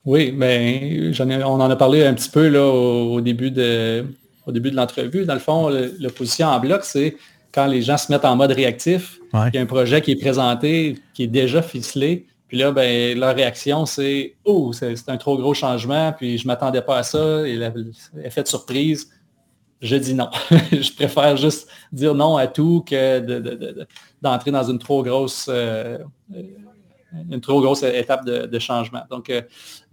Oui, 0.06 0.32
ben, 0.32 1.14
on 1.20 1.60
en 1.60 1.70
a 1.70 1.76
parlé 1.76 2.06
un 2.06 2.14
petit 2.14 2.30
peu 2.30 2.48
là, 2.48 2.64
au, 2.64 3.22
début 3.22 3.50
de, 3.50 4.06
au 4.46 4.52
début 4.52 4.70
de 4.70 4.76
l'entrevue. 4.76 5.26
Dans 5.26 5.34
le 5.34 5.40
fond, 5.40 5.70
l'opposition 6.00 6.48
en 6.48 6.60
bloc, 6.60 6.84
c'est 6.84 7.18
quand 7.52 7.66
les 7.66 7.82
gens 7.82 7.98
se 7.98 8.12
mettent 8.12 8.26
en 8.26 8.36
mode 8.36 8.52
réactif, 8.52 9.20
il 9.34 9.56
y 9.56 9.58
a 9.58 9.62
un 9.62 9.66
projet 9.66 10.02
qui 10.02 10.12
est 10.12 10.20
présenté, 10.20 10.98
qui 11.14 11.24
est 11.24 11.28
déjà 11.28 11.62
ficelé, 11.62 12.28
puis 12.48 12.58
là, 12.58 12.72
ben, 12.72 13.18
leur 13.18 13.36
réaction, 13.36 13.86
c'est 13.86 14.36
Oh, 14.46 14.72
c'est 14.74 15.10
un 15.10 15.18
trop 15.18 15.38
gros 15.38 15.54
changement, 15.54 16.14
puis 16.14 16.38
je 16.38 16.44
ne 16.44 16.48
m'attendais 16.48 16.82
pas 16.82 17.00
à 17.00 17.04
ça, 17.04 17.48
et 17.48 17.56
l'effet 17.56 18.44
de 18.44 18.48
surprise, 18.48 19.10
je 19.82 19.96
dis 19.96 20.14
non. 20.14 20.30
je 20.72 20.94
préfère 20.94 21.38
juste 21.38 21.68
dire 21.92 22.14
non 22.14 22.38
à 22.38 22.48
tout 22.48 22.84
que 22.88 23.20
d'entrer 24.22 24.52
dans 24.52 24.64
une 24.64 24.80
trop 24.80 25.04
grosse 25.04 25.48
euh, 25.50 25.98
une 27.30 27.42
trop 27.42 27.62
grosse 27.62 27.84
étape 27.84 28.26
de, 28.26 28.60
changement. 28.60 29.02
Donc, 29.10 29.30
euh, 29.30 29.42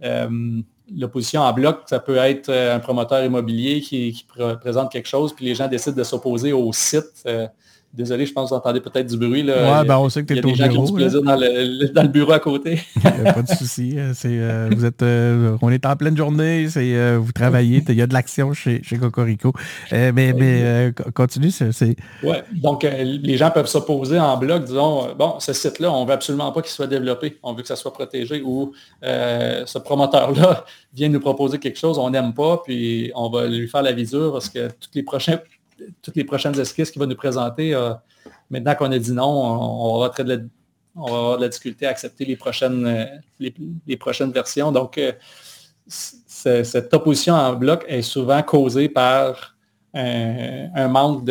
euh, 0.03 0.61
l'opposition 0.95 1.41
en 1.41 1.53
bloc, 1.53 1.81
ça 1.85 1.99
peut 1.99 2.17
être 2.17 2.49
euh, 2.49 2.75
un 2.75 2.79
promoteur 2.79 3.23
immobilier 3.23 3.81
qui, 3.81 4.25
présente 4.61 4.91
quelque 4.91 5.07
chose, 5.07 5.33
puis 5.33 5.45
les 5.45 5.55
gens 5.55 5.67
décident 5.67 5.95
de 5.95 6.03
s'opposer 6.03 6.53
au 6.53 6.71
site 6.73 7.27
Désolé, 7.93 8.25
je 8.25 8.33
pense 8.33 8.49
que 8.49 8.55
vous 8.55 8.59
entendez 8.59 8.81
peut-être 8.81 9.05
du 9.05 9.17
bruit. 9.17 9.43
Là. 9.43 9.81
Ouais, 9.81 9.87
ben 9.87 9.99
on 9.99 10.09
sait 10.09 10.23
que 10.23 10.33
tu 10.33 10.39
es 10.39 10.43
au 10.43 10.55
gens 10.55 10.67
bureau. 10.67 10.85
Qui 10.85 10.91
ont 10.91 10.95
du 10.95 11.03
plaisir 11.03 11.21
dans 11.21 11.35
le, 11.35 11.93
dans 11.93 12.01
le, 12.01 12.07
bureau 12.07 12.31
à 12.31 12.39
côté. 12.39 12.81
Pas 13.03 13.43
de 13.43 13.47
souci. 13.49 13.95
C'est, 14.15 14.29
euh, 14.31 14.67
vous 14.75 14.83
êtes, 14.83 15.03
euh, 15.03 15.55
on 15.61 15.69
est 15.69 15.85
en 15.85 15.95
pleine 15.95 16.17
journée. 16.17 16.67
C'est, 16.69 16.95
euh, 16.95 17.19
vous 17.21 17.31
travaillez. 17.31 17.83
Il 17.87 17.95
y 17.95 18.01
a 18.01 18.07
de 18.07 18.13
l'action 18.13 18.51
chez, 18.53 18.81
chez 18.81 18.97
Cocorico. 18.97 19.53
mais 19.91 20.11
mais 20.11 20.91
continue. 21.13 21.51
C'est, 21.51 21.95
Oui, 22.23 22.37
donc 22.51 22.83
les 22.83 23.37
gens 23.37 23.51
peuvent 23.51 23.67
s'opposer 23.67 24.19
en 24.19 24.37
bloc, 24.37 24.63
disons, 24.63 25.13
bon, 25.13 25.35
ce 25.39 25.53
site-là, 25.53 25.91
on 25.91 26.01
ne 26.01 26.07
veut 26.07 26.13
absolument 26.13 26.51
pas 26.51 26.63
qu'il 26.63 26.71
soit 26.71 26.87
développé. 26.87 27.37
On 27.43 27.53
veut 27.53 27.61
que 27.61 27.67
ça 27.67 27.75
soit 27.75 27.93
protégé 27.93 28.41
ou 28.43 28.73
ce 29.03 29.77
promoteur-là 29.77 30.65
vient 30.95 31.09
nous 31.09 31.19
proposer 31.19 31.59
quelque 31.59 31.77
chose, 31.77 31.99
on 31.99 32.09
n'aime 32.09 32.33
pas, 32.33 32.61
puis 32.63 33.11
on 33.15 33.29
va 33.29 33.45
lui 33.47 33.67
faire 33.67 33.83
la 33.83 33.91
visure 33.91 34.31
parce 34.31 34.49
que 34.49 34.67
tous 34.67 34.89
les 34.95 35.03
prochains 35.03 35.37
toutes 36.01 36.15
les 36.15 36.23
prochaines 36.23 36.57
esquisses 36.59 36.91
qu'il 36.91 36.99
va 36.99 37.05
nous 37.05 37.15
présenter, 37.15 37.73
euh, 37.73 37.93
maintenant 38.49 38.75
qu'on 38.75 38.91
a 38.91 38.99
dit 38.99 39.11
non, 39.11 39.25
on, 39.25 39.99
va 39.99 40.05
avoir 40.05 41.37
de 41.37 41.41
la, 41.41 41.49
difficulté 41.49 41.85
à 41.85 41.89
accepter 41.89 42.25
les 42.25 42.35
prochaines, 42.35 42.85
euh, 42.85 43.05
les, 43.87 43.97
prochaines 43.97 44.31
versions. 44.31 44.71
Donc, 44.71 44.97
euh, 44.97 45.11
cette 45.87 46.93
opposition 46.93 47.33
en 47.33 47.53
bloc 47.53 47.85
est 47.87 48.01
souvent 48.01 48.41
causée 48.43 48.89
par 48.89 49.55
un, 49.93 50.87
manque 50.87 51.23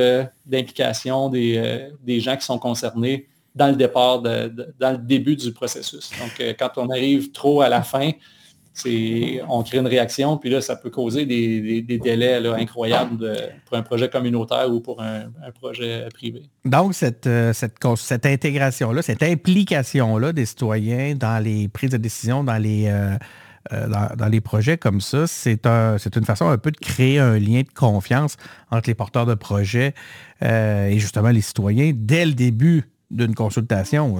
d'implication 0.46 1.28
des, 1.28 2.20
gens 2.20 2.36
qui 2.36 2.44
sont 2.44 2.58
concernés 2.58 3.28
dans 3.54 3.68
le 3.68 3.76
départ, 3.76 4.20
dans 4.22 4.92
le 4.92 4.98
début 4.98 5.36
du 5.36 5.52
processus. 5.52 6.10
Donc, 6.20 6.56
quand 6.58 6.70
on 6.76 6.88
arrive 6.90 7.32
trop 7.32 7.60
à 7.60 7.68
la 7.68 7.82
fin, 7.82 8.12
on 9.48 9.62
crée 9.62 9.78
une 9.78 9.86
réaction, 9.86 10.38
puis 10.38 10.50
là, 10.50 10.60
ça 10.60 10.76
peut 10.76 10.90
causer 10.90 11.26
des, 11.26 11.82
délais 11.82 12.46
incroyables 12.48 13.36
pour 13.66 13.76
un 13.76 13.82
projet 13.82 14.08
communautaire 14.08 14.70
ou 14.70 14.80
pour 14.80 15.02
un, 15.02 15.30
projet 15.54 16.08
privé. 16.14 16.42
Donc, 16.64 16.94
cette, 16.94 17.26
euh, 17.26 17.52
cette, 17.52 18.26
intégration-là, 18.26 19.02
cette 19.02 19.22
implication-là 19.22 20.32
des 20.32 20.46
citoyens 20.46 21.14
dans 21.14 21.42
les 21.42 21.68
prises 21.68 21.90
de 21.90 21.96
décision, 21.98 22.44
dans 22.44 22.56
les, 22.56 22.86
euh, 22.86 23.16
euh, 23.72 24.40
projets 24.42 24.78
comme 24.78 25.00
ça, 25.00 25.26
c'est 25.26 25.66
une 25.66 26.24
façon 26.24 26.48
un 26.48 26.58
peu 26.58 26.70
de 26.70 26.78
créer 26.78 27.18
un 27.18 27.38
lien 27.38 27.60
de 27.60 27.72
confiance 27.74 28.36
entre 28.70 28.88
les 28.88 28.94
porteurs 28.94 29.26
de 29.26 29.34
projets 29.34 29.94
et 30.40 30.98
justement 30.98 31.28
les 31.28 31.42
citoyens 31.42 31.92
dès 31.94 32.26
le 32.26 32.32
début 32.32 32.90
d'une 33.10 33.34
consultation. 33.34 34.16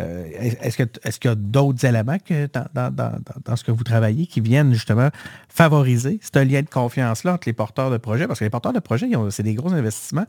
Est-ce 0.00 1.18
qu'il 1.18 1.30
y 1.30 1.32
a 1.32 1.34
d'autres 1.34 1.84
éléments 1.84 2.18
que 2.18 2.48
dans, 2.74 3.56
ce 3.56 3.64
que 3.64 3.70
vous 3.70 3.84
travaillez 3.84 4.26
qui 4.26 4.40
viennent 4.40 4.72
justement 4.72 5.10
favoriser 5.48 6.20
ce 6.22 6.38
lien 6.38 6.62
de 6.62 6.68
confiance-là 6.68 7.34
entre 7.34 7.48
les 7.48 7.52
porteurs 7.52 7.90
de 7.90 7.98
projets? 7.98 8.26
Parce 8.26 8.38
que 8.38 8.44
les 8.44 8.50
porteurs 8.50 8.72
de 8.72 8.80
projets, 8.80 9.08
c'est 9.30 9.42
des 9.42 9.54
gros 9.54 9.72
investissements. 9.72 10.26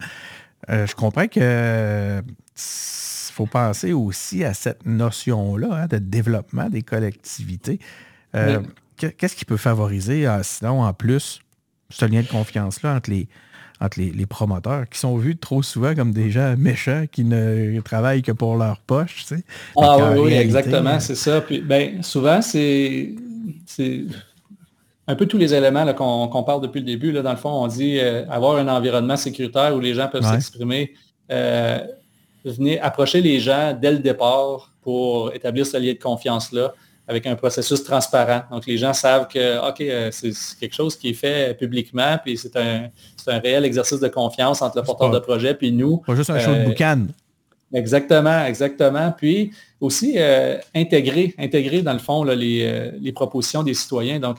Euh, 0.69 0.85
je 0.85 0.95
comprends 0.95 1.27
que 1.27 2.21
faut 3.31 3.45
penser 3.45 3.93
aussi 3.93 4.43
à 4.43 4.53
cette 4.53 4.85
notion-là 4.85 5.83
hein, 5.83 5.87
de 5.87 5.97
développement 5.97 6.69
des 6.69 6.81
collectivités. 6.81 7.79
Euh, 8.35 8.61
qu'est-ce 8.97 9.35
qui 9.35 9.45
peut 9.45 9.57
favoriser, 9.57 10.27
sinon, 10.43 10.83
en 10.83 10.93
plus, 10.93 11.39
ce 11.89 12.05
lien 12.05 12.21
de 12.21 12.27
confiance-là 12.27 12.95
entre 12.95 13.09
les, 13.09 13.27
entre 13.81 13.99
les, 13.99 14.25
promoteurs 14.27 14.87
qui 14.87 14.99
sont 14.99 15.17
vus 15.17 15.35
trop 15.37 15.63
souvent 15.63 15.95
comme 15.95 16.13
des 16.13 16.29
gens 16.29 16.55
méchants 16.57 17.05
qui 17.11 17.23
ne 17.23 17.81
travaillent 17.81 18.21
que 18.21 18.31
pour 18.31 18.55
leur 18.55 18.79
poche. 18.79 19.25
Tu 19.27 19.35
sais. 19.35 19.43
Ah 19.75 20.13
oui, 20.17 20.33
exactement, 20.33 20.91
euh, 20.91 20.99
c'est 20.99 21.15
ça. 21.15 21.41
Puis, 21.41 21.59
ben, 21.59 22.03
souvent, 22.03 22.41
c'est 22.41 23.15
un 25.07 25.15
peu 25.15 25.25
tous 25.25 25.39
les 25.39 25.53
éléments 25.53 25.91
qu'on 25.93 26.43
parle 26.43 26.61
depuis 26.61 26.79
le 26.79 26.85
début. 26.85 27.11
Là, 27.11 27.23
dans 27.23 27.31
le 27.31 27.37
fond, 27.37 27.49
on 27.49 27.67
dit 27.67 27.97
euh, 27.99 28.23
avoir 28.29 28.57
un 28.57 28.67
environnement 28.67 29.17
sécuritaire 29.17 29.75
où 29.75 29.79
les 29.79 29.95
gens 29.95 30.07
peuvent 30.07 30.29
s'exprimer. 30.29 30.93
Euh, 31.31 31.79
venir 32.45 32.79
approcher 32.83 33.21
les 33.21 33.39
gens 33.39 33.77
dès 33.79 33.91
le 33.91 33.99
départ 33.99 34.71
pour 34.81 35.33
établir 35.33 35.65
ce 35.65 35.77
lien 35.77 35.93
de 35.93 35.99
confiance-là 35.99 36.73
avec 37.07 37.27
un 37.27 37.35
processus 37.35 37.83
transparent. 37.83 38.43
Donc, 38.51 38.65
les 38.65 38.77
gens 38.77 38.93
savent 38.93 39.27
que, 39.27 39.67
OK, 39.67 39.81
euh, 39.81 40.09
c'est 40.11 40.31
quelque 40.59 40.73
chose 40.73 40.95
qui 40.95 41.09
est 41.09 41.13
fait 41.13 41.57
publiquement, 41.57 42.17
puis 42.23 42.37
c'est 42.37 42.55
un, 42.55 42.89
réel 43.27 43.65
exercice 43.65 43.99
de 43.99 44.07
confiance 44.07 44.61
entre 44.61 44.77
le 44.77 44.83
porteur 44.83 45.11
de 45.11 45.19
projet 45.19 45.53
puis 45.53 45.71
nous. 45.71 45.97
Pas 45.97 46.15
juste 46.15 46.29
un 46.29 46.39
show 46.39 46.51
de 46.51 46.57
euh, 46.57 46.65
boucan. 46.65 47.07
Exactement, 47.73 48.45
exactement. 48.45 49.13
Puis 49.15 49.51
aussi 49.79 50.15
euh, 50.17 50.57
intégrer, 50.75 51.33
intégrer 51.37 51.81
dans 51.81 51.93
le 51.93 51.99
fond 51.99 52.23
les, 52.23 53.11
propositions 53.13 53.63
des 53.63 53.73
citoyens. 53.73 54.19
Donc, 54.19 54.37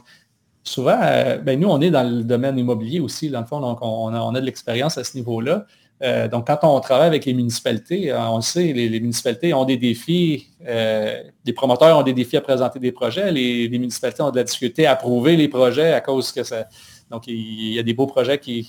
souvent, 0.62 0.99
ben, 1.43 1.59
nous, 1.59 1.68
on 1.68 1.80
est 1.80 1.91
dans 1.91 2.09
le 2.09 2.22
domaine 2.22 2.59
immobilier 2.59 3.01
aussi, 3.01 3.30
dans 3.30 3.41
le 3.41 3.47
fond, 3.47 3.61
donc 3.61 3.78
on 3.80 4.35
a 4.35 4.41
de 4.41 4.45
l'expérience 4.45 4.99
à 4.99 5.05
ce 5.05 5.16
niveau-là. 5.16 5.66
Euh, 6.03 6.26
donc, 6.26 6.49
quand 6.49 6.59
on 6.62 6.80
travaille 6.80 7.07
avec 7.07 7.24
les 7.24 7.35
municipalités, 7.35 8.11
euh, 8.11 8.20
on 8.28 8.37
le 8.37 8.43
sait, 8.43 8.72
les, 8.72 9.01
municipalités 9.01 9.55
ont 9.55 9.64
des 9.64 9.76
défis, 9.76 10.49
euh, 10.66 11.22
les 11.45 11.53
promoteurs 11.53 11.97
ont 11.97 12.03
des 12.03 12.12
défis 12.12 12.37
à 12.37 12.41
présenter 12.41 12.80
des 12.80 12.91
projets, 12.91 13.30
les, 13.30 13.68
municipalités 13.68 14.22
ont 14.22 14.33
de 14.33 14.37
la 14.37 14.45
difficulté 14.45 14.87
à 14.87 14.93
approuver 14.93 15.37
les 15.37 15.49
projets 15.49 15.93
à 15.93 16.01
cause 16.01 16.33
que 16.33 16.43
ça... 16.43 16.66
Donc, 17.12 17.28
il 17.28 17.72
y 17.72 17.78
a 17.78 17.82
des 17.82 17.94
beaux 17.94 18.06
projets 18.06 18.38
qui 18.38 18.66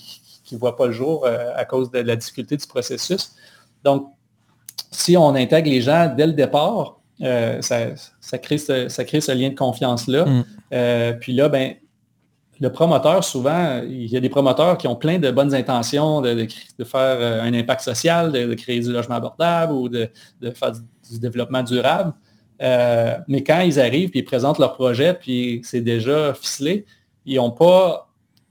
ne 0.52 0.58
voient 0.58 0.76
pas 0.76 0.86
le 0.86 0.92
jour 0.92 1.26
à 1.26 1.64
cause 1.64 1.90
de 1.90 1.98
la 1.98 2.14
difficulté 2.14 2.56
du 2.56 2.66
processus. 2.66 3.32
Donc, 3.82 4.08
si 4.90 5.16
on 5.16 5.34
intègre 5.34 5.68
les 5.68 5.80
gens 5.80 6.12
dès 6.16 6.26
le 6.26 6.34
départ, 6.34 7.00
ça, 7.18 8.38
crée 8.40 8.58
ce, 8.58 9.32
lien 9.32 9.48
de 9.48 9.54
confiance-là. 9.54 10.26
Mm. 10.26 11.18
puis 11.18 11.32
là, 11.32 11.48
ben, 11.48 11.74
le 12.60 12.70
promoteur, 12.70 13.24
souvent, 13.24 13.82
il 13.82 14.06
y 14.06 14.16
a 14.16 14.20
des 14.20 14.28
promoteurs 14.28 14.78
qui 14.78 14.86
ont 14.86 14.96
plein 14.96 15.18
de 15.18 15.30
bonnes 15.30 15.54
intentions 15.54 16.20
de, 16.20 16.46
faire 16.84 17.18
euh, 17.20 17.42
un 17.42 17.52
impact 17.52 17.80
social, 17.80 18.32
de, 18.32 18.54
créer 18.54 18.80
du 18.80 18.92
logement 18.92 19.16
abordable 19.16 19.72
ou 19.72 19.88
de, 19.88 20.10
faire 20.54 20.72
du, 20.72 21.18
développement 21.18 21.62
durable. 21.62 22.12
Euh, 22.62 23.16
mais 23.26 23.42
quand 23.42 23.60
ils 23.60 23.80
arrivent 23.80 24.10
et 24.14 24.20
ils 24.20 24.24
présentent 24.24 24.58
leur 24.58 24.74
projet, 24.74 25.14
puis 25.14 25.60
c'est 25.64 25.80
déjà 25.80 26.32
ficelé, 26.34 26.86
ils 27.26 27.36
n'ont 27.36 27.50
pas, 27.50 28.03
euh, 28.03 28.03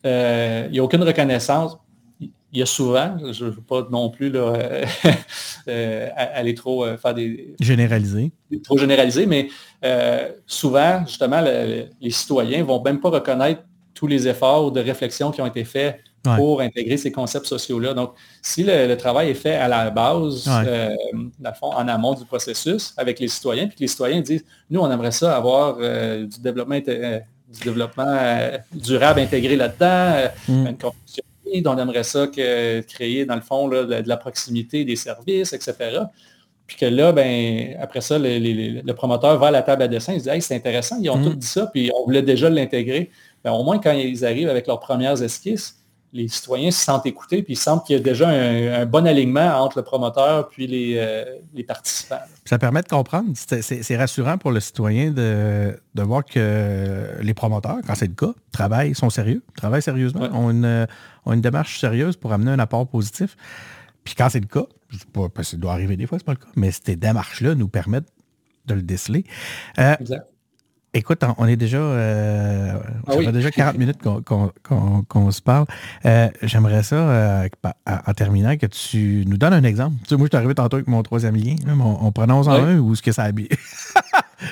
il 0.03 0.71
n'y 0.71 0.79
a 0.79 0.83
aucune 0.83 1.03
reconnaissance. 1.03 1.77
il 2.19 2.29
y 2.51 2.61
a 2.61 2.65
souvent, 2.65 3.17
je 3.31 3.45
ne 3.45 3.49
veux 3.51 3.61
pas 3.61 3.87
non 3.91 4.09
plus 4.09 4.29
là, 4.29 4.53
aller 6.15 6.55
trop 6.55 6.85
faire 6.97 7.13
des... 7.13 7.55
Généraliser. 7.59 8.31
Trop 8.63 8.77
généraliser, 8.77 9.25
mais 9.25 9.49
souvent, 10.45 11.03
justement, 11.05 11.41
les 11.41 12.11
citoyens 12.11 12.59
ne 12.59 12.63
vont 12.63 12.81
même 12.81 12.99
pas 12.99 13.09
reconnaître 13.09 13.63
tous 13.93 14.07
les 14.07 14.27
efforts 14.27 14.71
de 14.71 14.81
réflexion 14.81 15.31
qui 15.31 15.41
ont 15.41 15.45
été 15.45 15.63
faits 15.63 15.99
pour 16.23 16.61
intégrer 16.61 16.97
ces 16.97 17.11
concepts 17.11 17.45
sociaux-là. 17.45 17.93
Donc, 17.93 18.13
si 18.41 18.63
le, 18.63 18.95
travail 18.95 19.31
est 19.31 19.35
fait 19.35 19.55
à 19.55 19.67
la 19.67 19.89
base, 19.89 20.47
euh, 20.47 20.95
en 21.61 21.87
amont 21.87 22.13
du 22.13 22.25
processus, 22.25 22.93
avec 22.97 23.19
les 23.19 23.27
citoyens, 23.27 23.67
puis 23.67 23.75
que 23.75 23.81
les 23.81 23.87
citoyens 23.87 24.21
disent, 24.21 24.45
nous, 24.69 24.79
on 24.79 24.89
aimerait 24.89 25.11
ça 25.11 25.35
avoir 25.35 25.77
euh, 25.79 26.25
du 26.25 26.39
développement, 26.39 26.79
euh, 26.87 27.19
du 27.53 27.61
développement 27.61 28.17
durable 28.71 29.19
intégré 29.19 29.55
là-dedans, 29.55 30.29
mm. 30.47 30.67
une 30.67 30.77
on 31.65 31.77
aimerait 31.77 32.03
ça 32.03 32.27
que, 32.27 32.81
créer, 32.81 33.25
dans 33.25 33.35
le 33.35 33.41
fond, 33.41 33.67
de, 33.67 34.03
la 34.05 34.17
proximité 34.17 34.85
des 34.85 34.95
services, 34.95 35.53
etc. 35.53 35.99
Puis 36.65 36.77
que 36.77 36.85
là, 36.85 37.11
ben, 37.11 37.75
après 37.79 38.01
ça, 38.01 38.17
le 38.17 38.91
promoteur 38.93 39.37
va 39.37 39.47
à 39.47 39.51
la 39.51 39.61
table 39.61 39.83
à 39.83 39.87
dessin, 39.87 40.13
il 40.13 40.21
dit, 40.21 40.29
hey, 40.29 40.41
c'est 40.41 40.55
intéressant, 40.55 40.97
ils 40.99 41.09
ont 41.09 41.17
mm. 41.17 41.23
tout 41.23 41.35
dit 41.35 41.47
ça, 41.47 41.67
puis 41.67 41.91
on 41.95 42.05
voulait 42.05 42.21
déjà 42.21 42.49
l'intégrer. 42.49 43.11
Ben, 43.43 43.51
au 43.51 43.63
moins, 43.63 43.79
quand 43.79 43.91
ils 43.91 44.25
arrivent 44.25 44.49
avec 44.49 44.67
leurs 44.67 44.79
premières 44.79 45.21
esquisses, 45.21 45.82
les 46.13 46.27
citoyens 46.27 46.69
se 46.69 46.83
sentent 46.83 47.07
écoutés, 47.07 47.41
puis 47.41 47.53
ils 47.53 47.57
sentent 47.57 47.85
qu'il 47.87 47.97
y 47.97 47.99
a 47.99 48.01
déjà 48.01 48.29
un, 48.29 48.85
bon 48.85 49.05
alignement 49.07 49.59
entre 49.59 49.79
le 49.79 49.83
promoteur 49.83 50.47
puis 50.47 50.67
les, 50.67 50.95
euh, 50.97 51.63
participants. 51.67 52.19
Ça 52.45 52.59
permet 52.59 52.83
de 52.83 52.87
comprendre. 52.87 53.29
C'est 53.35 53.97
rassurant 53.97 54.37
pour 54.37 54.51
le 54.51 54.59
citoyen 54.59 55.11
de, 55.11 55.75
voir 55.95 56.23
que 56.23 57.17
les 57.19 57.33
promoteurs, 57.33 57.79
quand 57.85 57.95
c'est 57.95 58.07
le 58.07 58.13
cas, 58.13 58.33
travaillent, 58.51 58.93
sont 58.93 59.09
sérieux, 59.09 59.41
travaillent 59.57 59.81
sérieusement, 59.81 60.29
ont, 60.33 60.51
une, 60.51 61.41
démarche 61.41 61.79
sérieuse 61.79 62.15
pour 62.15 62.31
amener 62.31 62.51
un 62.51 62.59
apport 62.59 62.87
positif. 62.87 63.35
Puis 64.03 64.13
quand 64.15 64.29
c'est 64.29 64.41
le 64.41 64.47
cas, 64.47 64.67
pas, 65.13 65.29
parce 65.29 65.49
que 65.49 65.55
ça 65.55 65.57
doit 65.57 65.73
arriver 65.73 65.97
des 65.97 66.05
fois, 66.05 66.19
c'est 66.19 66.25
pas 66.25 66.33
le 66.33 66.37
cas, 66.37 66.51
mais 66.55 66.69
ces 66.71 66.95
démarches-là 66.95 67.55
nous 67.55 67.67
permettent 67.67 68.11
de 68.67 68.75
le 68.75 68.83
déceler. 68.83 69.25
Euh, 69.79 69.95
exact. 69.99 70.27
Écoute, 70.95 71.23
on 71.39 71.47
est 71.47 71.55
déjà, 71.55 71.79
euh, 71.79 72.77
ah 73.07 73.31
déjà 73.31 73.49
40 73.51 73.79
minutes 73.79 73.97
qu'on 74.03 75.31
se 75.31 75.41
parle. 75.41 75.65
Euh, 76.05 76.29
j'aimerais 76.43 76.83
ça, 76.83 76.95
euh, 76.95 77.47
en 77.87 78.13
terminant, 78.13 78.55
que 78.57 78.67
tu 78.67 79.23
nous 79.27 79.37
donnes 79.37 79.53
un 79.53 79.63
exemple. 79.63 79.95
Tu 80.03 80.09
sais, 80.09 80.17
moi, 80.17 80.27
je 80.27 80.29
suis 80.29 80.37
arrivé 80.37 80.53
tantôt 80.53 80.77
avec 80.77 80.87
mon 80.87 81.01
troisième 81.01 81.35
lien. 81.35 81.55
on, 81.67 82.11
prononce 82.11 82.47
en 82.47 82.63
un 82.63 82.77
ou 82.77 82.93
ce 82.93 83.01
que 83.01 83.11
ça 83.11 83.23
habille? 83.23 83.49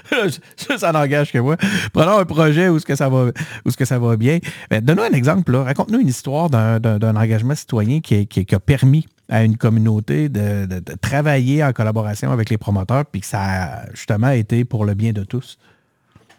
ça, 0.58 0.80
ça 0.80 0.92
n'engage 0.92 1.32
que 1.32 1.38
moi. 1.38 1.58
Prenons 1.94 2.18
un 2.18 2.26
projet 2.26 2.70
où 2.70 2.80
ce 2.80 2.88
que 2.88 2.96
ça 2.96 3.08
va, 3.08 3.28
où 3.64 3.70
ce 3.70 3.78
que 3.78 3.86
ça 3.86 4.00
va 4.00 4.18
bien. 4.18 4.40
Donne-nous 4.72 5.04
un 5.04 5.14
exemple. 5.14 5.56
Raconte-nous 5.56 6.00
une 6.00 6.08
histoire 6.08 6.50
d'un 6.50 7.16
engagement 7.16 7.54
citoyen 7.54 8.00
qui, 8.00 8.26
qui, 8.26 8.56
a 8.56 8.60
permis 8.60 9.06
à 9.30 9.44
une 9.44 9.58
communauté 9.58 10.28
de, 10.28 10.66
de, 10.66 10.82
travailler 11.00 11.64
en 11.64 11.72
collaboration 11.72 12.32
avec 12.32 12.50
les 12.50 12.58
promoteurs, 12.58 13.06
puis 13.06 13.22
que 13.22 13.28
ça 13.28 13.42
a 13.42 13.92
justement 13.94 14.32
été 14.32 14.66
pour 14.66 14.86
le 14.86 14.96
bien 14.96 15.14
de 15.14 15.24
tous. 15.24 15.60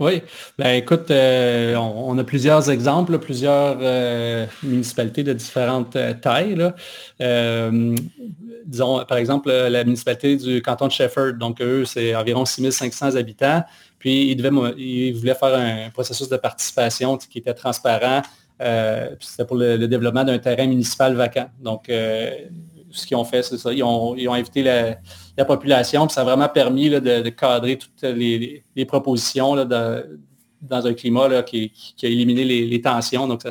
Oui, 0.02 0.20
ben 0.58 0.70
écoute, 0.70 1.12
euh, 1.12 1.76
on, 1.76 2.18
a 2.18 2.24
plusieurs 2.24 2.68
exemples, 2.68 3.20
plusieurs 3.20 3.78
euh, 3.80 4.46
municipalités 4.64 5.22
de 5.22 5.32
différentes 5.32 5.94
euh, 5.94 6.12
tailles. 6.12 6.58
disons, 8.66 9.04
par 9.04 9.16
exemple, 9.16 9.52
la 9.52 9.84
municipalité 9.84 10.36
du 10.36 10.60
canton 10.60 10.88
de 10.88 10.92
Shefford, 10.92 11.34
donc 11.34 11.60
eux, 11.60 11.84
c'est 11.84 12.16
environ 12.16 12.44
6500 12.44 13.14
habitants. 13.14 13.62
Puis, 14.00 14.32
ils, 14.32 14.34
devaient, 14.34 14.74
ils 14.76 15.12
voulaient 15.12 15.36
faire 15.36 15.54
un 15.54 15.90
processus 15.90 16.28
de 16.28 16.36
participation 16.36 17.16
qui 17.16 17.38
était 17.38 17.54
transparent. 17.54 18.22
c'était 19.20 19.44
pour 19.44 19.56
le, 19.56 19.86
développement 19.86 20.24
d'un 20.24 20.40
terrain 20.40 20.66
municipal 20.66 21.14
vacant. 21.14 21.48
Donc, 21.60 21.88
ce 22.92 23.06
qu'ils 23.06 23.16
ont 23.16 23.24
fait, 23.24 23.42
c'est 23.42 23.58
ça. 23.58 23.72
Ils 23.72 23.82
ont, 23.82 24.14
invité 24.32 24.62
la, 24.62 25.44
population, 25.44 26.06
puis 26.06 26.14
ça 26.14 26.22
a 26.22 26.24
vraiment 26.24 26.48
permis 26.48 26.90
de, 26.90 27.28
cadrer 27.30 27.78
toutes 27.78 28.02
les, 28.02 28.62
propositions 28.86 29.56
dans 29.64 30.86
un 30.86 30.94
climat 30.94 31.42
qui, 31.42 31.72
a 32.02 32.06
éliminé 32.06 32.44
les, 32.44 32.80
tensions. 32.80 33.26
Donc, 33.26 33.42
ça 33.42 33.50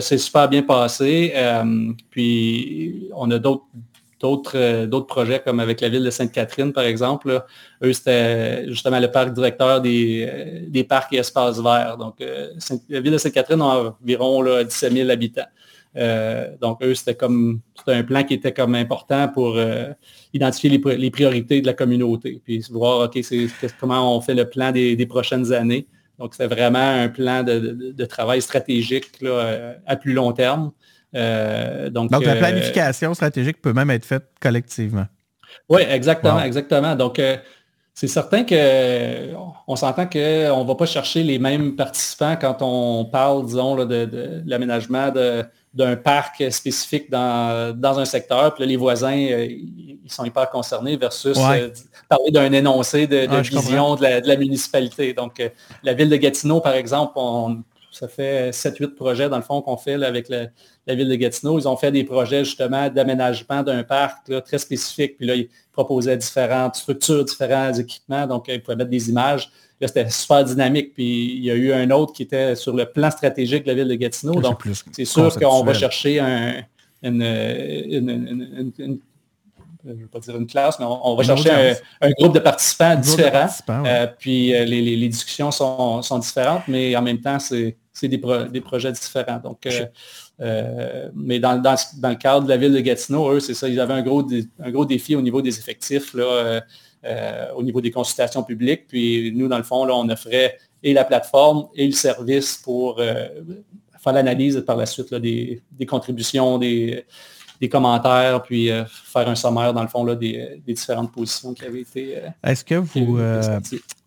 s'est 0.00 0.18
super 0.18 0.48
bien 0.48 0.62
passé. 0.62 1.32
Euh, 1.34 1.92
puis, 2.10 3.08
on 3.14 3.30
a 3.30 3.38
d'autres 3.38 3.64
d'autres 4.86 5.06
projets 5.06 5.40
comme 5.44 5.60
avec 5.60 5.80
la 5.80 5.88
ville 5.88 6.04
de 6.04 6.10
Sainte-Catherine, 6.10 6.72
par 6.72 6.84
exemple. 6.84 7.44
Eux, 7.82 7.92
c'était 7.92 8.66
justement 8.68 8.98
le 8.98 9.10
parc 9.10 9.32
directeur 9.32 9.80
des, 9.80 10.64
des 10.68 10.84
parcs 10.84 11.12
et 11.12 11.18
espaces 11.18 11.60
verts. 11.60 11.96
Donc, 11.98 12.20
euh, 12.20 12.48
la 12.88 13.00
ville 13.00 13.12
de 13.12 13.18
Sainte-Catherine 13.18 13.60
a 13.60 13.94
environ 14.02 14.42
là, 14.42 14.64
17 14.64 14.92
000 14.92 15.10
habitants. 15.10 15.46
Euh, 15.96 16.56
donc, 16.60 16.82
eux, 16.82 16.94
c'était 16.94 17.14
comme 17.14 17.60
c'était 17.78 17.92
un 17.92 18.02
plan 18.02 18.24
qui 18.24 18.34
était 18.34 18.52
comme 18.52 18.74
important 18.74 19.28
pour 19.28 19.56
euh, 19.56 19.92
identifier 20.32 20.70
les, 20.70 21.10
priorités 21.10 21.60
de 21.60 21.66
la 21.66 21.72
communauté, 21.72 22.40
puis 22.44 22.64
voir, 22.70 23.00
OK, 23.00 23.18
c'est, 23.22 23.48
comment 23.78 24.16
on 24.16 24.20
fait 24.20 24.34
le 24.34 24.48
plan 24.48 24.72
des, 24.72 25.06
prochaines 25.06 25.52
années. 25.52 25.86
Donc, 26.18 26.34
c'est 26.34 26.46
vraiment 26.46 26.78
un 26.78 27.08
plan 27.08 27.42
de, 27.42 28.04
travail 28.06 28.42
stratégique 28.42 29.10
euh, 29.22 29.74
à 29.86 29.96
plus 29.96 30.12
long 30.12 30.32
terme. 30.32 30.72
donc, 31.12 32.10
la 32.10 32.36
planification 32.36 33.14
stratégique 33.14 33.62
peut 33.62 33.72
même 33.72 33.90
être 33.90 34.04
faite 34.04 34.26
collectivement. 34.40 35.06
Oui, 35.68 35.82
exactement, 35.88 36.40
exactement. 36.40 36.96
Donc, 36.96 37.20
c'est 37.94 38.08
certain 38.08 38.44
qu'on 38.44 39.76
s'entend 39.76 40.06
qu'on 40.06 40.18
ne 40.18 40.66
va 40.66 40.74
pas 40.74 40.86
chercher 40.86 41.22
les 41.22 41.38
mêmes 41.38 41.76
participants 41.76 42.36
quand 42.40 42.56
on 42.60 43.04
parle, 43.04 43.46
disons, 43.46 43.76
de 43.84 44.42
l'aménagement 44.44 45.12
de, 45.12 45.44
d'un 45.74 45.96
parc 45.96 46.42
spécifique 46.52 47.10
dans, 47.10 47.98
un 47.98 48.04
secteur, 48.04 48.54
puis 48.54 48.62
là, 48.62 48.68
les 48.68 48.76
voisins, 48.76 49.16
euh, 49.16 49.46
ils 49.46 49.98
sont 50.06 50.24
hyper 50.24 50.48
concernés 50.48 50.96
versus 50.96 51.36
euh, 51.36 51.70
parler 52.08 52.30
d'un 52.30 52.52
énoncé 52.52 53.08
de, 53.08 53.26
vision 53.40 53.96
de 53.96 54.26
la, 54.26 54.36
municipalité. 54.36 55.12
Donc, 55.14 55.40
euh, 55.40 55.48
la 55.82 55.94
ville 55.94 56.08
de 56.08 56.16
Gatineau, 56.16 56.60
par 56.60 56.74
exemple, 56.74 57.18
ça 57.90 58.06
fait 58.06 58.50
7-8 58.50 58.94
projets, 58.94 59.28
dans 59.28 59.36
le 59.36 59.42
fond, 59.42 59.62
qu'on 59.62 59.76
fait 59.76 59.94
avec 59.94 60.28
la, 60.28 60.94
ville 60.94 61.08
de 61.08 61.14
Gatineau. 61.16 61.58
Ils 61.58 61.66
ont 61.66 61.76
fait 61.76 61.90
des 61.90 62.04
projets, 62.04 62.44
justement, 62.44 62.88
d'aménagement 62.88 63.64
d'un 63.64 63.82
parc 63.82 64.30
très 64.44 64.58
spécifique. 64.58 65.16
Puis 65.16 65.26
là, 65.26 65.34
ils 65.34 65.48
proposaient 65.72 66.16
différentes 66.16 66.76
structures, 66.76 67.24
différents 67.24 67.72
équipements. 67.72 68.28
Donc, 68.28 68.46
ils 68.46 68.62
pouvaient 68.62 68.76
mettre 68.76 68.90
des 68.90 69.10
images 69.10 69.50
c'était 69.80 70.08
super 70.08 70.44
dynamique. 70.44 70.94
Puis 70.94 71.36
il 71.36 71.44
y 71.44 71.50
a 71.50 71.54
eu 71.54 71.72
un 71.72 71.90
autre 71.90 72.12
qui 72.12 72.22
était 72.22 72.54
sur 72.54 72.74
le 72.74 72.86
plan 72.86 73.10
stratégique 73.10 73.64
de 73.64 73.68
la 73.68 73.74
ville 73.74 73.88
de 73.88 73.94
Gatineau. 73.94 74.40
Donc, 74.40 74.62
c'est 74.92 75.04
sûr 75.04 75.34
qu'on 75.38 75.64
va 75.64 75.74
chercher 75.74 76.20
un, 76.20 76.62
une, 77.02 79.00
je 79.84 79.90
ne 79.92 80.00
veux 80.00 80.06
pas 80.06 80.18
dire 80.18 80.36
une 80.36 80.46
classe, 80.46 80.78
mais 80.78 80.86
on, 80.88 81.14
va 81.14 81.22
chercher 81.22 81.74
un, 82.00 82.10
groupe 82.18 82.34
de 82.34 82.38
participants 82.38 82.96
différents. 82.96 83.48
Euh, 83.68 84.06
puis 84.18 84.54
euh, 84.54 84.64
les, 84.64 85.08
discussions 85.08 85.50
sont, 85.50 86.18
différentes, 86.18 86.62
mais 86.68 86.96
en 86.96 87.02
même 87.02 87.20
temps, 87.20 87.38
c'est 87.38 87.76
des, 88.02 88.20
des, 88.50 88.60
projets 88.60 88.92
différents. 88.92 89.38
Donc, 89.38 89.68
euh, 90.40 91.08
mais 91.14 91.38
dans, 91.38 91.54
le 91.54 92.14
cadre 92.14 92.44
de 92.44 92.48
la 92.48 92.56
ville 92.56 92.72
de 92.72 92.80
Gatineau, 92.80 93.30
eux, 93.32 93.40
c'est 93.40 93.54
ça, 93.54 93.68
ils 93.68 93.78
avaient 93.78 93.94
un 93.94 94.02
gros, 94.02 94.26
un 94.62 94.70
gros 94.70 94.86
défi 94.86 95.16
au 95.16 95.22
niveau 95.22 95.42
des 95.42 95.58
effectifs. 95.58 96.14
Là, 96.14 96.62
euh, 97.04 97.52
au 97.54 97.62
niveau 97.62 97.80
des 97.80 97.90
consultations 97.90 98.42
publiques. 98.42 98.86
Puis 98.88 99.30
nous, 99.34 99.46
dans 99.46 99.58
le 99.58 99.62
fond, 99.62 99.84
là, 99.84 99.94
on 99.94 100.08
offrait 100.08 100.58
et 100.82 100.94
la 100.94 101.04
plateforme 101.04 101.66
et 101.74 101.86
le 101.86 101.92
service 101.92 102.56
pour 102.56 102.98
euh, 102.98 103.28
faire 104.02 104.12
l'analyse 104.14 104.62
par 104.66 104.76
la 104.76 104.86
suite 104.86 105.12
des, 105.14 105.62
contributions, 105.86 106.58
des, 106.58 107.04
commentaires, 107.70 108.42
puis 108.42 108.70
euh, 108.70 108.84
faire 108.86 109.28
un 109.28 109.34
sommaire, 109.34 109.74
dans 109.74 109.82
le 109.82 109.88
fond, 109.88 110.04
là, 110.04 110.14
des, 110.14 110.62
différentes 110.66 111.12
positions 111.12 111.52
qui 111.52 111.64
avaient 111.64 111.82
été. 111.82 112.18
Est-ce 112.42 112.64
que 112.64 112.74
vous, 112.76 113.18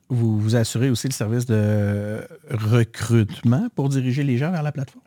vous, 0.10 0.40
vous 0.40 0.56
assurez 0.56 0.90
aussi 0.90 1.08
le 1.08 1.14
service 1.14 1.46
de 1.46 2.20
recrutement 2.50 3.68
pour 3.76 3.90
diriger 3.90 4.24
les 4.24 4.38
gens 4.38 4.52
vers 4.52 4.64
la 4.64 4.72
plateforme? 4.72 5.04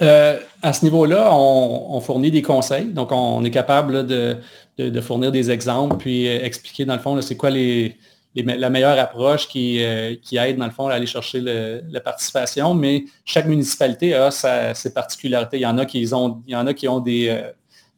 à 0.00 0.72
ce 0.72 0.84
niveau-là, 0.84 1.30
on, 1.32 2.00
fournit 2.00 2.30
des 2.30 2.42
conseils. 2.42 2.92
Donc, 2.92 3.10
on 3.10 3.44
est 3.44 3.50
capable 3.50 4.06
de, 4.06 4.36
de, 4.78 5.00
fournir 5.00 5.32
des 5.32 5.50
exemples, 5.50 5.96
puis 5.96 6.28
euh, 6.28 6.44
expliquer 6.44 6.84
dans 6.84 6.94
le 6.94 7.00
fond 7.00 7.20
c'est 7.20 7.36
quoi 7.36 7.50
les, 7.50 7.96
la 8.34 8.70
meilleure 8.70 8.98
approche 8.98 9.48
qui, 9.48 9.82
euh, 9.82 10.14
qui, 10.22 10.36
aide 10.36 10.56
dans 10.56 10.66
le 10.66 10.70
fond 10.70 10.86
à 10.88 10.94
aller 10.94 11.06
chercher 11.06 11.40
la 11.40 12.00
participation. 12.00 12.74
Mais 12.74 13.04
chaque 13.24 13.46
municipalité 13.46 14.14
a 14.14 14.30
ses 14.30 14.92
particularités. 14.92 15.58
Il 15.58 15.62
y 15.62 15.66
en 15.66 15.78
a 15.78 15.86
qui 15.86 16.08
ont, 16.12 16.42
il 16.46 16.52
y 16.52 16.56
en 16.56 16.66
a 16.66 16.74
qui 16.74 16.86
ont 16.86 17.00
des, 17.00 17.28
euh, 17.28 17.50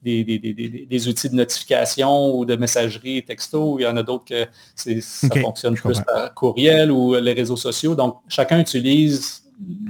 des, 0.02 1.08
outils 1.08 1.28
de 1.28 1.34
notification 1.34 2.34
ou 2.34 2.44
de 2.46 2.56
messagerie 2.56 3.22
texto. 3.22 3.78
Il 3.78 3.82
y 3.82 3.86
en 3.86 3.96
a 3.96 4.02
d'autres 4.02 4.24
que 4.24 4.46
ça 4.74 5.28
fonctionne 5.42 5.74
plus 5.74 6.00
par 6.00 6.32
courriel 6.32 6.90
ou 6.90 7.14
les 7.16 7.34
réseaux 7.34 7.56
sociaux. 7.56 7.94
Donc, 7.94 8.16
chacun 8.28 8.58
utilise 8.58 9.42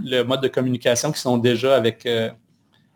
le 0.03 0.23
mode 0.23 0.41
de 0.41 0.49
communication 0.49 1.13
qui 1.13 1.21
sont 1.21 1.39
déjà 1.39 1.77
avec, 1.77 2.09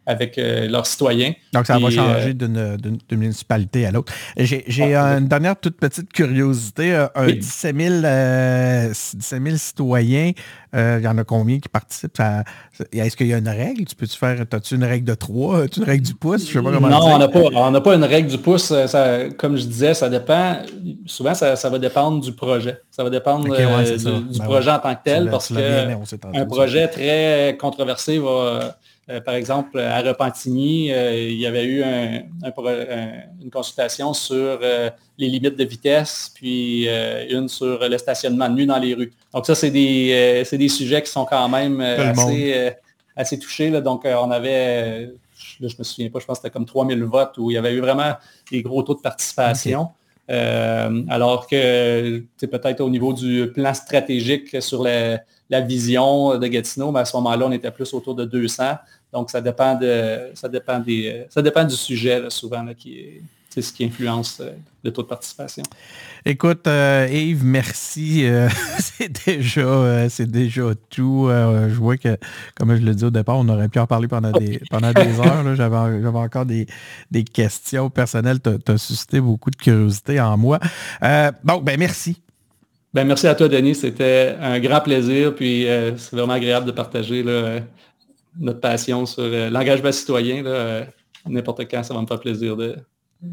avec 0.06 0.36
leurs 0.36 0.86
citoyens. 0.86 1.32
Donc, 1.52 1.66
ça 1.66 1.78
va 1.78 1.90
changer 1.90 2.34
d'une 2.34 2.98
municipalité 3.12 3.86
à 3.86 3.90
l'autre. 3.90 4.12
J'ai 4.36 4.94
une 4.94 5.28
dernière 5.28 5.58
toute 5.58 5.76
petite 5.76 6.12
curiosité. 6.12 7.06
Un 7.14 7.26
17, 7.26 7.76
000, 7.76 9.56
citoyens, 9.56 10.32
il 10.72 11.00
y 11.02 11.08
en 11.08 11.18
a 11.18 11.24
combien 11.24 11.58
qui 11.58 11.68
participent? 11.68 12.20
Est-ce 12.92 13.16
qu'il 13.16 13.28
y 13.28 13.34
a 13.34 13.38
une 13.38 13.48
règle? 13.48 13.84
Tu 13.84 13.94
peux-tu 13.94 14.16
faire, 14.16 14.40
as-tu 14.40 14.74
une 14.74 14.84
règle 14.84 15.04
de 15.04 15.14
3? 15.14 15.64
As-tu 15.64 15.80
une 15.80 15.86
règle 15.86 16.04
du 16.04 16.14
pouce? 16.14 16.46
Je 16.46 16.52
sais 16.52 16.62
pas 16.62 16.72
comment 16.72 16.88
non, 16.88 17.14
on 17.14 17.18
n'a 17.18 17.28
pas, 17.28 17.80
pas 17.80 17.94
une 17.94 18.04
règle 18.04 18.28
du 18.28 18.38
pouce. 18.38 18.72
comme 19.38 19.56
je 19.56 19.64
disais, 19.64 19.94
ça 19.94 20.08
dépend. 20.08 20.58
Souvent, 21.06 21.34
ça, 21.34 21.54
va 21.68 21.78
dépendre 21.78 22.20
du 22.20 22.32
projet. 22.32 22.80
Ça 22.90 23.04
va 23.04 23.10
dépendre 23.10 23.44
du, 23.44 23.50
ben 23.50 24.44
projet 24.44 24.70
en 24.70 24.78
tant 24.78 24.94
que 24.94 25.00
tel, 25.04 25.30
parce 25.30 25.52
qu'un 25.52 26.46
projet 26.46 26.88
très 26.88 27.56
controversé 27.60 28.18
va 28.18 28.76
euh, 29.10 29.20
par 29.20 29.34
exemple, 29.34 29.78
à 29.78 30.00
Repentigny, 30.00 30.90
euh, 30.90 31.28
il 31.28 31.38
y 31.38 31.46
avait 31.46 31.66
eu 31.66 31.82
une 31.82 33.50
consultation 33.50 34.14
sur 34.14 34.36
euh, 34.62 34.88
les 35.18 35.28
limites 35.28 35.56
de 35.56 35.64
vitesse, 35.64 36.30
puis 36.34 36.88
une 37.30 37.48
sur 37.48 37.86
le 37.86 37.98
stationnement 37.98 38.48
de 38.48 38.54
nuit 38.54 38.66
dans 38.66 38.78
les 38.78 38.94
rues. 38.94 39.12
Donc 39.32 39.46
ça, 39.46 39.54
c'est 39.54 39.70
des, 39.70 40.44
des, 40.50 40.68
sujets 40.68 41.02
qui 41.02 41.10
sont 41.10 41.26
quand 41.26 41.48
même 41.48 41.80
assez, 41.80 42.72
assez, 43.14 43.38
touchés. 43.38 43.70
Là. 43.70 43.80
Donc 43.80 44.04
on 44.06 44.30
avait, 44.30 45.06
là, 45.60 45.68
je 45.68 45.74
me 45.78 45.84
souviens 45.84 46.08
pas, 46.08 46.18
je 46.20 46.24
pense 46.24 46.38
que 46.38 46.42
c'était 46.42 46.52
comme 46.52 46.66
3000 46.66 47.04
votes 47.04 47.36
où 47.38 47.50
il 47.50 47.54
y 47.54 47.58
avait 47.58 47.74
eu 47.74 47.80
vraiment 47.80 48.14
des 48.50 48.62
gros 48.62 48.82
taux 48.82 48.94
de 48.94 49.00
participation. 49.00 49.90
alors 50.28 51.46
que 51.46 52.24
c'est 52.38 52.48
peut-être 52.48 52.80
au 52.80 52.88
niveau 52.88 53.12
du 53.12 53.52
plan 53.52 53.74
stratégique 53.74 54.62
sur 54.62 54.82
la, 54.82 55.20
la 55.50 55.60
vision 55.60 56.38
de 56.38 56.46
Gatineau, 56.46 56.90
mais 56.90 57.00
à 57.00 57.04
ce 57.04 57.16
moment-là, 57.16 57.46
on 57.46 57.52
était 57.52 57.70
plus 57.70 57.92
autour 57.92 58.14
de 58.14 58.24
200. 58.24 58.76
Donc, 59.12 59.30
ça 59.30 59.40
dépend, 59.40 59.76
de, 59.76 60.30
ça 60.34 60.48
dépend, 60.48 60.78
des, 60.80 61.26
ça 61.30 61.42
dépend 61.42 61.64
du 61.64 61.76
sujet, 61.76 62.22
souvent, 62.30 62.66
qui 62.74 62.98
est, 62.98 63.22
c'est 63.54 63.62
ce 63.62 63.72
qui 63.72 63.84
influence 63.84 64.40
euh, 64.40 64.50
le 64.82 64.92
taux 64.92 65.02
de 65.02 65.06
participation. 65.06 65.62
Écoute, 66.24 66.66
euh, 66.66 67.06
Yves, 67.08 67.44
merci. 67.44 68.26
Euh, 68.26 68.48
c'est 68.80 69.24
déjà, 69.24 70.08
c'est 70.08 70.28
déjà 70.28 70.74
tout. 70.90 71.28
je 71.30 71.74
vois 71.74 71.96
que, 71.96 72.18
comme 72.56 72.74
je 72.74 72.82
le 72.82 72.94
dis 72.96 73.04
au 73.04 73.10
départ, 73.10 73.36
on 73.38 73.48
aurait 73.48 73.68
pu 73.68 73.78
en 73.78 73.86
parler 73.86 74.08
pendant 74.08 74.32
des, 74.32 74.60
pendant 74.70 74.92
des 74.92 75.20
heures. 75.20 75.54
J'avais, 75.54 75.76
encore 76.08 76.46
des, 76.46 76.66
questions 77.32 77.90
personnelles. 77.90 78.40
Tu 78.40 78.72
as, 78.72 78.78
suscité 78.78 79.20
beaucoup 79.20 79.50
de 79.50 79.56
curiosité 79.56 80.20
en 80.20 80.36
moi. 80.36 80.58
bon, 81.44 81.58
ben 81.62 81.78
merci. 81.78 82.20
Ben, 82.94 83.04
merci 83.04 83.26
à 83.26 83.34
toi, 83.34 83.48
Denis. 83.48 83.74
C'était 83.74 84.36
un 84.40 84.60
grand 84.60 84.80
plaisir. 84.80 85.34
Puis 85.34 85.66
c'est 85.96 86.12
vraiment 86.12 86.34
agréable 86.34 86.66
de 86.66 86.72
partager 86.72 87.24
notre 88.38 88.60
passion 88.60 89.04
sur 89.04 89.24
l'engagement 89.50 89.92
citoyen. 89.92 90.44
N'importe 91.26 91.68
quand, 91.70 91.82
ça 91.82 91.92
va 91.94 92.00
me 92.00 92.06
faire 92.06 92.20
plaisir 92.20 92.56
de, 92.56 92.76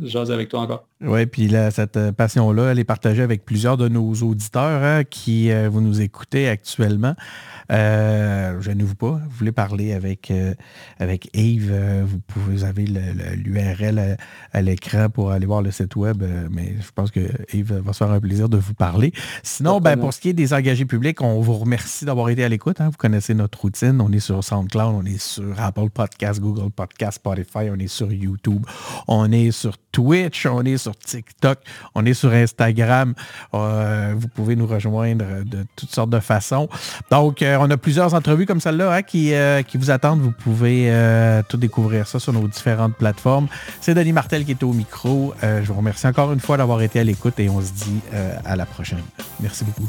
jaser 0.01 0.33
avec 0.33 0.49
toi 0.49 0.61
encore. 0.61 0.87
Oui, 1.01 1.25
puis 1.25 1.47
là, 1.47 1.71
cette 1.71 2.11
passion-là, 2.11 2.71
elle 2.71 2.79
est 2.79 2.85
partagée 2.85 3.21
avec 3.21 3.43
plusieurs 3.45 3.77
de 3.77 3.87
nos 3.87 4.13
auditeurs 4.13 4.83
hein, 4.83 5.03
qui 5.03 5.51
euh, 5.51 5.69
vous 5.69 5.81
nous 5.81 6.01
écoutez 6.01 6.47
actuellement. 6.47 7.15
Euh, 7.71 8.59
je 8.61 8.71
ne 8.71 8.83
vous 8.83 8.95
pas. 8.95 9.19
Vous 9.23 9.37
voulez 9.37 9.51
parler 9.51 9.93
avec, 9.93 10.31
euh, 10.31 10.53
avec 10.99 11.29
Yves, 11.35 11.71
euh, 11.71 12.03
vous, 12.05 12.19
pouvez, 12.19 12.55
vous 12.55 12.63
avez 12.63 12.85
l'URL 12.85 14.17
à, 14.53 14.61
l'écran 14.61 15.09
pour 15.09 15.31
aller 15.31 15.45
voir 15.45 15.61
le 15.61 15.71
site 15.71 15.95
web, 15.95 16.23
mais 16.49 16.75
je 16.79 16.91
pense 16.93 17.11
que 17.11 17.19
Yves 17.53 17.73
va 17.73 17.93
se 17.93 17.99
faire 17.99 18.11
un 18.11 18.19
plaisir 18.19 18.49
de 18.49 18.57
vous 18.57 18.73
parler. 18.73 19.13
Sinon, 19.43 19.79
ben, 19.79 19.97
pour 19.97 20.13
ce 20.13 20.19
qui 20.19 20.29
est 20.29 20.33
des 20.33 20.53
engagés 20.53 20.85
publics, 20.85 21.21
on 21.21 21.41
vous 21.41 21.57
remercie 21.57 22.05
d'avoir 22.05 22.29
été 22.29 22.43
à 22.43 22.49
l'écoute. 22.49 22.81
Hein. 22.81 22.89
Vous 22.89 22.97
connaissez 22.97 23.33
notre 23.33 23.59
routine. 23.61 24.01
On 24.01 24.11
est 24.11 24.19
sur 24.19 24.43
SoundCloud, 24.43 24.95
on 24.95 25.05
est 25.05 25.21
sur 25.21 25.59
Apple 25.59 25.89
Podcast, 25.89 26.39
Google 26.39 26.71
Podcast, 26.71 27.15
Spotify, 27.15 27.69
on 27.71 27.79
est 27.79 27.87
sur 27.87 28.11
YouTube, 28.11 28.65
on 29.07 29.31
est 29.31 29.51
sur 29.51 29.77
Twitch, 29.91 30.45
on 30.45 30.63
est 30.63 30.77
sur 30.77 30.95
TikTok, 30.95 31.59
on 31.95 32.05
est 32.05 32.13
sur 32.13 32.31
Instagram. 32.31 33.13
vous 33.53 34.27
pouvez 34.33 34.55
nous 34.55 34.67
rejoindre 34.67 35.43
de 35.43 35.65
toutes 35.75 35.91
sortes 35.91 36.09
de 36.09 36.19
façons. 36.19 36.69
Donc, 37.09 37.41
on 37.61 37.69
a 37.69 37.77
plusieurs 37.77 38.13
entrevues 38.13 38.45
comme 38.45 38.59
celle-là 38.59 38.91
hein, 38.91 39.01
qui, 39.03 39.33
euh, 39.33 39.61
qui, 39.61 39.77
vous 39.77 39.91
attendent. 39.91 40.21
Vous 40.21 40.31
pouvez 40.31 40.85
euh, 40.87 41.41
tout 41.47 41.57
découvrir 41.57 42.07
ça 42.07 42.19
sur 42.19 42.33
nos 42.33 42.47
différentes 42.47 42.95
plateformes. 42.95 43.47
C'est 43.79 43.93
Denis 43.93 44.13
Martel 44.13 44.45
qui 44.45 44.51
est 44.51 44.63
au 44.63 44.73
micro. 44.73 45.33
Euh, 45.43 45.61
je 45.63 45.67
vous 45.67 45.77
remercie 45.77 46.07
encore 46.07 46.33
une 46.33 46.39
fois 46.39 46.57
d'avoir 46.57 46.81
été 46.81 46.99
à 46.99 47.03
l'écoute 47.03 47.39
et 47.39 47.49
on 47.49 47.61
se 47.61 47.71
dit 47.71 48.01
à 48.45 48.55
la 48.55 48.65
prochaine. 48.65 49.03
Merci 49.39 49.63
beaucoup. 49.63 49.87